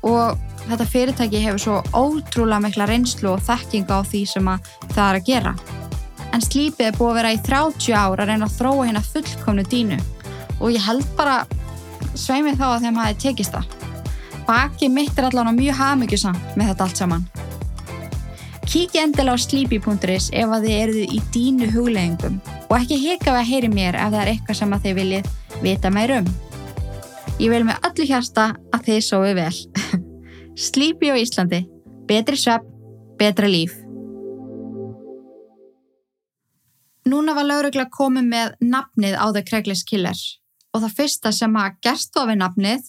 og 0.07 0.39
þetta 0.65 0.87
fyrirtæki 0.89 1.43
hefur 1.43 1.61
svo 1.61 1.77
ótrúlega 1.93 2.63
mikla 2.65 2.87
reynslu 2.89 3.33
og 3.35 3.43
þekkinga 3.45 3.99
á 3.99 4.01
því 4.05 4.23
sem 4.29 4.49
það 4.89 5.03
er 5.05 5.19
að 5.19 5.27
gera. 5.29 5.53
En 6.33 6.45
slípið 6.45 6.89
er 6.89 6.97
búið 6.97 7.11
að 7.11 7.19
vera 7.19 7.33
í 7.33 7.41
30 7.45 7.95
ár 7.97 8.21
að 8.21 8.31
reyna 8.31 8.49
að 8.49 8.57
þróa 8.57 8.87
hérna 8.87 9.05
fullkomnu 9.05 9.65
dínu 9.69 9.99
og 10.59 10.73
ég 10.73 10.85
held 10.85 11.05
bara 11.17 11.43
sveimið 12.17 12.59
þá 12.59 12.65
að 12.69 12.87
þeim 12.87 12.99
hafi 13.01 13.19
tekist 13.25 13.55
það. 13.55 13.77
Baki 14.49 14.89
mitt 14.89 15.17
er 15.17 15.29
allavega 15.29 15.57
mjög 15.57 15.79
hafmyggjusamt 15.83 16.57
með 16.57 16.71
þetta 16.71 16.87
allt 16.87 17.03
saman. 17.03 17.29
Kíkja 18.69 19.01
endilega 19.01 19.33
á 19.33 19.41
sleepy.is 19.41 20.27
ef 20.29 20.51
að 20.53 20.65
þið 20.67 20.75
eruðu 20.77 21.05
í 21.09 21.19
dínu 21.33 21.67
hugleggingum 21.73 22.35
og 22.69 22.73
ekki 22.77 22.99
hika 23.01 23.31
við 23.33 23.39
að 23.39 23.47
heyri 23.49 23.69
mér 23.73 23.95
ef 23.97 24.11
það 24.13 24.17
er 24.21 24.29
eitthvað 24.29 24.57
sem 24.59 24.73
að 24.75 24.83
þið 24.83 24.97
viljið 24.99 25.29
vita 25.63 25.89
meir 25.89 26.11
um. 26.19 26.27
Ég 27.41 27.49
vil 27.49 27.63
með 27.65 27.87
öllu 27.87 28.05
hjarta 28.05 28.43
að 28.69 28.83
þið 28.85 28.99
sóðu 29.07 29.31
vel. 29.39 29.55
Sleepy 30.69 31.09
á 31.09 31.17
Íslandi. 31.17 31.63
Betri 32.05 32.37
svepp, 32.37 32.67
betra 33.17 33.49
líf. 33.49 33.73
Núna 37.09 37.33
var 37.33 37.49
laurugla 37.49 37.87
komið 37.89 38.29
með 38.35 38.53
nafnið 38.61 39.17
á 39.17 39.33
Craigslist 39.49 39.87
Killer 39.89 40.21
og 40.75 40.83
það 40.83 40.95
fyrsta 40.99 41.33
sem 41.33 41.57
að 41.57 41.81
gerst 41.81 42.13
þá 42.13 42.21
við 42.29 42.39
nafnið 42.43 42.85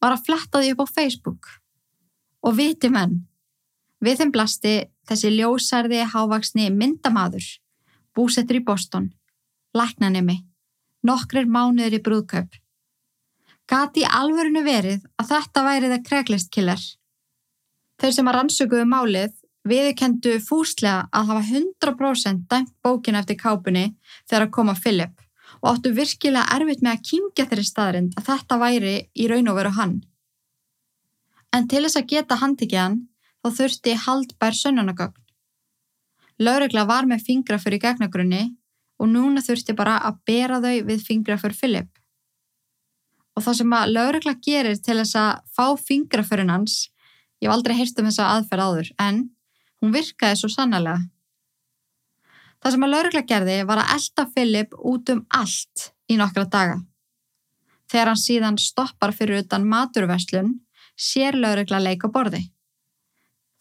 var 0.00 0.16
að 0.16 0.24
fletta 0.24 0.64
því 0.64 0.72
upp 0.72 0.82
á 0.88 0.94
Facebook. 0.96 1.52
Og 2.48 2.56
viti 2.56 2.88
menn, 2.88 3.26
við 4.00 4.24
þeim 4.24 4.32
blasti 4.32 4.74
þessi 5.08 5.32
ljósærði 5.36 6.02
hávaksni 6.12 6.70
myndamaður, 6.74 7.44
búsettur 8.14 8.60
í 8.60 8.64
Boston, 8.64 9.10
læknanemi, 9.76 10.42
nokkrir 11.06 11.48
mánuður 11.48 11.98
í 11.98 12.02
brúðkaup. 12.06 12.58
Gati 13.70 14.04
alvörinu 14.04 14.64
verið 14.66 15.06
að 15.20 15.30
þetta 15.32 15.64
væri 15.64 15.90
The 15.92 16.00
Craigslist 16.06 16.50
Killer. 16.52 16.82
Þeir 18.02 18.14
sem 18.16 18.28
að 18.28 18.36
rannsökuðu 18.38 18.86
málið 18.90 19.34
viðkendu 19.68 20.38
fúslega 20.42 21.06
að 21.14 21.28
hafa 21.30 21.42
100% 21.48 22.46
dæmt 22.50 22.72
bókina 22.82 23.22
eftir 23.22 23.38
kápunni 23.38 23.92
þegar 24.26 24.48
að 24.48 24.54
koma 24.56 24.74
Philip 24.74 25.20
og 25.62 25.68
áttu 25.70 25.92
virkilega 25.94 26.48
erfitt 26.56 26.82
með 26.82 26.96
að 26.96 27.04
kýmja 27.08 27.46
þeirri 27.46 27.66
staðrind 27.68 28.16
að 28.18 28.28
þetta 28.30 28.58
væri 28.58 28.94
í 29.14 29.28
raun 29.30 29.50
og 29.52 29.58
veru 29.60 29.74
hann. 29.78 29.94
En 31.54 31.68
til 31.70 31.84
þess 31.84 32.00
að 32.00 32.08
geta 32.10 32.40
handikið 32.40 32.80
hann 32.80 32.98
þá 33.42 33.48
þurfti 33.58 33.96
haldbær 34.06 34.56
sönnunagögn. 34.58 35.18
Lauregla 36.42 36.86
var 36.88 37.06
með 37.06 37.26
fingrafur 37.26 37.76
í 37.76 37.82
gegnagrunni 37.82 38.44
og 39.02 39.10
núna 39.10 39.42
þurfti 39.44 39.76
bara 39.78 39.98
að 40.06 40.22
bera 40.26 40.62
þau 40.62 40.86
við 40.88 41.04
fingrafur 41.06 41.54
Philip. 41.58 41.90
Og 43.36 43.44
það 43.44 43.60
sem 43.60 43.76
að 43.76 43.92
lauregla 43.96 44.34
gerir 44.44 44.80
til 44.80 44.98
þess 45.00 45.18
að 45.18 45.44
fá 45.56 45.66
fingrafurinn 45.80 46.52
hans, 46.52 46.88
ég 47.40 47.48
hef 47.48 47.54
aldrei 47.56 47.76
heyrst 47.78 48.00
um 48.00 48.08
þessa 48.08 48.32
aðferð 48.36 48.66
áður, 48.66 48.90
en 49.00 49.22
Hún 49.82 49.90
virkaði 49.90 50.38
svo 50.38 50.48
sannlega. 50.52 51.00
Það 52.62 52.74
sem 52.74 52.84
að 52.86 52.92
laurugla 52.94 53.22
gerði 53.26 53.56
var 53.66 53.80
að 53.82 53.94
elda 53.96 54.24
Filip 54.30 54.76
út 54.78 55.10
um 55.10 55.24
allt 55.34 55.88
í 56.06 56.18
nokkra 56.20 56.44
daga. 56.46 56.76
Þegar 57.90 58.12
hann 58.12 58.22
síðan 58.22 58.58
stoppar 58.62 59.12
fyrir 59.16 59.42
utan 59.42 59.66
maturverslun, 59.66 60.54
sér 60.94 61.34
laurugla 61.34 61.82
leik 61.82 62.06
á 62.06 62.08
borði. 62.14 62.44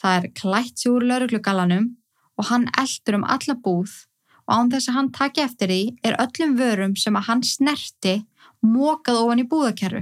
Það 0.01 0.15
er 0.17 0.31
klætt 0.39 0.85
úr 0.89 1.03
lauruglugalanum 1.05 1.91
og 2.39 2.47
hann 2.49 2.65
eldur 2.81 3.19
um 3.19 3.27
alla 3.35 3.53
búð 3.53 3.91
og 4.47 4.55
án 4.55 4.71
þess 4.73 4.89
að 4.89 4.97
hann 4.97 5.11
taki 5.13 5.43
eftir 5.43 5.69
því 5.69 5.81
er 6.07 6.17
öllum 6.23 6.55
vörum 6.57 6.95
sem 6.97 7.17
að 7.19 7.27
hann 7.27 7.43
snerti 7.45 8.15
mókað 8.65 9.21
ofan 9.21 9.43
í 9.43 9.47
búðakerru. 9.51 10.01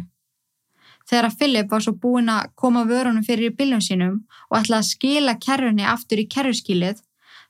Þegar 1.09 1.27
að 1.27 1.37
Philip 1.39 1.71
var 1.73 1.83
svo 1.83 1.95
búinn 1.97 2.29
að 2.29 2.51
koma 2.59 2.85
vörunum 2.87 3.25
fyrir 3.25 3.49
í 3.49 3.55
biljum 3.59 3.81
sínum 3.81 4.15
og 4.49 4.59
ætlaði 4.59 4.79
að 4.79 4.89
skila 4.91 5.35
kerrunni 5.41 5.87
aftur 5.89 6.21
í 6.21 6.27
kerruskílið, 6.29 7.01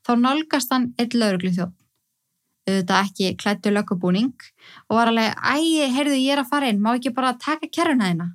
þá 0.08 0.12
nálgast 0.16 0.74
hann 0.74 0.94
eitt 0.98 1.18
lauruglu 1.18 1.52
þjótt. 1.58 1.76
Auðvitað 2.70 3.04
ekki 3.04 3.30
klættu 3.42 3.74
lökubúning 3.74 4.34
og 4.88 4.96
var 4.96 5.12
alveg, 5.12 5.36
ægi, 5.36 5.90
heyrðu 5.96 6.18
ég 6.22 6.36
er 6.36 6.44
að 6.44 6.52
fara 6.54 6.70
inn, 6.72 6.82
má 6.82 6.94
ekki 6.96 7.14
bara 7.16 7.36
taka 7.42 7.68
kerruna 7.68 8.12
þeina? 8.12 8.30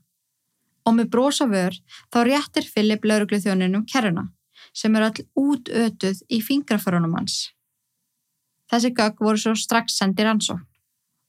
Og 0.84 0.96
með 0.98 1.10
brosa 1.12 1.46
vör 1.48 1.76
þá 2.12 2.18
réttir 2.28 2.66
Philip 2.68 3.04
lauruglu 3.04 3.40
þjóninum 3.40 3.86
kerruna 3.88 4.28
sem 4.74 4.94
er 4.96 5.06
all 5.06 5.26
útötuð 5.38 6.22
í 6.32 6.40
fingraförunum 6.42 7.14
hans. 7.18 7.54
Þessi 8.70 8.90
gögg 8.96 9.20
voru 9.22 9.40
svo 9.40 9.54
strax 9.58 9.98
sendir 10.00 10.28
ansókn. 10.30 10.64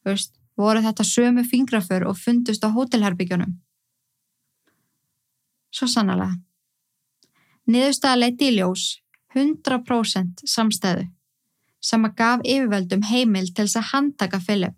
Þú 0.04 0.14
veist, 0.14 0.34
voru 0.58 0.82
þetta 0.86 1.06
sömu 1.06 1.44
fingraför 1.46 2.08
og 2.10 2.18
fundust 2.18 2.64
á 2.64 2.70
hótelherbyggjunum. 2.72 3.56
Svo 5.76 5.88
sannlega. 5.92 6.38
Niðurstaða 7.68 8.22
leiti 8.22 8.52
í 8.52 8.56
ljós 8.60 8.86
100% 9.36 10.46
samstæðu 10.48 11.10
sem 11.86 12.06
að 12.08 12.16
gaf 12.18 12.44
yfirvöldum 12.46 13.04
heimil 13.10 13.50
til 13.52 13.66
þess 13.66 13.80
að 13.82 13.90
handtaka 13.92 14.40
Philip. 14.42 14.78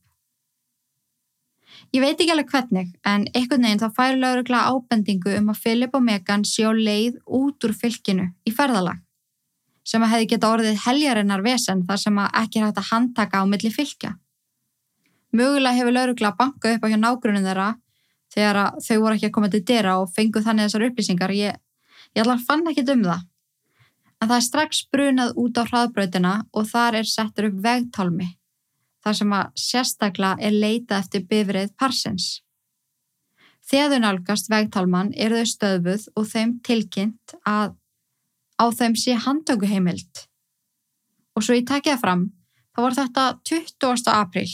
Ég 1.96 2.04
veit 2.04 2.20
ekki 2.20 2.34
alveg 2.34 2.50
hvernig 2.52 2.88
en 3.08 3.26
einhvern 3.32 3.64
veginn 3.64 3.80
þá 3.80 3.90
fær 3.96 4.18
laurugla 4.20 4.66
ábendingu 4.68 5.32
um 5.38 5.52
að 5.54 5.60
Philip 5.64 5.94
og 5.96 6.04
Megan 6.04 6.44
sjó 6.44 6.74
leið 6.76 7.20
út 7.24 7.64
úr 7.64 7.74
fylkinu 7.76 8.28
í 8.44 8.52
ferðalag 8.56 9.00
sem 9.88 10.04
að 10.04 10.12
hefði 10.12 10.30
geta 10.34 10.50
orðið 10.52 10.82
heljarinnar 10.84 11.44
vesen 11.46 11.86
þar 11.88 12.02
sem 12.02 12.18
að 12.20 12.34
ekki 12.42 12.64
hægt 12.64 12.82
að 12.82 12.90
handtaka 12.90 13.40
á 13.40 13.44
milli 13.48 13.72
fylkja. 13.72 14.18
Mögulega 15.32 15.78
hefur 15.78 15.96
laurugla 15.96 16.34
banka 16.36 16.74
upp 16.76 16.84
á 16.84 16.92
hjá 16.92 16.98
nágrunum 17.00 17.46
þeirra 17.48 17.70
þegar 18.36 18.60
þau 18.84 18.98
voru 19.06 19.16
ekki 19.16 19.30
að 19.30 19.36
koma 19.38 19.50
til 19.54 19.64
dyrra 19.70 19.96
og 20.02 20.12
fengu 20.12 20.44
þannig 20.44 20.68
þessar 20.68 20.86
upplýsingar. 20.90 21.34
Ég, 21.40 21.56
ég 22.16 22.26
allar 22.26 22.44
fann 22.44 22.68
ekki 22.68 22.84
um 22.92 23.06
það. 23.08 23.24
En 24.18 24.28
það 24.28 24.36
er 24.38 24.48
strax 24.50 24.84
brunað 24.92 25.40
út 25.40 25.62
á 25.62 25.64
hraðbröðina 25.70 26.34
og 26.52 26.68
þar 26.68 27.00
er 27.00 27.08
settur 27.08 27.48
upp 27.48 27.64
vegtálmi 27.64 28.34
þar 29.08 29.20
sem 29.22 29.34
að 29.40 29.64
sérstaklega 29.64 30.48
er 30.50 30.60
leita 30.66 31.00
eftir 31.00 31.26
bifrið 31.30 31.74
parsins 31.80 32.30
þegar 33.68 33.94
þau 33.94 34.00
nálgast 34.04 34.50
vegtálman 34.52 35.12
eru 35.16 35.42
þau 35.42 35.52
stöðbuð 35.54 36.08
og 36.16 36.32
þeim 36.32 36.56
tilkynnt 36.68 37.38
að 37.48 37.76
á 38.58 38.66
þeim 38.74 38.96
sé 39.00 39.16
handtökuheimild 39.26 40.28
og 41.38 41.46
svo 41.46 41.58
ég 41.58 41.68
takja 41.70 41.96
það 41.96 42.04
fram 42.04 42.26
þá 42.76 42.84
var 42.86 42.98
þetta 42.98 43.26
20. 43.50 44.12
april 44.14 44.50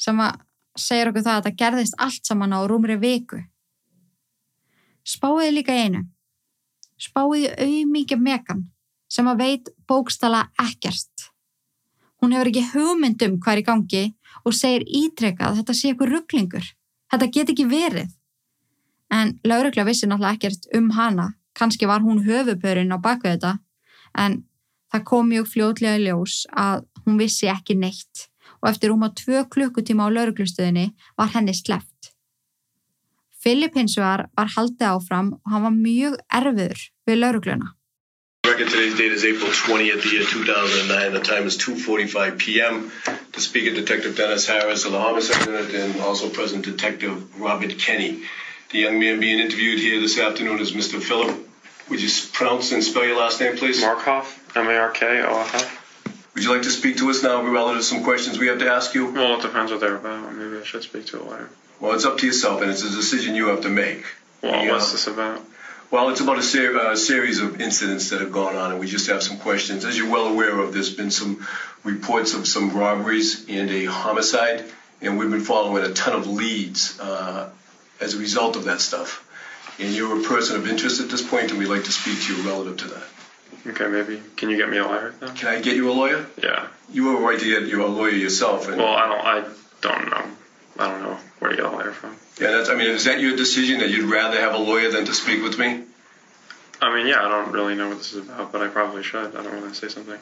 sem 0.00 0.22
að 0.24 0.40
segir 0.78 1.10
okkur 1.10 1.24
það 1.26 1.36
að 1.36 1.44
þetta 1.44 1.60
gerðist 1.62 1.98
allt 2.00 2.28
saman 2.28 2.54
á 2.56 2.60
rúmri 2.68 2.96
viku. 3.00 3.42
Spáiði 5.04 5.50
líka 5.52 5.74
einu. 5.76 6.04
Spáiði 7.00 7.50
auðmikið 7.56 8.22
megan 8.24 8.66
sem 9.10 9.28
að 9.28 9.42
veit 9.44 9.70
bókstala 9.90 10.46
ekkert. 10.62 11.09
Hún 12.20 12.34
hefur 12.36 12.50
ekki 12.50 12.66
hugmyndum 12.74 13.38
hver 13.40 13.60
í 13.62 13.64
gangi 13.66 14.04
og 14.44 14.56
segir 14.56 14.84
ítrekka 14.86 15.48
að 15.48 15.60
þetta 15.60 15.76
sé 15.76 15.90
eitthvað 15.90 16.12
rugglingur. 16.14 16.66
Þetta 17.10 17.30
get 17.34 17.52
ekki 17.54 17.66
verið. 17.70 18.10
En 19.10 19.34
laurugla 19.44 19.86
vissi 19.88 20.06
náttúrulega 20.06 20.36
ekkert 20.38 20.68
um 20.76 20.90
hana. 20.94 21.32
Kanski 21.56 21.88
var 21.90 22.04
hún 22.04 22.22
höfupörinn 22.26 22.94
á 22.94 22.98
bakvið 23.02 23.36
þetta 23.36 23.56
en 24.20 24.42
það 24.92 25.06
kom 25.10 25.30
mjög 25.30 25.48
fljótlega 25.50 25.98
í 25.98 26.04
ljós 26.06 26.44
að 26.52 26.84
hún 27.04 27.18
vissi 27.18 27.50
ekki 27.50 27.76
neitt 27.78 28.28
og 28.60 28.70
eftir 28.70 28.92
um 28.92 29.02
á 29.06 29.08
tvö 29.10 29.42
klukkutíma 29.50 30.06
á 30.06 30.14
lauruglustöðinni 30.14 30.90
var 31.18 31.32
henni 31.34 31.54
sleppt. 31.56 32.12
Filip 33.40 33.76
hinsuar 33.78 34.26
var 34.36 34.52
haldið 34.54 34.90
áfram 34.92 35.32
og 35.40 35.52
hann 35.52 35.64
var 35.64 35.76
mjög 35.76 36.16
erfiður 36.28 36.82
við 37.08 37.22
laurugluna. 37.22 37.74
Today's 38.58 38.96
date 38.98 39.12
is 39.12 39.24
April 39.24 39.48
20th, 39.50 40.02
the 40.02 40.08
year 40.10 40.24
2009. 40.24 41.12
The 41.12 41.20
time 41.20 41.46
is 41.46 41.56
2.45 41.56 42.38
p.m. 42.38 42.90
The 43.32 43.40
speaker, 43.40 43.74
Detective 43.74 44.16
Dennis 44.16 44.46
Harris 44.46 44.84
of 44.84 44.92
the 44.92 45.00
Homicide 45.00 45.46
Unit 45.46 45.72
and 45.74 46.00
also 46.00 46.28
present 46.28 46.64
Detective 46.64 47.40
Robert 47.40 47.78
Kenny. 47.78 48.22
The 48.70 48.78
young 48.78 48.98
man 48.98 49.20
being 49.20 49.38
interviewed 49.38 49.78
here 49.78 50.00
this 50.00 50.18
afternoon 50.18 50.58
is 50.60 50.72
Mr. 50.72 51.00
Philip. 51.00 51.38
Would 51.88 52.02
you 52.02 52.08
pronounce 52.32 52.72
and 52.72 52.82
spell 52.82 53.04
your 53.04 53.16
last 53.18 53.40
name, 53.40 53.56
please? 53.56 53.80
Markov, 53.80 54.38
M-A-R-K-O-F-F. 54.56 56.34
Would 56.34 56.44
you 56.44 56.52
like 56.52 56.62
to 56.62 56.70
speak 56.70 56.98
to 56.98 57.08
us 57.10 57.22
now 57.22 57.42
relative 57.42 57.78
to 57.80 57.84
some 57.84 58.02
questions 58.04 58.38
we 58.38 58.48
have 58.48 58.58
to 58.58 58.70
ask 58.70 58.94
you? 58.94 59.10
Well, 59.12 59.38
it 59.38 59.42
depends 59.42 59.70
what 59.72 59.80
they're 59.80 59.96
about. 59.96 60.34
Maybe 60.34 60.58
I 60.60 60.64
should 60.64 60.82
speak 60.82 61.06
to 61.06 61.22
a 61.22 61.24
lawyer. 61.24 61.48
Well, 61.80 61.92
it's 61.92 62.04
up 62.04 62.18
to 62.18 62.26
yourself, 62.26 62.62
and 62.62 62.70
it's 62.70 62.82
a 62.82 62.90
decision 62.90 63.34
you 63.34 63.48
have 63.48 63.62
to 63.62 63.68
make. 63.70 64.04
Well, 64.42 64.64
Yeah. 64.64 64.70
Uh, 64.70 64.74
what's 64.74 64.92
this 64.92 65.06
about? 65.06 65.40
Well, 65.90 66.10
it's 66.10 66.20
about 66.20 66.38
a 66.38 66.42
ser- 66.42 66.78
uh, 66.78 66.94
series 66.94 67.40
of 67.40 67.60
incidents 67.60 68.10
that 68.10 68.20
have 68.20 68.30
gone 68.30 68.54
on, 68.54 68.70
and 68.70 68.78
we 68.80 68.86
just 68.86 69.08
have 69.08 69.22
some 69.22 69.38
questions. 69.38 69.84
As 69.84 69.98
you're 69.98 70.10
well 70.10 70.26
aware 70.26 70.56
of, 70.60 70.72
there's 70.72 70.94
been 70.94 71.10
some 71.10 71.44
reports 71.82 72.32
of 72.34 72.46
some 72.46 72.70
robberies 72.76 73.46
and 73.48 73.68
a 73.70 73.86
homicide, 73.86 74.64
and 75.02 75.18
we've 75.18 75.30
been 75.30 75.40
following 75.40 75.82
a 75.84 75.92
ton 75.92 76.14
of 76.14 76.28
leads 76.28 76.98
uh, 77.00 77.50
as 78.00 78.14
a 78.14 78.18
result 78.18 78.54
of 78.54 78.64
that 78.64 78.80
stuff. 78.80 79.26
And 79.80 79.92
you're 79.92 80.20
a 80.20 80.22
person 80.22 80.56
of 80.56 80.68
interest 80.68 81.00
at 81.00 81.08
this 81.08 81.22
point, 81.28 81.50
and 81.50 81.58
we'd 81.58 81.66
like 81.66 81.84
to 81.84 81.92
speak 81.92 82.20
to 82.22 82.36
you 82.36 82.48
relative 82.48 82.76
to 82.78 82.88
that. 82.94 83.02
Okay, 83.66 83.88
maybe. 83.88 84.22
Can 84.36 84.48
you 84.50 84.56
get 84.56 84.68
me 84.70 84.78
a 84.78 84.84
lawyer 84.86 85.12
then? 85.18 85.34
Can 85.34 85.48
I 85.48 85.60
get 85.60 85.74
you 85.74 85.90
a 85.90 85.92
lawyer? 85.92 86.24
Yeah. 86.40 86.68
You 86.92 87.08
have 87.10 87.20
a 87.20 87.24
right 87.24 87.38
to 87.38 87.44
get 87.44 87.68
you 87.68 87.84
a 87.84 87.88
lawyer 87.88 88.10
yourself. 88.10 88.68
And, 88.68 88.76
Well, 88.78 88.94
I 88.94 89.08
don't. 89.08 89.20
I 89.26 89.48
don't 89.80 90.10
know. 90.10 90.24
I 90.80 90.90
don't 90.90 91.02
know 91.02 91.18
where 91.38 91.50
to 91.50 91.56
get 91.56 91.66
a 91.66 91.70
lawyer 91.70 91.92
from. 91.92 92.16
yeah, 92.40 92.50
that's. 92.52 92.68
I 92.70 92.74
mean, 92.74 92.88
is 92.88 93.04
that 93.04 93.20
your 93.20 93.36
decision 93.36 93.80
that 93.80 93.90
you'd 93.90 94.10
rather 94.10 94.40
have 94.40 94.54
a 94.54 94.58
lawyer 94.58 94.90
than 94.90 95.04
to 95.04 95.12
speak 95.14 95.42
with 95.42 95.58
me? 95.58 95.82
I 96.82 96.96
mean, 96.96 97.06
yeah, 97.06 97.18
I 97.24 97.28
don't 97.28 97.52
really 97.52 97.74
know 97.74 97.88
what 97.88 97.98
this 97.98 98.14
is 98.14 98.26
about, 98.26 98.50
but 98.52 98.62
I 98.62 98.68
probably 98.68 99.02
should. 99.02 99.36
I 99.36 99.42
don't 99.42 99.60
want 99.60 99.74
to 99.74 99.78
say 99.78 99.88
something. 99.88 100.18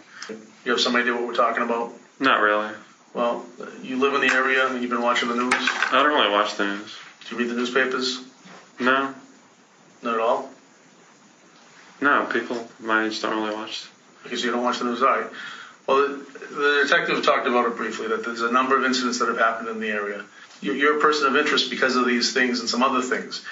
You 0.65 0.73
have 0.73 0.81
some 0.81 0.97
idea 0.97 1.15
what 1.15 1.27
we're 1.27 1.35
talking 1.35 1.63
about? 1.63 1.93
Not 2.19 2.41
really. 2.41 2.75
Well, 3.15 3.47
you 3.83 3.97
live 3.99 4.15
in 4.15 4.21
the 4.27 4.35
area 4.35 4.67
and 4.67 4.81
you've 4.83 4.91
been 4.91 5.01
watching 5.03 5.29
the 5.29 5.37
news. 5.37 5.55
I 5.55 5.91
don't 6.03 6.07
really 6.13 6.31
watch 6.33 6.57
the 6.57 6.67
news. 6.67 6.97
Do 7.29 7.35
you 7.37 7.41
read 7.41 7.51
the 7.51 7.55
newspapers? 7.55 8.21
No, 8.81 9.15
Not 10.03 10.15
at 10.15 10.21
all. 10.21 10.51
no. 12.01 12.27
People 12.33 12.69
my 12.81 13.07
age 13.07 13.23
don't 13.23 13.41
really 13.43 13.55
watch 13.55 13.87
Because 14.25 14.45
you 14.45 14.51
don't 14.51 14.63
watch 14.65 14.79
the 14.79 14.85
news, 14.85 15.03
all 15.03 15.09
right. 15.09 15.27
Well, 15.87 16.07
the, 16.09 16.17
the 16.55 16.81
detective 16.85 17.25
talked 17.25 17.47
about 17.47 17.67
it 17.67 17.77
briefly, 17.77 18.09
that 18.09 18.25
there's 18.25 18.43
a 18.43 18.53
number 18.53 18.77
of 18.77 18.85
incidents 18.85 19.19
that 19.21 19.29
have 19.29 19.39
happened 19.39 19.69
in 19.69 19.81
the 19.81 19.89
area. 19.91 20.25
You're, 20.61 20.75
you're 20.75 20.99
a 20.99 21.01
person 21.01 21.27
of 21.27 21.37
interest 21.37 21.71
because 21.71 21.97
of 21.97 22.07
these 22.07 22.33
things 22.33 22.61
and 22.61 22.69
some 22.69 22.83
other 22.83 23.03
things. 23.03 23.45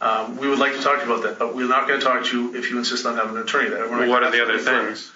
Um, 0.00 0.36
we 0.36 0.48
would 0.48 0.58
like 0.58 0.72
to 0.72 0.82
talk 0.82 1.00
to 1.00 1.06
you 1.06 1.12
about 1.12 1.24
that, 1.24 1.38
but 1.38 1.54
we're 1.54 1.68
not 1.68 1.88
going 1.88 2.00
to 2.00 2.04
talk 2.04 2.24
to 2.26 2.36
you 2.36 2.56
if 2.56 2.70
you 2.70 2.78
insist 2.78 3.06
on 3.06 3.16
having 3.16 3.36
an 3.36 3.42
attorney 3.42 3.70
there. 3.70 3.84
We're 3.88 3.90
not 3.90 4.00
Well, 4.00 4.10
what 4.10 4.22
are 4.24 4.30
the 4.30 4.42
other 4.42 4.54
ask 4.54 4.66
you 4.66 4.86
things? 4.86 5.12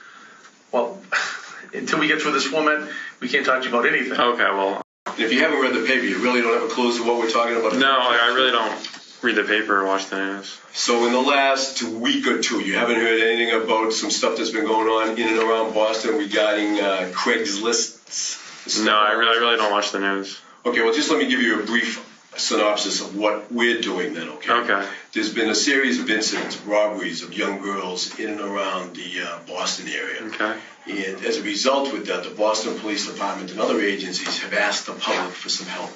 Well, 0.73 1.01
until 1.75 1.99
we 1.99 2.09
get 2.09 2.23
through 2.23 2.33
this 2.33 2.47
format, 2.47 2.89
we 3.21 3.29
can't 3.29 3.45
talk 3.45 3.63
to 3.63 3.69
you 3.69 3.77
about 3.77 3.87
anything. 3.87 4.19
Okay, 4.19 4.43
well, 4.43 4.83
if 5.19 5.33
you 5.33 5.41
haven't 5.41 5.61
read 5.61 5.75
the 5.75 5.87
paper, 5.87 6.05
you 6.05 6.23
really 6.23 6.41
don't 6.41 6.55
have 6.55 6.71
a 6.71 6.73
clue 6.73 6.91
as 6.91 6.97
to 6.97 7.05
what 7.05 7.19
we're 7.19 7.31
talking 7.31 7.57
about. 7.57 7.75
no, 7.75 7.99
like, 7.99 8.21
I 8.21 8.35
really 8.35 8.53
don't 8.53 8.99
read 9.23 9.35
the 9.35 9.45
paper 9.45 9.81
or 9.81 9.87
watch 9.87 10.07
the 10.07 10.17
news. 10.17 10.59
So 10.73 11.07
in 11.07 11.13
the 11.13 11.21
last 11.21 11.83
week 11.83 12.27
or 12.27 12.41
two, 12.41 12.61
you 12.61 12.77
haven't 12.77 12.97
heard 12.97 13.21
anything 13.21 13.61
about 13.61 13.93
some 13.93 14.11
stuff 14.11 14.37
that's 14.37 14.51
been 14.51 14.65
going 14.65 14.89
on 14.89 15.19
in 15.19 15.29
and 15.29 15.39
around 15.39 15.75
Boston 15.75 16.17
regarding 16.19 16.79
uh, 16.79 17.11
Craigslist's? 17.13 18.83
No, 18.85 18.97
I 18.97 19.13
really, 19.13 19.37
I 19.37 19.41
really 19.41 19.57
don't 19.57 19.73
watch 19.73 19.93
the 19.93 19.99
news. 19.99 20.41
Okay, 20.69 20.83
well, 20.83 20.93
just 20.93 21.11
let 21.11 21.19
me 21.19 21.27
give 21.27 21.41
you 21.41 21.63
a 21.63 21.65
brief 21.65 22.05
synopsis 22.37 23.01
of 23.01 23.17
what 23.17 23.51
we're 23.51 23.81
doing 23.81 24.13
then, 24.13 24.29
okay? 24.29 24.53
Okay. 24.53 24.87
There's 25.15 25.33
been 25.33 25.49
a 25.49 25.55
series 25.55 25.99
of 25.99 26.11
incidents, 26.11 26.61
robberies 26.61 27.23
of 27.23 27.33
young 27.33 27.63
girls 27.63 28.19
in 28.19 28.33
and 28.33 28.41
around 28.41 28.95
the 28.95 29.23
uh, 29.23 29.39
Boston 29.47 29.89
area. 29.89 30.23
Okay. 30.25 30.61
And 30.87 31.25
as 31.25 31.39
a 31.39 31.43
result 31.43 31.91
with 31.95 32.09
that, 32.09 32.23
the 32.23 32.35
Boston 32.35 32.79
Police 32.79 33.11
Department 33.11 33.51
and 33.51 33.61
other 33.61 33.81
agencies 33.81 34.43
have 34.43 34.53
asked 34.53 34.85
the 34.85 34.93
public 34.93 35.33
for 35.33 35.49
some 35.49 35.67
help. 35.69 35.91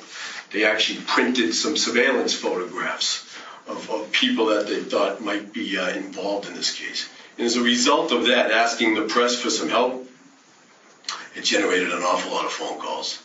They 0.53 0.65
actually 0.65 1.01
printed 1.07 1.55
some 1.55 1.77
surveillance 1.77 2.33
photographs 2.33 3.29
of, 3.69 3.91
of 3.91 4.11
people 4.11 4.47
that 4.47 4.69
they 4.69 4.81
thought 4.81 5.21
might 5.21 5.53
be 5.53 5.77
uh, 5.77 5.91
involved 5.91 6.49
in 6.49 6.55
this 6.55 6.75
case. 6.75 7.11
And 7.37 7.45
as 7.45 7.57
a 7.57 7.63
result 7.63 8.11
of 8.11 8.25
that, 8.29 8.51
asking 8.51 8.95
the 8.95 9.03
press 9.03 9.39
for 9.39 9.51
some 9.51 9.69
help, 9.69 10.09
it 11.37 11.45
generated 11.45 11.93
an 11.93 12.03
awful 12.03 12.33
lot 12.33 12.47
of 12.47 12.53
phone 12.53 12.79
calls. 12.81 13.23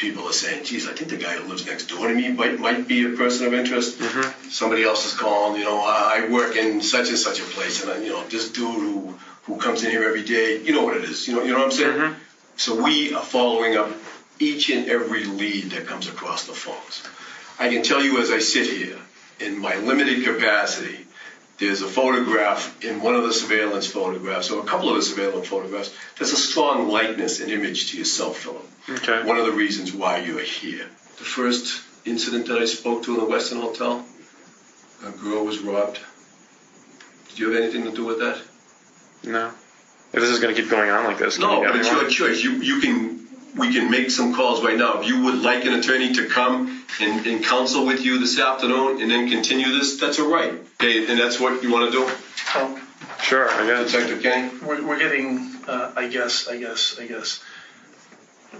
People 0.00 0.26
are 0.26 0.32
saying, 0.32 0.64
geez, 0.64 0.88
I 0.88 0.94
think 0.94 1.10
the 1.10 1.18
guy 1.18 1.34
who 1.34 1.46
lives 1.46 1.66
next 1.66 1.88
door 1.88 2.08
to 2.08 2.14
me 2.14 2.28
might, 2.28 2.58
might 2.58 2.88
be 2.88 3.04
a 3.04 3.10
person 3.10 3.46
of 3.46 3.52
interest. 3.52 3.98
Mm-hmm. 3.98 4.48
Somebody 4.48 4.82
else 4.82 5.04
is 5.04 5.12
calling, 5.12 5.58
you 5.58 5.64
know, 5.66 5.82
I 5.82 6.26
work 6.30 6.56
in 6.56 6.80
such 6.80 7.10
and 7.10 7.18
such 7.18 7.38
a 7.38 7.42
place, 7.42 7.82
and, 7.82 7.90
I, 7.90 8.02
you 8.02 8.08
know, 8.08 8.24
this 8.24 8.50
dude 8.50 8.64
who, 8.64 9.18
who 9.42 9.58
comes 9.58 9.84
in 9.84 9.90
here 9.90 10.04
every 10.04 10.24
day, 10.24 10.58
you 10.62 10.72
know 10.72 10.82
what 10.82 10.96
it 10.96 11.04
is, 11.04 11.28
you 11.28 11.34
know, 11.34 11.42
you 11.42 11.52
know 11.52 11.58
what 11.58 11.66
I'm 11.66 11.70
saying? 11.70 11.98
Mm-hmm. 11.98 12.14
So 12.56 12.82
we 12.82 13.12
are 13.12 13.22
following 13.22 13.76
up 13.76 13.90
each 14.38 14.70
and 14.70 14.88
every 14.88 15.24
lead 15.24 15.72
that 15.72 15.86
comes 15.86 16.08
across 16.08 16.46
the 16.46 16.54
phones. 16.54 17.02
I 17.58 17.68
can 17.68 17.82
tell 17.82 18.02
you 18.02 18.20
as 18.22 18.30
I 18.30 18.38
sit 18.38 18.66
here, 18.66 18.96
in 19.38 19.58
my 19.58 19.76
limited 19.76 20.24
capacity, 20.24 21.06
there's 21.60 21.82
a 21.82 21.86
photograph 21.86 22.82
in 22.82 23.02
one 23.02 23.14
of 23.14 23.22
the 23.22 23.32
surveillance 23.32 23.86
photographs, 23.86 24.50
or 24.50 24.60
a 24.60 24.66
couple 24.66 24.88
of 24.88 24.96
the 24.96 25.02
surveillance 25.02 25.46
photographs, 25.46 25.94
there's 26.18 26.32
a 26.32 26.36
strong 26.36 26.88
likeness 26.88 27.40
and 27.40 27.52
image 27.52 27.90
to 27.90 27.98
yourself, 27.98 28.38
Philip. 28.38 28.66
Okay. 28.88 29.22
One 29.24 29.36
of 29.36 29.44
the 29.46 29.52
reasons 29.52 29.92
why 29.92 30.18
you're 30.18 30.40
here. 30.40 30.86
The 31.18 31.24
first 31.24 31.82
incident 32.06 32.46
that 32.46 32.58
I 32.58 32.64
spoke 32.64 33.04
to 33.04 33.14
in 33.14 33.20
the 33.20 33.26
Western 33.26 33.60
Hotel, 33.60 34.04
a 35.06 35.10
girl 35.10 35.44
was 35.44 35.58
robbed. 35.60 36.00
Did 37.28 37.38
you 37.38 37.50
have 37.50 37.62
anything 37.62 37.84
to 37.84 37.92
do 37.92 38.06
with 38.06 38.20
that? 38.20 38.40
No. 39.22 39.52
If 40.12 40.20
this 40.20 40.30
is 40.30 40.40
going 40.40 40.54
to 40.54 40.60
keep 40.60 40.70
going 40.70 40.90
on 40.90 41.04
like 41.04 41.18
this, 41.18 41.38
No, 41.38 41.60
you 41.60 41.68
but 41.68 41.72
get 41.74 41.80
it's 41.80 41.90
your 41.90 42.08
choice. 42.08 42.42
You, 42.42 42.52
you 42.52 42.80
can, 42.80 43.09
we 43.56 43.72
can 43.72 43.90
make 43.90 44.10
some 44.10 44.34
calls 44.34 44.62
right 44.62 44.76
now. 44.76 45.00
If 45.00 45.06
you 45.08 45.22
would 45.24 45.42
like 45.42 45.64
an 45.64 45.72
attorney 45.74 46.12
to 46.14 46.26
come 46.28 46.84
and, 47.00 47.26
and 47.26 47.44
counsel 47.44 47.86
with 47.86 48.04
you 48.04 48.18
this 48.18 48.38
afternoon 48.38 49.00
and 49.02 49.10
then 49.10 49.28
continue 49.30 49.68
this, 49.78 49.98
that's 50.00 50.18
all 50.20 50.30
right. 50.30 50.52
Okay, 50.80 51.06
and 51.10 51.18
that's 51.18 51.38
what 51.40 51.62
you 51.62 51.72
want 51.72 51.92
to 51.92 51.98
do, 51.98 52.04
Well, 52.54 52.78
Sure, 53.22 53.48
I 53.50 53.66
guess. 53.66 53.92
Detective 53.92 54.22
Kenny? 54.22 54.50
we're, 54.64 54.86
we're 54.86 54.98
getting, 54.98 55.54
uh, 55.68 55.92
I 55.96 56.08
guess, 56.08 56.48
I 56.48 56.56
guess, 56.58 56.98
I 56.98 57.06
guess. 57.06 57.42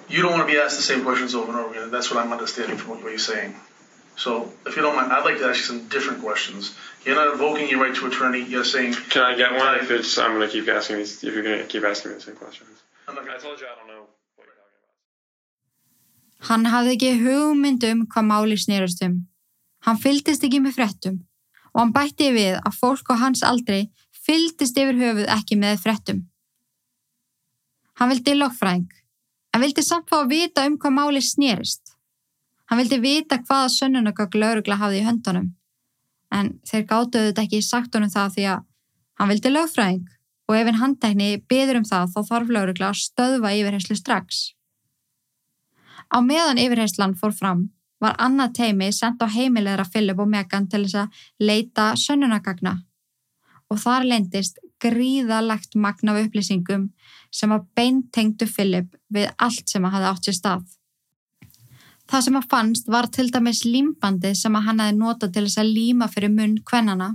You 0.09 0.23
don't 0.23 0.33
want 0.33 0.47
to 0.49 0.53
be 0.53 0.59
asked 0.61 0.77
the 0.77 0.83
same 0.83 1.03
questions 1.03 1.35
over 1.35 1.51
and 1.51 1.61
over 1.61 1.71
again. 1.75 1.91
That's 1.91 2.11
what 2.11 2.25
I'm 2.25 2.33
understanding 2.33 2.77
from 2.77 2.91
what 2.91 3.01
you're 3.03 3.19
saying. 3.19 3.55
So, 4.17 4.53
if 4.67 4.77
you 4.77 4.83
don't 4.83 4.95
mind, 4.97 5.13
I'd 5.13 5.25
like 5.25 5.39
to 5.39 5.47
ask 5.47 5.59
you 5.59 5.65
some 5.65 5.89
different 5.89 6.21
questions. 6.23 6.77
You're 7.07 7.15
not 7.15 7.33
invoking 7.33 7.69
your 7.71 7.81
right 7.81 7.95
to 7.95 8.07
attorney. 8.07 8.43
You're 8.43 8.65
saying. 8.65 8.93
Can 8.95 9.23
I 9.23 9.35
get 9.35 9.53
one 9.55 9.77
if 9.77 9.91
it's, 9.91 10.19
I'm 10.19 10.35
going 10.37 10.47
to 10.47 10.53
keep 10.53 10.69
asking 10.69 10.97
these, 10.99 11.25
if 11.25 11.33
you're 11.33 11.43
going 11.43 11.59
to 11.59 11.65
keep 11.65 11.85
asking 11.85 12.11
me 12.11 12.17
the 12.17 12.23
same 12.23 12.37
questions? 12.37 12.69
I'm 13.09 13.15
not 13.15 13.25
I 13.25 13.27
gonna- 13.29 13.41
told 13.41 13.61
you 13.61 13.67
I 13.67 13.77
don't 13.79 13.89
know 13.89 13.90
Hann 16.49 16.65
hafði 16.73 16.95
ekki 16.97 17.11
hugmynd 17.21 17.85
um 17.91 18.07
hvað 18.09 18.29
máli 18.31 18.57
snerust 18.61 19.03
um. 19.05 19.19
Hann 19.85 20.01
fylgdist 20.01 20.45
ekki 20.45 20.61
með 20.65 20.79
frettum 20.79 21.19
og 21.71 21.83
hann 21.83 21.93
bætti 21.95 22.31
við 22.35 22.57
að 22.59 22.79
fólk 22.81 23.13
á 23.13 23.15
hans 23.21 23.45
aldrei 23.47 23.91
fylgdist 24.27 24.79
yfir 24.79 24.99
höfuð 24.99 25.29
ekki 25.31 25.59
með 25.61 25.83
frettum. 25.85 26.25
Hann 28.01 28.11
vildi 28.13 28.35
lögfræðing, 28.37 28.89
en 29.55 29.63
vildi 29.63 29.85
samt 29.85 30.09
fá 30.11 30.23
að 30.23 30.33
vita 30.35 30.65
um 30.67 30.79
hvað 30.81 30.97
máli 30.97 31.23
snerist. 31.25 31.95
Hann 32.71 32.81
vildi 32.81 33.01
vita 33.03 33.41
hvaða 33.43 33.69
sönnunagögg 33.75 34.37
laurugla 34.39 34.79
hafði 34.81 35.03
í 35.03 35.07
höndunum, 35.07 35.51
en 36.33 36.55
þeir 36.69 36.87
gátuðu 36.89 37.31
þetta 37.31 37.45
ekki 37.47 37.63
sagt 37.67 37.95
honum 37.95 38.13
það 38.13 38.37
því 38.37 38.47
að 38.55 38.65
hann 39.21 39.33
vildi 39.33 39.53
lögfræðing 39.53 40.07
og 40.49 40.57
ef 40.57 40.71
einn 40.71 40.81
handtekni 40.81 41.31
byður 41.51 41.83
um 41.83 41.89
það 41.91 42.15
þá 42.15 42.21
þarf 42.31 42.55
laurugla 42.57 42.91
að 42.91 43.03
stöðva 43.05 43.53
yfirherslu 43.59 43.99
strax. 43.99 44.41
Á 46.11 46.19
meðan 46.21 46.59
yfirheyslan 46.59 47.15
fór 47.19 47.35
fram 47.37 47.69
var 48.03 48.17
annað 48.19 48.55
teimi 48.59 48.91
sendt 48.93 49.23
á 49.23 49.29
heimilegra 49.31 49.85
Philip 49.87 50.19
og 50.19 50.29
Megan 50.29 50.67
til 50.69 50.87
þess 50.87 51.03
að 51.05 51.25
leita 51.51 51.93
sönnunagagna 52.01 52.81
og 53.71 53.79
þar 53.79 54.07
lendist 54.09 54.59
gríðalegt 54.83 55.77
magn 55.79 56.11
af 56.11 56.19
upplýsingum 56.25 56.89
sem 57.31 57.53
að 57.55 57.67
beintengdu 57.79 58.49
Philip 58.51 58.97
við 59.15 59.31
allt 59.39 59.71
sem 59.71 59.85
að 59.85 59.95
hafði 59.95 60.11
átt 60.11 60.29
sér 60.29 60.39
stað. 60.39 60.63
Það 62.11 62.25
sem 62.27 62.39
að 62.41 62.49
fannst 62.51 62.89
var 62.91 63.07
til 63.15 63.29
dæmis 63.31 63.63
límbandið 63.63 64.39
sem 64.41 64.57
að 64.57 64.65
hann 64.67 64.81
hafi 64.83 64.97
notað 64.99 65.35
til 65.37 65.45
þess 65.47 65.61
að 65.63 65.75
líma 65.77 66.09
fyrir 66.11 66.33
munn 66.35 66.57
kvennana. 66.67 67.13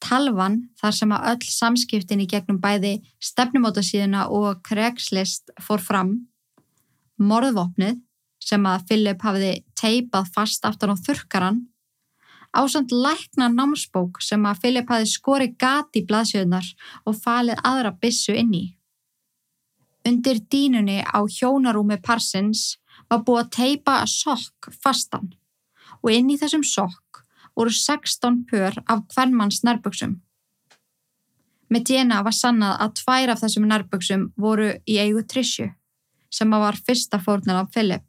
Talvan 0.00 0.60
þar 0.80 0.94
sem 0.96 1.10
að 1.16 1.26
öll 1.32 1.48
samskiptin 1.50 2.22
í 2.22 2.28
gegnum 2.30 2.60
bæði 2.62 3.00
stefnumótasíðuna 3.18 4.28
og 4.30 4.62
Craigslist 4.68 5.50
fór 5.60 5.82
fram 5.82 6.14
morðvopnið 7.20 8.00
sem 8.40 8.64
að 8.66 8.86
Philip 8.88 9.22
hafði 9.22 9.52
teipað 9.78 10.30
fast 10.34 10.64
aftan 10.64 10.94
á 10.94 10.96
þurkaran, 10.96 11.60
ásand 12.56 12.90
lækna 12.90 13.50
námsbók 13.52 14.22
sem 14.24 14.44
að 14.48 14.62
Philip 14.64 14.88
hafði 14.90 15.10
skorið 15.12 15.56
gati 15.60 16.02
í 16.02 16.06
blaðsjöðunar 16.08 16.70
og 17.06 17.18
falið 17.20 17.60
aðra 17.64 17.92
byssu 18.00 18.34
inn 18.34 18.54
í. 18.56 18.64
Undir 20.08 20.40
dínunni 20.50 21.02
á 21.04 21.20
hjónarúmi 21.28 22.00
Parsons 22.00 22.80
var 23.10 23.22
búið 23.26 23.42
að 23.44 23.52
teipa 23.56 23.98
sokk 24.08 24.70
fastan 24.80 25.34
og 26.00 26.10
inn 26.14 26.32
í 26.32 26.38
þessum 26.40 26.64
sokk 26.64 27.22
voru 27.58 27.72
16 27.74 28.44
pör 28.48 28.78
af 28.88 29.04
hvernmanns 29.12 29.60
nærböksum. 29.66 30.16
Með 31.70 31.84
DNA 31.86 32.22
var 32.26 32.34
sannað 32.34 32.80
að 32.82 32.94
tvær 33.02 33.32
af 33.34 33.42
þessum 33.44 33.68
nærböksum 33.68 34.24
voru 34.40 34.72
í 34.88 34.96
eigu 34.98 35.22
Trishu 35.28 35.68
sem 36.30 36.50
var 36.50 36.78
fyrsta 36.86 37.18
fórnir 37.22 37.58
af 37.58 37.70
Philip. 37.74 38.04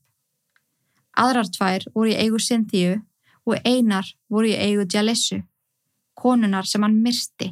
Aðrar 1.18 1.50
tvær 1.52 1.86
voru 1.96 2.14
í 2.14 2.18
eigu 2.18 2.40
Cynthíu 2.40 3.00
og 3.46 3.58
einar 3.66 4.08
voru 4.30 4.52
í 4.52 4.58
eigu 4.58 4.86
Jalissu, 4.86 5.42
konunar 6.14 6.70
sem 6.70 6.84
hann 6.86 7.02
myrsti. 7.04 7.52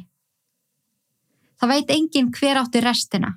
Það 1.60 1.72
veit 1.74 1.90
engin 1.92 2.30
hver 2.32 2.62
átti 2.62 2.80
restina. 2.80 3.34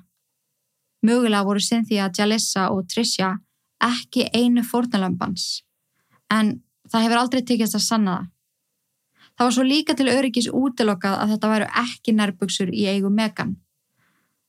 Mögulega 1.04 1.44
voru 1.44 1.60
Cynthia, 1.60 2.08
Jalissa 2.08 2.70
og 2.72 2.86
Tricia 2.88 3.34
ekki 3.84 4.30
einu 4.32 4.62
fórnalömbans, 4.64 5.64
en 6.32 6.62
það 6.88 7.04
hefur 7.04 7.20
aldrei 7.20 7.42
tekist 7.44 7.76
að 7.76 7.84
sanna 7.84 8.14
það. 8.14 8.30
Það 9.34 9.46
var 9.48 9.54
svo 9.56 9.64
líka 9.66 9.96
til 9.98 10.08
öryggis 10.12 10.48
útilokað 10.54 11.18
að 11.18 11.34
þetta 11.34 11.50
væru 11.50 11.68
ekki 11.82 12.14
nærbuksur 12.14 12.70
í 12.70 12.86
eigu 12.86 13.10
Megan. 13.10 13.56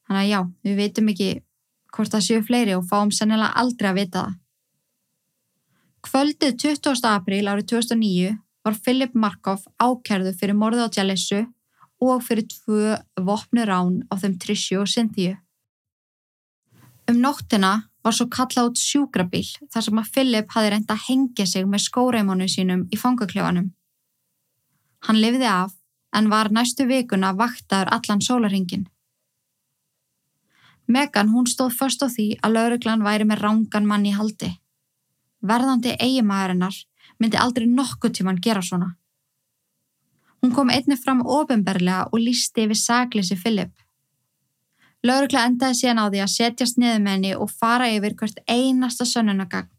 Þannig 0.06 0.22
að 0.22 0.30
já, 0.30 0.40
við 0.64 0.76
veitum 0.78 1.10
ekki 1.12 1.30
hvort 1.96 2.12
það 2.12 2.26
séu 2.28 2.42
fleiri 2.44 2.76
og 2.76 2.88
fáum 2.90 3.14
sennilega 3.16 3.56
aldrei 3.62 3.92
að 3.92 4.00
vita 4.02 4.24
það. 4.26 4.34
Kvöldið 6.06 6.58
20. 6.62 7.08
apríl 7.10 7.48
árið 7.50 7.70
2009 7.72 8.36
var 8.66 8.76
Philip 8.84 9.16
Markov 9.18 9.64
ákærðu 9.82 10.36
fyrir 10.38 10.58
morðið 10.58 10.86
á 10.86 10.94
Jalissu 11.00 11.42
og 12.04 12.22
fyrir 12.26 12.46
tvö 12.52 12.98
vopnu 13.26 13.66
rán 13.66 14.04
á 14.12 14.14
þeim 14.22 14.38
Trishu 14.42 14.82
og 14.82 14.92
Cynthíu. 14.92 15.38
Um 17.10 17.22
nóttina 17.22 17.88
var 18.06 18.14
svo 18.14 18.28
kallað 18.30 18.72
út 18.72 18.82
sjúkrabíl 18.82 19.48
þar 19.74 19.86
sem 19.88 20.02
að 20.02 20.12
Philip 20.14 20.54
hafi 20.54 20.72
reynd 20.74 20.92
að 20.94 21.04
hengja 21.08 21.46
sig 21.50 21.66
með 21.70 21.86
skóreimónu 21.88 22.48
sínum 22.50 22.86
í 22.94 23.00
fangaklefanum. 23.02 23.72
Hann 25.06 25.22
lifði 25.22 25.50
af 25.50 25.74
en 26.18 26.30
var 26.30 26.50
næstu 26.54 26.86
vikuna 26.90 27.34
vaktaður 27.38 27.92
allan 27.98 28.22
sólarhingin. 28.22 28.86
Megan 30.88 31.30
hún 31.30 31.48
stóð 31.50 31.74
först 31.80 32.04
á 32.06 32.08
því 32.08 32.28
að 32.44 32.54
lauruglan 32.58 33.06
væri 33.06 33.26
með 33.26 33.42
rángan 33.42 33.88
mann 33.90 34.06
í 34.06 34.14
haldi. 34.14 34.52
Verðandi 35.42 35.96
eigimæðurinnar 35.98 36.76
myndi 37.20 37.38
aldrei 37.42 37.66
nokkuð 37.70 38.14
tíman 38.18 38.42
gera 38.42 38.62
svona. 38.62 38.96
Hún 40.42 40.54
kom 40.54 40.70
einnig 40.70 41.02
fram 41.02 41.24
ofinberlega 41.26 42.10
og 42.12 42.22
lísti 42.22 42.66
yfir 42.66 42.78
saglisi 42.78 43.38
Philip. 43.40 43.74
Laurugla 45.06 45.46
endaði 45.50 45.80
síðan 45.80 46.02
á 46.02 46.06
því 46.10 46.22
að 46.22 46.34
setjast 46.34 46.78
niður 46.82 47.02
með 47.02 47.16
henni 47.16 47.34
og 47.38 47.50
fara 47.50 47.90
yfir 47.94 48.16
hvert 48.20 48.40
einasta 48.50 49.06
sönnunagagn. 49.06 49.72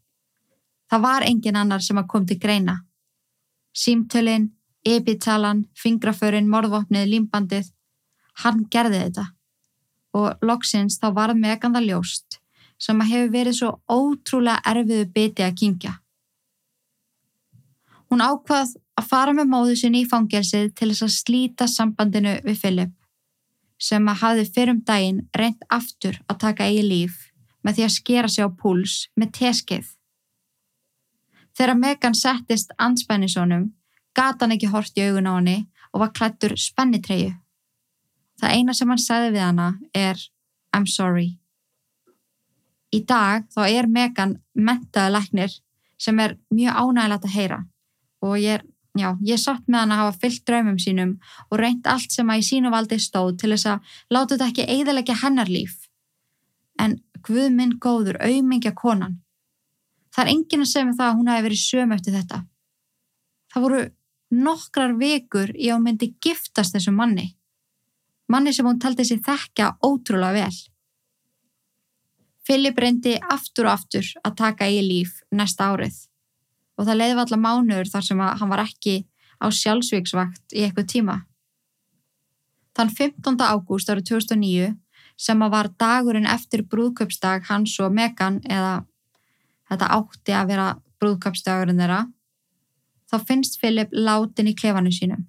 Það 0.87 1.03
var 1.03 1.23
engin 1.27 1.59
annar 1.59 1.83
sem 1.83 1.97
að 1.99 2.07
kom 2.11 2.27
til 2.27 2.39
greina. 2.39 2.77
Símtölin, 3.75 4.51
ebitalan, 4.87 5.65
fingraförin, 5.75 6.47
morðvopnið, 6.51 7.09
límbandið. 7.11 7.71
Hann 8.43 8.63
gerði 8.71 9.01
þetta. 9.03 9.25
Og 10.17 10.43
loksins 10.45 10.97
þá 11.01 11.07
varð 11.13 11.39
megan 11.41 11.75
það 11.75 11.89
ljóst 11.91 12.41
sem 12.81 12.99
að 13.01 13.11
hefur 13.11 13.31
verið 13.33 13.55
svo 13.57 13.69
ótrúlega 13.89 14.61
erfiðu 14.71 15.07
biti 15.13 15.45
að 15.45 15.55
kingja. 15.61 15.93
Hún 18.07 18.21
ákvað 18.23 18.75
að 18.97 19.07
fara 19.09 19.33
með 19.35 19.49
móðu 19.51 19.75
sinni 19.79 20.03
í 20.05 20.09
fangelsið 20.09 20.69
til 20.77 20.91
þess 20.91 21.05
að 21.07 21.15
slíta 21.15 21.67
sambandinu 21.67 22.37
við 22.45 22.61
Filip 22.61 22.93
sem 23.81 24.07
að 24.09 24.21
hafði 24.21 24.45
fyrrum 24.55 24.79
daginn 24.85 25.25
reynd 25.37 25.65
aftur 25.73 26.17
að 26.29 26.39
taka 26.45 26.69
eigi 26.69 26.85
líf 26.85 27.17
með 27.65 27.77
því 27.77 27.85
að 27.87 27.95
skera 27.97 28.31
sig 28.31 28.47
á 28.47 28.49
púls 28.49 28.95
með 29.19 29.33
teskeið. 29.37 29.89
Þegar 31.57 31.77
Megan 31.81 32.15
settist 32.17 32.73
anspænisónum 32.77 33.67
gata 34.17 34.45
hann 34.45 34.55
ekki 34.55 34.71
hort 34.71 34.97
í 34.97 35.05
augun 35.05 35.29
á 35.29 35.33
henni 35.37 35.57
og 35.91 36.01
var 36.05 36.13
klættur 36.13 36.55
spennitreyju. 36.57 37.35
Það 38.37 38.55
eina 38.55 38.75
sem 38.77 38.89
hann 38.91 39.01
sagði 39.01 39.33
við 39.35 39.45
hana 39.45 39.67
er 39.97 40.21
I'm 40.75 40.87
sorry. 40.89 41.37
Í 42.93 43.03
dag 43.07 43.47
þá 43.53 43.61
er 43.67 43.89
Megan 43.91 44.37
mentaði 44.53 45.15
læknir 45.15 45.57
sem 45.97 46.19
er 46.23 46.37
mjög 46.53 46.77
ánægilegt 46.77 47.25
að 47.25 47.35
heyra 47.35 47.59
og 48.21 48.37
ég 48.41 48.63
já, 48.97 49.09
ég 49.25 49.41
satt 49.41 49.65
með 49.67 49.79
hann 49.79 49.93
að 49.93 50.01
hafa 50.03 50.19
fyllt 50.21 50.45
draumum 50.47 50.77
sínum 50.81 51.17
og 51.49 51.59
reynt 51.61 51.89
allt 51.89 52.13
sem 52.13 52.29
að 52.29 52.41
í 52.41 52.47
sínu 52.47 52.71
valdi 52.73 52.97
stóð 53.01 53.35
til 53.41 53.51
þess 53.53 53.71
að 53.73 53.97
láta 54.13 54.35
þetta 54.35 54.47
ekki 54.51 54.69
eiðalega 54.73 55.17
hennar 55.21 55.51
líf. 55.51 55.83
En 56.77 56.99
Guð 57.25 57.49
minn 57.51 57.77
góður, 57.81 58.19
auðmingja 58.23 58.73
konan. 58.77 59.19
Það 60.13 60.23
er 60.23 60.31
enginn 60.33 60.63
að 60.63 60.69
segja 60.71 60.85
mig 60.87 60.97
það 60.97 61.09
að 61.09 61.17
hún 61.17 61.31
hafi 61.31 61.45
verið 61.45 61.61
söm 61.61 61.93
eftir 61.95 62.15
þetta. 62.15 62.39
Það 63.53 63.65
voru 63.65 63.81
nokkrar 64.47 64.93
vikur 64.99 65.51
í 65.55 65.69
að 65.69 65.75
hún 65.75 65.85
myndi 65.87 66.09
giftast 66.23 66.75
þessum 66.75 66.97
manni. 66.99 67.27
Manni 68.27 68.51
sem 68.53 68.67
hún 68.67 68.79
taldi 68.79 69.05
sér 69.07 69.21
þekka 69.23 69.77
ótrúlega 69.87 70.35
vel. 70.35 70.57
Filip 72.47 72.79
reyndi 72.79 73.15
aftur 73.19 73.67
og 73.67 73.77
aftur 73.77 74.07
að 74.23 74.37
taka 74.39 74.67
í 74.71 74.81
líf 74.83 75.21
næsta 75.35 75.71
árið 75.71 76.05
og 76.77 76.85
það 76.87 76.99
leiði 76.99 77.21
allar 77.23 77.41
mánuður 77.41 77.89
þar 77.91 78.05
sem 78.05 78.19
hann 78.21 78.51
var 78.51 78.63
ekki 78.63 78.97
á 79.41 79.47
sjálfsvíksvakt 79.53 80.55
í 80.55 80.65
eitthvað 80.65 80.91
tíma. 80.93 81.15
Þann 82.77 82.93
15. 82.93 83.39
ágúst 83.41 83.89
árið 83.89 84.11
2009 84.11 84.75
sem 85.17 85.41
að 85.41 85.53
var 85.55 85.71
dagurinn 85.81 86.29
eftir 86.29 86.63
brúðköpsdag 86.69 87.47
hans 87.49 87.73
og 87.81 87.95
Megan 87.95 88.37
eða 88.45 88.83
þetta 89.71 89.89
átti 89.97 90.35
að 90.37 90.51
vera 90.51 90.67
brúðköpsdagurinn 91.01 91.81
þeirra 91.81 92.03
þá 93.09 93.17
finnst 93.27 93.59
Filip 93.61 93.93
látin 93.95 94.51
í 94.51 94.55
klefanu 94.57 94.93
sínum. 94.93 95.25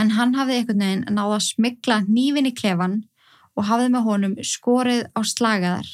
En 0.00 0.14
hann 0.16 0.34
hafði 0.34 0.58
einhvern 0.58 0.82
veginn 0.84 1.04
náða 1.16 1.38
að 1.38 1.46
smigla 1.48 2.00
nývin 2.08 2.50
í 2.50 2.54
klefan 2.56 3.02
og 3.54 3.68
hafði 3.68 3.92
með 3.94 4.06
honum 4.08 4.34
skorið 4.42 5.06
á 5.14 5.20
slagaðar. 5.22 5.88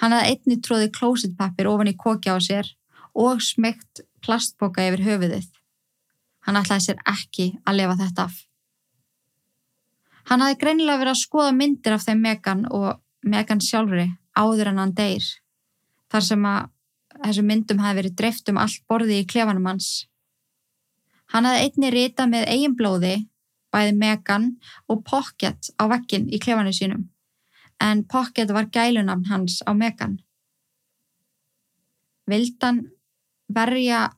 Hann 0.00 0.14
hafði 0.14 0.30
einni 0.34 0.60
tróði 0.62 0.90
klósitpappir 0.94 1.70
ofan 1.70 1.90
í 1.90 1.98
koki 1.98 2.30
á 2.30 2.38
sér 2.42 2.70
og 3.14 3.42
smygt 3.42 4.02
plastboka 4.24 4.86
yfir 4.88 5.04
höfuðið. 5.06 5.46
Hann 6.46 6.58
ætlaði 6.60 6.86
sér 6.88 7.00
ekki 7.08 7.52
að 7.64 7.80
lefa 7.80 7.98
þetta 8.02 8.26
af. 8.28 8.34
Hann 10.28 10.44
hafði 10.44 10.60
greinilega 10.60 11.02
verið 11.02 11.14
að 11.14 11.22
skoða 11.22 11.56
myndir 11.56 11.96
af 11.96 12.04
þeim 12.06 12.22
Megan 12.24 12.64
og 12.72 13.00
Megan 13.24 13.60
sjálfri 13.64 14.06
áður 14.36 14.70
en 14.72 14.80
hann 14.82 14.94
deyr. 14.96 15.26
Þar 16.12 16.26
sem 16.28 16.46
að 16.48 16.70
þessu 17.24 17.44
myndum 17.46 17.82
hafi 17.82 18.00
verið 18.00 18.16
dreift 18.18 18.50
um 18.50 18.60
allt 18.60 18.82
borði 18.88 19.20
í 19.20 19.28
klefanum 19.28 19.68
hans. 19.68 20.06
Hann 21.34 21.48
hafði 21.48 21.66
einni 21.66 21.90
rita 21.90 22.28
með 22.30 22.46
eigin 22.52 22.76
blóði, 22.78 23.14
bæði 23.74 23.94
Megan 23.98 24.50
og 24.86 25.02
Pocket 25.08 25.72
á 25.82 25.84
vekkin 25.90 26.28
í 26.30 26.38
klefanu 26.38 26.70
sínum. 26.72 27.08
En 27.82 28.04
Pocket 28.06 28.52
var 28.54 28.70
gælunamn 28.70 29.26
hans 29.26 29.58
á 29.66 29.74
Megan. 29.74 30.20
Vildan 32.30 32.84
verja 33.50 34.12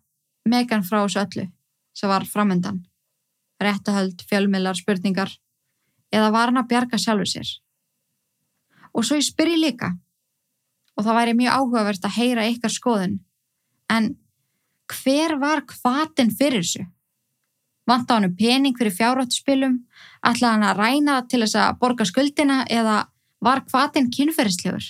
Megan 0.44 0.84
frá 0.84 1.00
þessu 1.06 1.24
öllu 1.24 1.46
sem 1.96 2.12
var 2.12 2.28
framöndan 2.28 2.84
réttahöld, 3.62 4.20
fjölmiðlar, 4.28 4.76
spurningar 4.76 5.32
eða 6.12 6.32
var 6.34 6.50
hann 6.50 6.60
að 6.60 6.68
bjarga 6.72 7.00
sjálfur 7.00 7.30
sér 7.30 7.52
og 8.92 9.04
svo 9.04 9.16
ég 9.18 9.26
spyr 9.26 9.54
ég 9.54 9.62
líka 9.62 9.94
og 10.96 11.06
það 11.06 11.18
væri 11.20 11.36
mjög 11.40 11.56
áhugavert 11.56 12.06
að 12.08 12.16
heyra 12.18 12.46
ykkar 12.52 12.74
skoðun 12.74 13.16
en 13.92 14.12
hver 14.92 15.38
var 15.40 15.64
hvatin 15.66 16.30
fyrir 16.30 16.62
þessu? 16.62 16.84
Vant 17.86 18.10
á 18.10 18.18
hann 18.18 18.34
pening 18.34 18.74
fyrir 18.78 18.94
fjárhættuspilum? 18.94 19.78
Ætlaði 20.26 20.52
hann 20.54 20.66
að 20.66 20.80
ræna 20.80 21.16
til 21.30 21.42
þess 21.44 21.58
að 21.62 21.76
borga 21.82 22.06
skuldina 22.08 22.64
eða 22.66 22.96
var 23.42 23.62
hvatin 23.70 24.10
kynferðislegur? 24.10 24.88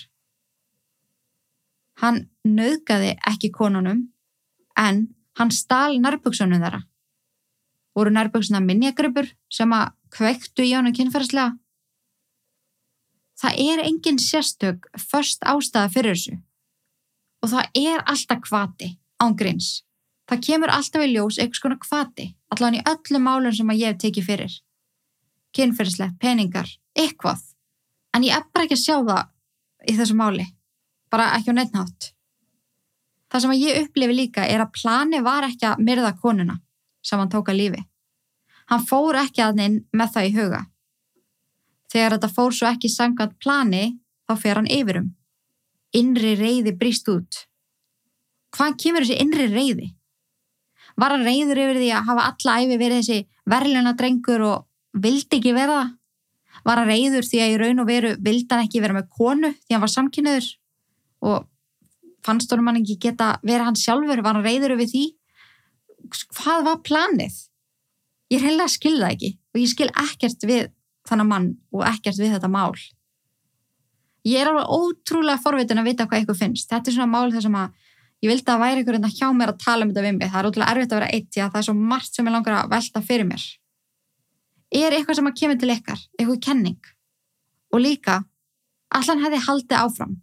Hann 2.01 2.27
nöðgaði 2.45 3.13
ekki 3.29 3.51
konunum 3.53 4.07
en 4.77 5.07
hann 5.37 5.53
stál 5.53 5.97
nærbuksunum 6.01 6.61
þeirra. 6.61 6.81
Voru 7.97 8.13
nærbuksunum 8.13 8.65
minjagripur 8.65 9.29
sem 9.53 9.71
að 9.73 9.93
kveiktu 10.13 10.65
í 10.65 10.73
honum 10.77 10.93
kynferðslega? 10.97 11.55
Það 13.37 13.59
er 13.61 13.83
engin 13.85 14.17
sérstök 14.21 14.89
först 14.97 15.45
ástæða 15.45 15.89
fyrir 15.93 16.17
þessu 16.17 16.37
og 17.45 17.51
það 17.51 17.77
er 17.77 18.01
alltaf 18.09 18.41
kvati 18.47 18.95
ángríns. 19.21 19.83
Það 20.27 20.43
kemur 20.43 20.73
alltaf 20.75 21.05
í 21.05 21.11
ljós 21.13 21.37
eitthvað 21.39 21.61
svona 21.61 21.79
kvati 21.79 22.27
allan 22.53 22.77
í 22.77 22.83
öllum 22.87 23.23
málum 23.23 23.55
sem 23.55 23.69
að 23.71 23.81
ég 23.81 23.93
hef 23.93 24.01
tekið 24.01 24.27
fyrir. 24.27 24.53
Kynferðslegt, 25.55 26.19
peningar, 26.19 26.69
eitthvað. 26.97 27.41
En 28.15 28.25
ég 28.25 28.35
er 28.35 28.45
bara 28.53 28.67
ekki 28.67 28.77
að 28.77 28.83
sjá 28.83 28.95
það 29.07 29.91
í 29.91 29.97
þessu 29.97 30.17
máli. 30.19 30.45
Bara 31.11 31.31
ekki 31.37 31.53
á 31.53 31.57
neittnátt. 31.57 32.11
Það 33.27 33.43
sem 33.43 33.55
ég 33.59 33.81
upplifi 33.83 34.15
líka 34.15 34.47
er 34.47 34.63
að 34.63 34.73
plani 34.75 35.19
var 35.23 35.47
ekki 35.47 35.67
að 35.67 35.83
myrða 35.83 36.13
konuna 36.21 36.57
sem 37.03 37.19
hann 37.19 37.31
tók 37.31 37.51
að 37.51 37.59
lífi. 37.61 37.83
Hann 38.67 38.83
fór 38.87 39.19
ekki 39.19 39.43
að 39.43 39.59
neinn 39.59 39.77
með 39.95 40.13
það 40.15 40.27
í 40.27 40.33
huga. 40.35 40.61
Þegar 41.91 42.15
þetta 42.17 42.33
fór 42.35 42.55
svo 42.55 42.67
ekki 42.67 42.91
samkvæmt 42.91 43.37
plani 43.43 43.83
þá 44.27 44.33
fer 44.41 44.59
hann 44.59 44.71
yfirum. 44.71 45.13
Innri 45.95 46.33
reyði 46.35 46.73
brýst 46.75 47.07
út. 47.11 47.45
Hvað 48.55 48.75
kemur 48.83 49.05
þessi 49.05 49.21
innri 49.23 49.47
reyði? 49.51 49.93
Var 50.97 51.13
hann 51.13 51.25
reyður 51.27 51.61
yfir 51.61 51.79
því 51.81 51.89
að 51.93 52.07
hafa 52.09 52.25
alla 52.31 52.55
æfi 52.61 52.77
verið 52.81 53.01
þessi 53.01 53.19
verðluna 53.53 53.93
drengur 53.97 54.45
og 54.47 55.01
vildi 55.03 55.37
ekki 55.37 55.53
vera 55.53 55.75
það? 55.81 55.91
Var 56.67 56.81
hann 56.81 56.89
reyður 56.89 57.27
því 57.27 57.41
að 57.43 57.51
í 57.51 57.59
raun 57.61 57.83
og 57.83 57.89
veru 57.89 58.13
vildi 58.17 58.49
hann 58.49 58.65
ekki 58.65 58.81
vera 58.81 58.97
með 58.97 59.11
konu 59.13 59.51
því 59.53 59.75
hann 59.75 59.83
var 59.83 59.93
samkynniður 59.93 60.49
og 61.27 61.45
fannst 62.25 62.51
honum 62.51 62.71
hann 62.71 62.81
ekki 62.81 62.97
geta 63.07 63.35
vera 63.45 63.67
hann 63.67 63.77
sjálfur, 63.77 64.23
var 64.25 64.39
hann 64.39 64.45
reyður 64.45 64.75
við 64.81 64.93
því? 64.93 65.05
Hvað 66.39 66.65
var 66.67 66.81
planið? 66.87 67.37
Ég 68.33 68.41
er 68.41 68.49
heila 68.49 68.65
að 68.67 68.75
skilða 68.75 69.13
ekki 69.13 69.31
og 69.37 69.61
ég 69.61 69.71
skil 69.71 69.89
ekkert 69.93 70.47
við 70.49 70.69
þannig 71.07 71.29
mann 71.29 71.49
og 71.71 71.85
ekkert 71.87 72.19
við 72.19 72.33
þetta 72.35 72.49
mál. 72.51 72.75
Ég 74.27 74.41
er 74.41 74.49
alveg 74.49 74.71
ótrúlega 74.73 75.39
forvitin 75.39 75.79
að 75.79 75.91
vita 75.91 76.07
hvað 76.07 76.21
eitthvað 76.23 76.41
finnst. 76.41 76.67
Þetta 76.67 76.91
er 76.91 76.97
svona 76.97 77.11
mál 77.13 77.31
þar 77.31 77.45
sem 77.45 77.55
að 77.55 77.85
ég 78.23 78.31
vildi 78.31 78.53
að 78.53 78.61
væri 78.63 78.83
ykkur 78.83 78.97
en 78.97 79.07
það 79.07 79.17
hjá 79.19 79.27
mér 79.37 79.53
að 79.53 79.63
tala 79.63 79.85
um 79.85 79.93
þetta 79.93 80.05
við 80.07 80.15
mig 80.17 80.31
það 80.31 80.39
er 80.39 80.49
ótrúlega 80.49 80.73
erfitt 80.73 80.93
að 80.93 81.01
vera 81.01 81.09
eitt 81.13 81.27
því 81.33 81.43
að 81.43 81.51
það 81.51 81.59
er 81.61 81.67
svo 81.67 81.75
margt 81.93 82.13
sem 82.13 82.29
ég 82.29 82.35
langar 82.35 82.57
að 82.57 82.71
velta 82.75 83.03
fyrir 83.05 83.27
mér 83.29 83.43
er 84.77 84.95
eitthvað 84.97 85.19
sem 85.19 85.29
að 85.29 85.37
kemur 85.41 85.59
til 85.61 85.73
ykkar 85.75 85.99
eitthvað 86.17 86.39
kenning 86.47 86.93
og 87.73 87.83
líka 87.83 88.21
allan 88.97 89.21
hefði 89.25 89.43
haldið 89.45 89.83
áfram 89.83 90.15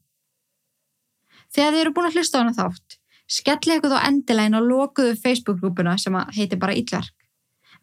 Þegar 1.54 1.74
þið 1.74 1.80
eru 1.80 1.92
búin 1.94 2.08
að 2.08 2.16
hlusta 2.18 2.38
á 2.38 2.42
hana 2.42 2.54
þátt, 2.54 2.96
skellið 3.30 3.76
ykkur 3.78 3.92
þá 3.92 4.06
endilegin 4.08 4.58
og 4.58 4.64
lokuðu 4.66 5.12
Facebook-grúpuna 5.20 5.92
sem 6.02 6.16
heitir 6.34 6.58
bara 6.58 6.74
Íllverk. 6.74 7.14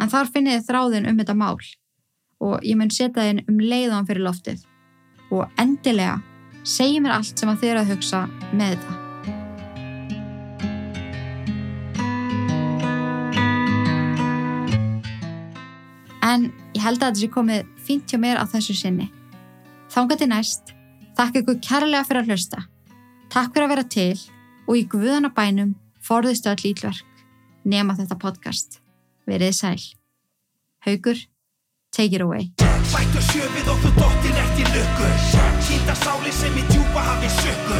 En 0.02 0.12
þar 0.12 0.32
finnið 0.34 0.58
þið 0.58 0.66
þráðin 0.68 1.08
um 1.12 1.22
þetta 1.22 1.38
mál 1.40 1.62
og 2.42 2.66
ég 2.66 2.76
mun 2.80 2.92
setja 2.92 3.28
þinn 3.30 3.44
um 3.46 3.62
leiðan 3.62 4.10
fyrir 4.10 4.26
loftið. 4.26 4.66
Og 5.32 5.62
endilega, 5.62 6.18
segjum 6.68 7.08
mér 7.08 7.20
allt 7.20 7.38
sem 7.38 7.54
að 7.54 7.64
þið 7.64 7.72
eru 7.76 7.86
að 7.86 7.96
hugsa 7.96 8.26
með 8.52 8.76
þetta. 8.76 9.11
Ég 16.82 16.88
held 16.88 17.04
að 17.06 17.20
sé 17.22 17.28
komið 17.30 17.68
fínt 17.86 18.10
hjá 18.10 18.18
mér 18.18 18.40
á 18.42 18.46
þessu 18.50 18.74
sinni. 18.74 19.12
Þángat 19.94 20.24
í 20.26 20.28
næst, 20.32 20.72
þakka 21.18 21.42
ykkur 21.44 21.60
kærlega 21.62 22.08
fyrir 22.08 22.24
að 22.24 22.32
hlusta. 22.32 22.64
Takk 23.30 23.54
fyrir 23.54 23.68
að 23.68 23.74
vera 23.76 23.84
til 23.96 24.22
og 24.66 24.80
í 24.80 24.88
guðanabænum 24.90 25.76
forðistu 26.02 26.50
all 26.50 26.66
ílverk 26.72 27.06
nema 27.70 27.94
þetta 28.00 28.18
podcast. 28.18 28.80
Verið 29.30 29.54
sæl. 29.54 29.84
Haugur, 30.88 31.22
take 31.94 32.18
it 32.18 32.26
away. 32.26 32.50
Bættu 32.90 33.22
sjöfið 33.30 33.70
og 33.70 33.86
þú 33.86 33.92
dottir 34.00 34.42
ert 34.42 34.58
í 34.58 34.66
lukku 34.74 35.10
Sýnda 35.64 35.94
sáli 36.02 36.34
sem 36.34 36.58
í 36.58 36.64
djúpa 36.72 37.04
hafi 37.06 37.30
sökku 37.38 37.78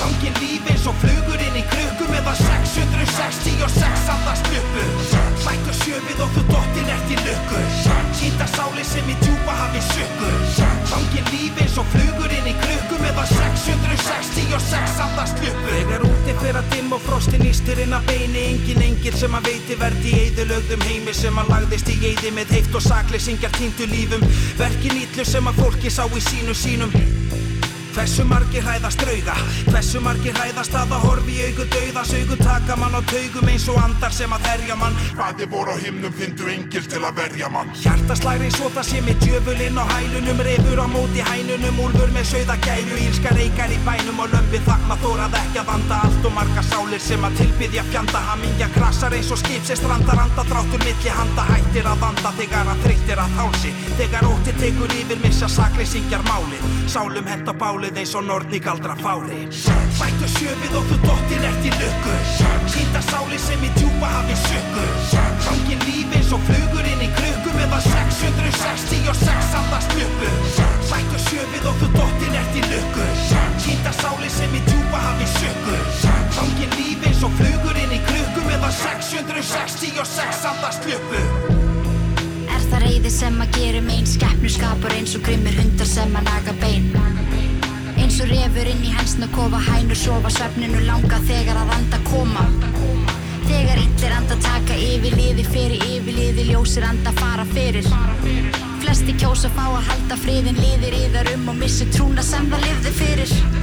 Gangin 0.00 0.36
líf 0.42 0.68
eins 0.68 0.84
og 0.90 0.98
flugur 1.00 1.40
inn 1.46 1.60
í 1.62 1.64
krukku 1.70 1.91
Meðan 2.22 2.36
666 2.38 4.10
andast 4.14 4.46
luppu 4.52 4.82
Bættu 5.42 5.72
sjöfið 5.74 6.20
og 6.22 6.28
þú 6.36 6.42
dottir 6.52 6.90
ert 6.94 7.08
í 7.10 7.16
lukku. 7.18 7.62
Sýnda 8.14 8.46
sáli 8.52 8.84
sem 8.86 9.08
í 9.10 9.16
djúpa 9.24 9.56
hafi 9.58 9.80
sökku 9.88 10.28
Gangin 10.92 11.26
líf 11.32 11.58
eins 11.58 11.74
og 11.82 11.88
flugur 11.90 12.30
inn 12.30 12.46
í 12.46 12.54
krukku. 12.60 13.00
Meðan 13.02 13.26
666 13.32 15.00
andast 15.02 15.42
luppu 15.42 15.72
Þegar 15.72 16.06
úti 16.06 16.36
fyrir 16.44 16.60
að 16.60 16.70
dimm 16.76 16.94
og 16.94 17.02
frostin 17.08 17.42
ístir 17.48 17.82
inn 17.82 17.96
að 17.98 18.06
beini. 18.12 18.44
Engin 18.52 18.86
engil 18.86 19.18
sem 19.18 19.34
að 19.34 19.50
veiti 19.50 19.80
verði 19.82 20.12
í 20.12 20.20
eðilögðum 20.28 20.86
heimi 20.86 21.16
Sem 21.18 21.42
að 21.42 21.50
lagðist 21.56 21.90
í 21.90 21.98
eði 22.12 22.30
með 22.38 22.54
heift 22.54 22.78
og 22.78 22.86
sakleysingjar 22.86 23.58
týndu 23.58 23.90
lífum. 23.90 24.22
Verkin 24.62 25.02
ítlu 25.02 25.26
sem 25.26 25.50
að 25.50 25.58
fólki 25.58 25.90
sá 25.90 26.06
í 26.06 26.22
sínu 26.22 26.54
sínum 26.54 26.94
Hversu 27.92 28.24
margir 28.24 28.64
hræðast 28.64 29.02
drauga? 29.02 29.34
Hversu 29.68 30.00
margir 30.00 30.32
hræðast 30.38 30.72
að 30.80 30.94
það 30.94 31.02
horfi 31.04 31.34
í 31.36 31.42
augu 31.44 31.64
dauðas 31.74 32.12
Augu 32.16 32.36
taka 32.40 32.76
mann 32.80 32.94
á 32.96 33.00
taugum 33.10 33.50
eins 33.52 33.66
og 33.68 33.80
andar 33.82 34.14
sem 34.16 34.32
að 34.32 34.46
herja 34.48 34.76
mann. 34.80 34.96
Fadir 35.18 35.50
vor 35.52 35.68
á 35.68 35.76
himnum 35.76 36.14
fyndu 36.16 36.48
engil 36.48 36.86
til 36.88 37.02
að 37.04 37.20
verja 37.20 37.50
mann. 37.52 37.68
Hjartaslæri 37.82 38.48
svo 38.54 38.70
það 38.72 38.86
sé 38.88 39.02
með 39.04 39.26
djöfulinn 39.26 39.76
á 39.76 39.84
hælunum 39.92 40.40
Refur 40.48 40.80
á 40.80 40.86
móti 40.88 41.26
hænunum, 41.26 41.82
úlfur 41.84 42.14
með 42.16 42.26
sauða 42.30 42.56
gæru 42.64 42.96
Ílska 43.02 43.34
reykar 43.36 43.76
í 43.76 43.78
bænum 43.84 44.24
og 44.24 44.32
lömpi 44.32 44.62
þakma 44.64 44.96
þórað 45.04 45.38
ekki 45.42 45.60
að 45.60 45.68
vanda 45.74 46.00
Allt 46.08 46.30
og 46.30 46.34
marga 46.38 46.64
sálir 46.70 47.04
sem 47.04 47.28
að 47.28 47.38
tilbyðja 47.42 47.84
fjanda. 47.92 48.24
Hamingja 48.30 48.70
krasar 48.72 49.18
eins 49.18 49.28
og 49.36 49.42
skip 49.42 49.68
sem 49.68 49.76
strandar 49.82 50.24
anda 50.24 50.46
Dráttur 50.48 50.80
milli 50.88 51.12
handa 51.12 51.44
hættir 51.52 51.92
að 51.92 52.00
vanda 52.06 52.32
Þegar 52.40 52.72
að 52.72 52.82
þreyttir 52.88 53.20
að 53.20 53.36
hálsi. 53.36 53.76
Þegar 54.00 54.30
ótti 54.32 54.56
tekur 54.64 54.96
yfir 54.96 55.20
missa 55.20 55.52
sakleysingjar 55.52 56.24
málið 57.82 57.98
eins 57.98 58.12
og 58.14 58.22
nortni 58.22 58.58
galdra 58.62 58.94
fári. 58.94 59.40
Bættu 59.98 60.28
sjöfið 60.30 60.74
og 60.78 60.84
þú 60.86 60.96
dottir 61.02 61.42
í 61.42 61.70
lukku. 61.80 62.12
Sýnda 62.70 63.00
sáli 63.02 63.38
sem 63.42 63.58
í 63.58 63.70
djúpa 63.74 64.06
hafi 64.06 64.36
sökku 64.38 64.84
Gangin 65.42 65.82
líf 65.82 66.14
eins 66.14 66.30
og 66.30 66.40
flugur 66.46 66.86
inn 66.86 67.02
í 67.02 67.08
krukku 67.16 67.50
Meðan 67.56 67.82
666 67.82 69.56
andast 69.58 69.96
luppu 69.98 70.30
Bættu 70.92 71.18
sjöfið 71.26 71.66
og 71.66 71.80
þú 71.80 71.88
dottir 71.96 72.38
í 72.38 72.62
lukku. 72.70 73.06
Sýnda 73.64 73.92
sáli 73.98 74.30
sem 74.30 74.54
í 74.54 74.62
djúpa 74.68 75.02
hafi 75.02 75.26
sökku 75.34 75.76
Gangin 76.38 76.78
líf 76.78 77.08
eins 77.08 77.24
og 77.26 77.34
flugur 77.40 77.82
inn 77.82 77.96
í 77.98 78.00
krukku 78.06 78.46
Meðan 78.46 78.76
666 78.78 80.46
andast 80.52 80.86
luppu 80.86 81.24
Er 82.46 82.62
það 82.70 82.86
reyði 82.86 83.10
sem 83.10 83.42
að 83.42 83.58
gera 83.58 83.82
megin 83.82 84.06
Skeppnur 84.14 84.54
skapur 84.60 84.94
eins 84.94 85.18
og 85.18 85.26
grimmir 85.26 85.58
hundar 85.58 85.90
sem 85.90 86.14
að 86.14 86.30
naga 86.30 86.56
bein 86.62 86.92
og 88.22 88.30
refur 88.30 88.68
inn 88.70 88.82
í 88.86 88.90
hensna 88.94 89.26
kofa 89.34 89.58
Hænur 89.66 89.98
sofa 89.98 90.30
svefninu 90.30 90.82
langa 90.86 91.18
þegar 91.26 91.58
að 91.58 91.72
anda 91.76 91.98
koma. 92.06 92.44
Þegar 93.48 93.80
illir 93.82 94.14
anda 94.14 94.36
taka 94.44 94.76
yfir 94.78 95.16
liði 95.18 95.46
fyrir 95.48 95.82
yfir 95.88 96.18
liði 96.20 96.46
Ljósir 96.52 96.86
anda 96.86 97.14
fara 97.18 97.46
fyrir. 97.50 97.88
Flesti 98.84 99.16
kjósa 99.18 99.50
fá 99.56 99.64
að 99.72 99.90
halda 99.90 100.20
friðin 100.22 100.62
Liðir 100.62 100.98
yðar 101.00 101.34
um 101.34 101.50
og 101.50 101.58
missi 101.64 101.88
trúna 101.90 102.22
sem 102.26 102.46
það 102.52 102.68
lifði 102.68 102.96
fyrir 103.00 103.61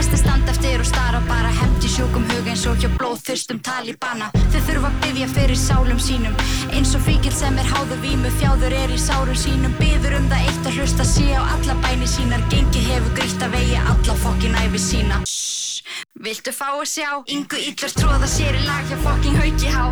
Flesti 0.00 0.16
standa 0.16 0.48
eftir 0.48 0.80
og 0.80 0.86
stara 0.88 1.18
bara. 1.28 1.48
Hefndi 1.52 1.88
sjúkum 1.92 2.22
hug 2.30 2.46
eins 2.48 2.62
og 2.64 2.78
hjá 2.80 2.88
blóðþyrstum 2.94 3.58
talibana. 3.60 4.30
Þau 4.48 4.62
þurfa 4.64 4.88
að 4.88 4.94
byggja 5.02 5.26
fyrir 5.34 5.58
sálum 5.60 5.98
sínum. 6.00 6.38
Eins 6.72 6.94
og 6.96 7.02
fíkil 7.04 7.34
sem 7.36 7.58
er 7.60 7.68
háðu 7.68 7.98
vímu 8.00 8.30
þjáður 8.38 8.78
er 8.78 8.94
í 8.94 8.96
sárum 8.96 9.36
sínum. 9.36 9.74
Byður 9.76 10.16
um 10.22 10.30
það 10.30 10.46
eitt 10.46 10.70
að 10.70 10.78
hlusta 10.78 11.04
sé 11.04 11.26
á 11.36 11.44
alla 11.44 11.76
bæni 11.84 12.08
sínar. 12.08 12.40
Gengi 12.48 12.86
hefur 12.86 13.12
grítt 13.18 13.44
að 13.44 13.58
vegi 13.58 13.76
alla 13.82 14.16
fokkin 14.22 14.56
æfi 14.62 14.80
sína. 14.86 15.20
Shhh, 15.28 16.00
viltu 16.16 16.56
fá 16.56 16.70
að 16.70 16.88
sjá? 16.94 17.10
Ingu 17.36 17.60
íllur 17.60 17.96
tróða 18.00 18.32
sér 18.38 18.56
í 18.56 18.64
lag 18.64 18.88
hjá 18.88 18.96
fokkin 19.04 19.36
hauki 19.36 19.76
há. 19.76 19.84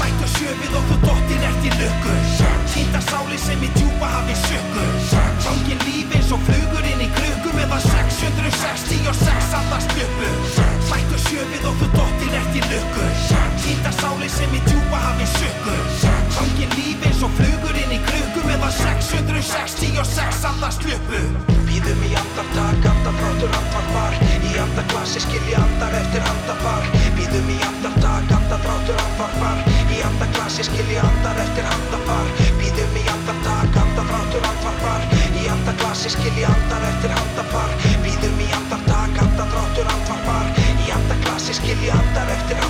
Bættu 0.00 0.32
sjöfið 0.38 0.80
þú 0.88 1.02
dottir 1.04 1.44
ert 1.50 1.68
í 1.68 1.76
lukku. 1.82 2.16
Sýnda 2.72 3.04
sáli 3.12 3.36
sem 3.44 3.60
í 3.60 3.68
djúpa 3.76 4.08
hafi 4.10 4.34
sökku 4.46 4.82
Gangin 5.44 5.80
líf 5.86 6.16
eins 6.16 6.32
og 6.34 6.42
flugur 6.48 6.84
inn 6.84 7.04
í 7.04 7.05
Meðan 7.56 7.80
666 7.80 9.54
andast 9.58 9.94
luppu 9.96 10.30
Bættu 10.90 11.18
sjöfið 11.26 11.68
og 11.70 11.80
þú 11.80 11.90
dottir 11.96 12.36
ert 12.38 12.56
í 12.58 12.62
lukku. 12.68 13.08
Sýnda 13.64 13.92
sáli 13.96 14.28
sem 14.30 14.52
í 14.54 14.60
djúpa 14.68 15.00
hafi 15.00 15.26
sökku 15.34 15.76
Gangin 16.36 16.72
líf 16.76 17.06
eins 17.08 17.24
og 17.24 17.32
flugur 17.40 17.80
inn 17.82 17.96
í 17.96 18.00
krukku 18.06 18.44
Meðan 18.46 18.74
666 18.76 20.48
andast 20.52 20.84
luppu 20.86 21.22
Býðum 21.66 22.04
í 22.06 22.12
andartak, 22.16 22.84
andafrátur 22.88 23.50
andvarpar 23.58 24.14
Í 24.46 24.52
andaklassi 24.62 25.20
skilji 25.20 25.56
andar 25.58 25.96
eftir 25.98 26.22
handafar. 26.24 26.86
Býðum 27.18 27.50
í 27.52 27.56
andartak, 27.66 28.30
andafrátur 28.38 29.00
andvarpar 29.02 29.60
Í 29.92 30.00
andaklassi 30.06 30.64
skilji 30.68 30.96
andar 31.02 31.42
eftir 31.42 31.68
handafar. 31.68 32.32
Býðum 32.62 32.96
í 32.96 33.04
andartak, 33.12 33.80
andafrátur 33.82 34.48
andvarpar 34.52 35.06
Í 35.36 35.48
andaklassi 35.52 36.14
skilji 36.16 36.48
andar 36.48 36.88
eftir 36.94 37.18
skilji 41.66 41.90
andar 41.90 42.28
eftir 42.30 42.65